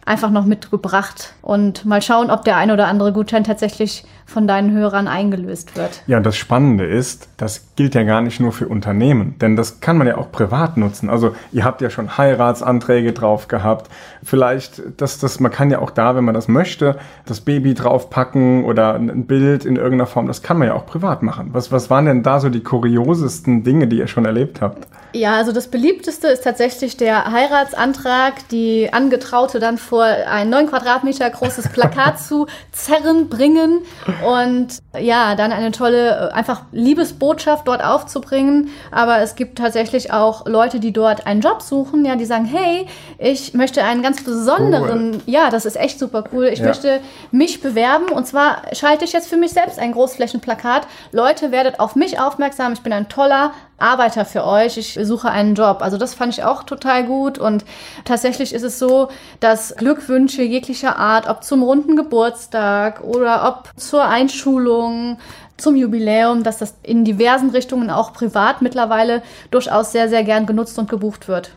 einfach 0.10 0.32
noch 0.32 0.46
mitgebracht. 0.46 1.34
Und 1.42 1.86
mal 1.86 2.02
schauen, 2.02 2.32
ob 2.32 2.44
der 2.44 2.58
ein 2.58 2.72
oder 2.72 2.88
andere 2.88 3.14
Gutschein 3.14 3.44
tatsächlich 3.44 4.04
von 4.30 4.48
deinen 4.48 4.72
Hörern 4.72 5.08
eingelöst 5.08 5.76
wird. 5.76 6.04
Ja, 6.08 6.20
das 6.20 6.38
Spannende 6.38 6.86
ist, 6.86 7.30
das 7.38 7.76
gilt 7.76 7.96
ja 7.96 8.04
gar 8.04 8.22
nicht 8.22 8.40
nur 8.40 8.52
für 8.52 8.68
Unternehmen, 8.68 9.36
denn 9.40 9.56
das 9.56 9.80
kann 9.80 9.98
man 9.98 10.08
ja 10.08 10.18
auch 10.18 10.32
privat 10.32 10.78
nutzen. 10.78 11.10
Also 11.10 11.36
ihr 11.52 11.64
habt 11.64 11.82
ja 11.82 11.90
schon 11.90 12.18
Heiratsanträge 12.18 13.14
drauf 13.14 13.48
gehabt. 13.48 13.90
Vielleicht, 14.24 14.82
dass 15.02 15.20
das, 15.20 15.40
man 15.40 15.52
kann 15.52 15.72
ja 15.72 15.80
auch 15.80 15.92
da, 15.92 16.16
wenn 16.16 16.26
man 16.26 16.36
das 16.36 16.48
möchte, 16.48 16.98
das 17.26 17.42
Baby 17.42 17.74
draufpacken 17.74 18.66
oder 18.66 18.96
ein 18.96 19.26
Bild 19.26 19.66
in 19.66 19.76
irgendeiner 19.76 20.08
Form, 20.08 20.28
das 20.28 20.42
kann 20.42 20.58
man 20.58 20.68
ja 20.68 20.74
auch 20.74 20.86
privat 20.86 21.24
machen. 21.24 21.50
Was, 21.54 21.72
was 21.72 21.90
waren 21.90 22.06
denn 22.06 22.24
da 22.24 22.40
so 22.40 22.50
die 22.50 22.62
kuriosesten 22.64 23.64
Dinge, 23.64 23.88
die 23.88 23.98
ihr 23.98 24.08
schon 24.08 24.26
erlebt 24.26 24.62
habt? 24.62 24.88
Ja, 25.12 25.38
also 25.38 25.52
das 25.52 25.68
beliebteste 25.70 26.28
ist 26.28 26.44
tatsächlich 26.44 26.96
der 26.96 27.32
Heiratsantrag, 27.32 28.48
die 28.50 28.94
Angetraute 28.94 29.60
dann 29.60 29.80
vor 29.80 30.04
ein 30.04 30.52
neun 30.52 30.68
Quadratmeter 30.68 31.28
großes 31.30 31.70
Plakat 31.70 32.20
zu 32.20 32.46
zerren, 32.72 33.28
bringen 33.28 33.80
und 34.26 34.82
ja, 35.00 35.36
dann 35.36 35.52
eine 35.52 35.72
tolle, 35.72 36.30
äh, 36.30 36.34
einfach 36.34 36.62
Liebesbotschaft 36.72 37.68
dort 37.68 37.84
aufzubringen. 37.84 38.70
Aber 38.92 39.20
es 39.20 39.36
gibt 39.36 39.58
tatsächlich 39.58 40.12
auch 40.12 40.46
Leute, 40.46 40.80
die 40.80 40.92
dort 40.92 41.26
einen 41.28 41.42
Job 41.42 41.62
suchen, 41.62 42.06
ja, 42.06 42.16
die 42.16 42.26
sagen, 42.26 42.46
hey, 42.46 42.88
ich 43.18 43.54
möchte 43.54 43.84
einen 43.84 44.02
ganz 44.02 44.24
besonderen, 44.24 45.16
cool. 45.16 45.22
ja, 45.26 45.50
das 45.50 45.66
ist 45.66 45.78
echt 45.78 46.00
super 46.00 46.24
cool. 46.34 46.46
Ich 46.46 46.60
ja. 46.60 46.66
möchte 46.66 47.02
mich 47.32 47.62
bewerben 47.62 48.10
und 48.10 48.28
zwar 48.28 48.62
schalte 48.74 49.06
ich 49.06 49.14
jetzt 49.14 49.30
für 49.30 49.38
mich 49.38 49.52
selbst 49.52 49.80
ein 49.80 49.92
Großflächenplakat. 49.92 50.88
Leute, 51.12 51.52
werdet 51.52 51.80
auf 51.80 51.96
mich 51.96 52.20
aufmerksam. 52.20 52.74
Ich 52.74 52.82
bin 52.82 52.94
ein 52.94 53.10
toller 53.10 53.52
Arbeiter 53.82 54.26
für 54.26 54.46
euch. 54.46 54.78
Ich 54.78 55.00
suche 55.02 55.30
einen 55.30 55.56
Job. 55.56 55.80
Also 55.82 55.98
das 55.98 56.14
fand 56.14 56.34
ich 56.34 56.44
auch 56.44 56.64
total 56.64 57.06
gut 57.06 57.38
und 57.38 57.66
tatsächlich 58.06 58.54
ist 58.54 58.64
es 58.64 58.80
so, 58.80 59.10
dass 59.40 59.76
Glückwünsche 59.76 60.44
jeglicher 60.44 60.98
Art, 60.98 61.28
ob 61.30 61.44
zum 61.44 61.64
runden 61.64 61.96
Geburtstag 61.96 63.04
oder 63.04 63.48
ob 63.48 63.80
zur 63.80 64.04
Einschulung, 64.04 65.18
zum 65.58 65.76
Jubiläum, 65.76 66.44
dass 66.44 66.58
das 66.58 66.76
in 66.84 67.04
diversen 67.04 67.50
Richtungen 67.50 67.90
auch 67.90 68.14
privat 68.14 68.62
mittlerweile 68.62 69.22
durchaus 69.52 69.92
sehr, 69.92 70.10
sehr 70.10 70.24
gern 70.24 70.46
genutzt 70.46 70.80
und 70.80 70.90
gebucht 70.90 71.28
wird. 71.28 71.52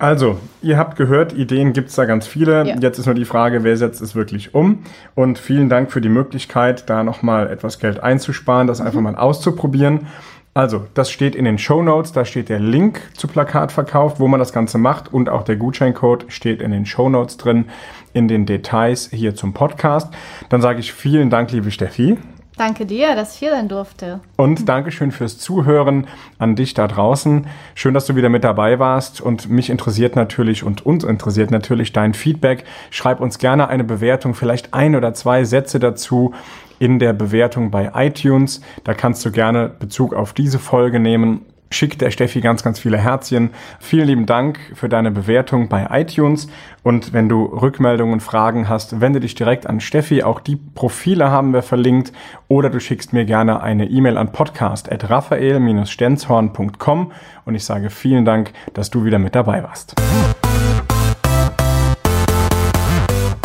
Also, 0.00 0.38
ihr 0.62 0.78
habt 0.78 0.96
gehört, 0.96 1.34
Ideen 1.34 1.74
gibt 1.74 1.90
es 1.90 1.94
da 1.94 2.06
ganz 2.06 2.26
viele. 2.26 2.66
Ja. 2.66 2.76
Jetzt 2.80 2.98
ist 2.98 3.04
nur 3.04 3.14
die 3.14 3.26
Frage, 3.26 3.64
wer 3.64 3.76
setzt 3.76 4.00
es 4.00 4.14
wirklich 4.14 4.54
um? 4.54 4.78
Und 5.14 5.38
vielen 5.38 5.68
Dank 5.68 5.92
für 5.92 6.00
die 6.00 6.08
Möglichkeit, 6.08 6.88
da 6.88 7.04
nochmal 7.04 7.50
etwas 7.50 7.78
Geld 7.78 8.02
einzusparen, 8.02 8.66
das 8.66 8.80
mhm. 8.80 8.86
einfach 8.86 9.00
mal 9.02 9.14
auszuprobieren. 9.14 10.06
Also, 10.52 10.86
das 10.94 11.12
steht 11.12 11.36
in 11.36 11.44
den 11.44 11.58
Show 11.58 11.80
Notes, 11.80 12.10
da 12.10 12.24
steht 12.24 12.48
der 12.48 12.58
Link 12.58 13.02
zu 13.14 13.28
Plakatverkauf, 13.28 14.18
wo 14.18 14.26
man 14.26 14.40
das 14.40 14.52
Ganze 14.52 14.78
macht 14.78 15.12
und 15.12 15.28
auch 15.28 15.44
der 15.44 15.54
Gutscheincode 15.54 16.26
steht 16.28 16.60
in 16.60 16.72
den 16.72 16.86
Show 16.86 17.08
Notes 17.08 17.36
drin, 17.36 17.66
in 18.14 18.26
den 18.26 18.46
Details 18.46 19.10
hier 19.12 19.36
zum 19.36 19.52
Podcast. 19.54 20.12
Dann 20.48 20.60
sage 20.60 20.80
ich 20.80 20.92
vielen 20.92 21.30
Dank, 21.30 21.52
liebe 21.52 21.70
Steffi. 21.70 22.18
Danke 22.56 22.84
dir, 22.84 23.14
dass 23.14 23.34
ich 23.34 23.38
hier 23.38 23.52
sein 23.52 23.68
durfte. 23.68 24.20
Und 24.36 24.68
Dankeschön 24.68 25.12
fürs 25.12 25.38
Zuhören 25.38 26.08
an 26.38 26.56
dich 26.56 26.74
da 26.74 26.88
draußen. 26.88 27.46
Schön, 27.74 27.94
dass 27.94 28.04
du 28.04 28.16
wieder 28.16 28.28
mit 28.28 28.44
dabei 28.44 28.78
warst. 28.78 29.22
Und 29.22 29.48
mich 29.48 29.70
interessiert 29.70 30.14
natürlich 30.14 30.62
und 30.62 30.84
uns 30.84 31.04
interessiert 31.04 31.52
natürlich 31.52 31.92
dein 31.92 32.12
Feedback. 32.12 32.64
Schreib 32.90 33.20
uns 33.20 33.38
gerne 33.38 33.68
eine 33.68 33.84
Bewertung, 33.84 34.34
vielleicht 34.34 34.74
ein 34.74 34.94
oder 34.94 35.14
zwei 35.14 35.44
Sätze 35.44 35.78
dazu 35.78 36.34
in 36.80 36.98
der 36.98 37.12
Bewertung 37.12 37.70
bei 37.70 37.92
iTunes. 37.94 38.60
Da 38.82 38.94
kannst 38.94 39.24
du 39.24 39.30
gerne 39.30 39.68
Bezug 39.68 40.12
auf 40.12 40.32
diese 40.32 40.58
Folge 40.58 40.98
nehmen 40.98 41.42
Schick 41.72 42.00
der 42.00 42.10
Steffi 42.10 42.40
ganz, 42.40 42.64
ganz 42.64 42.80
viele 42.80 42.98
Herzchen. 42.98 43.50
Vielen 43.78 44.08
lieben 44.08 44.26
Dank 44.26 44.58
für 44.74 44.88
deine 44.88 45.12
Bewertung 45.12 45.68
bei 45.68 45.86
iTunes. 45.92 46.48
Und 46.82 47.12
wenn 47.12 47.28
du 47.28 47.44
Rückmeldungen, 47.44 48.18
Fragen 48.18 48.68
hast, 48.68 49.00
wende 49.00 49.20
dich 49.20 49.36
direkt 49.36 49.68
an 49.68 49.78
Steffi. 49.78 50.24
Auch 50.24 50.40
die 50.40 50.56
Profile 50.56 51.30
haben 51.30 51.52
wir 51.52 51.62
verlinkt. 51.62 52.12
Oder 52.48 52.70
du 52.70 52.80
schickst 52.80 53.12
mir 53.12 53.24
gerne 53.24 53.62
eine 53.62 53.88
E-Mail 53.88 54.18
an 54.18 54.32
podcast.raphael-stenzhorn.com. 54.32 57.12
Und 57.44 57.54
ich 57.54 57.64
sage 57.64 57.90
vielen 57.90 58.24
Dank, 58.24 58.52
dass 58.74 58.90
du 58.90 59.04
wieder 59.04 59.20
mit 59.20 59.36
dabei 59.36 59.62
warst. 59.62 59.94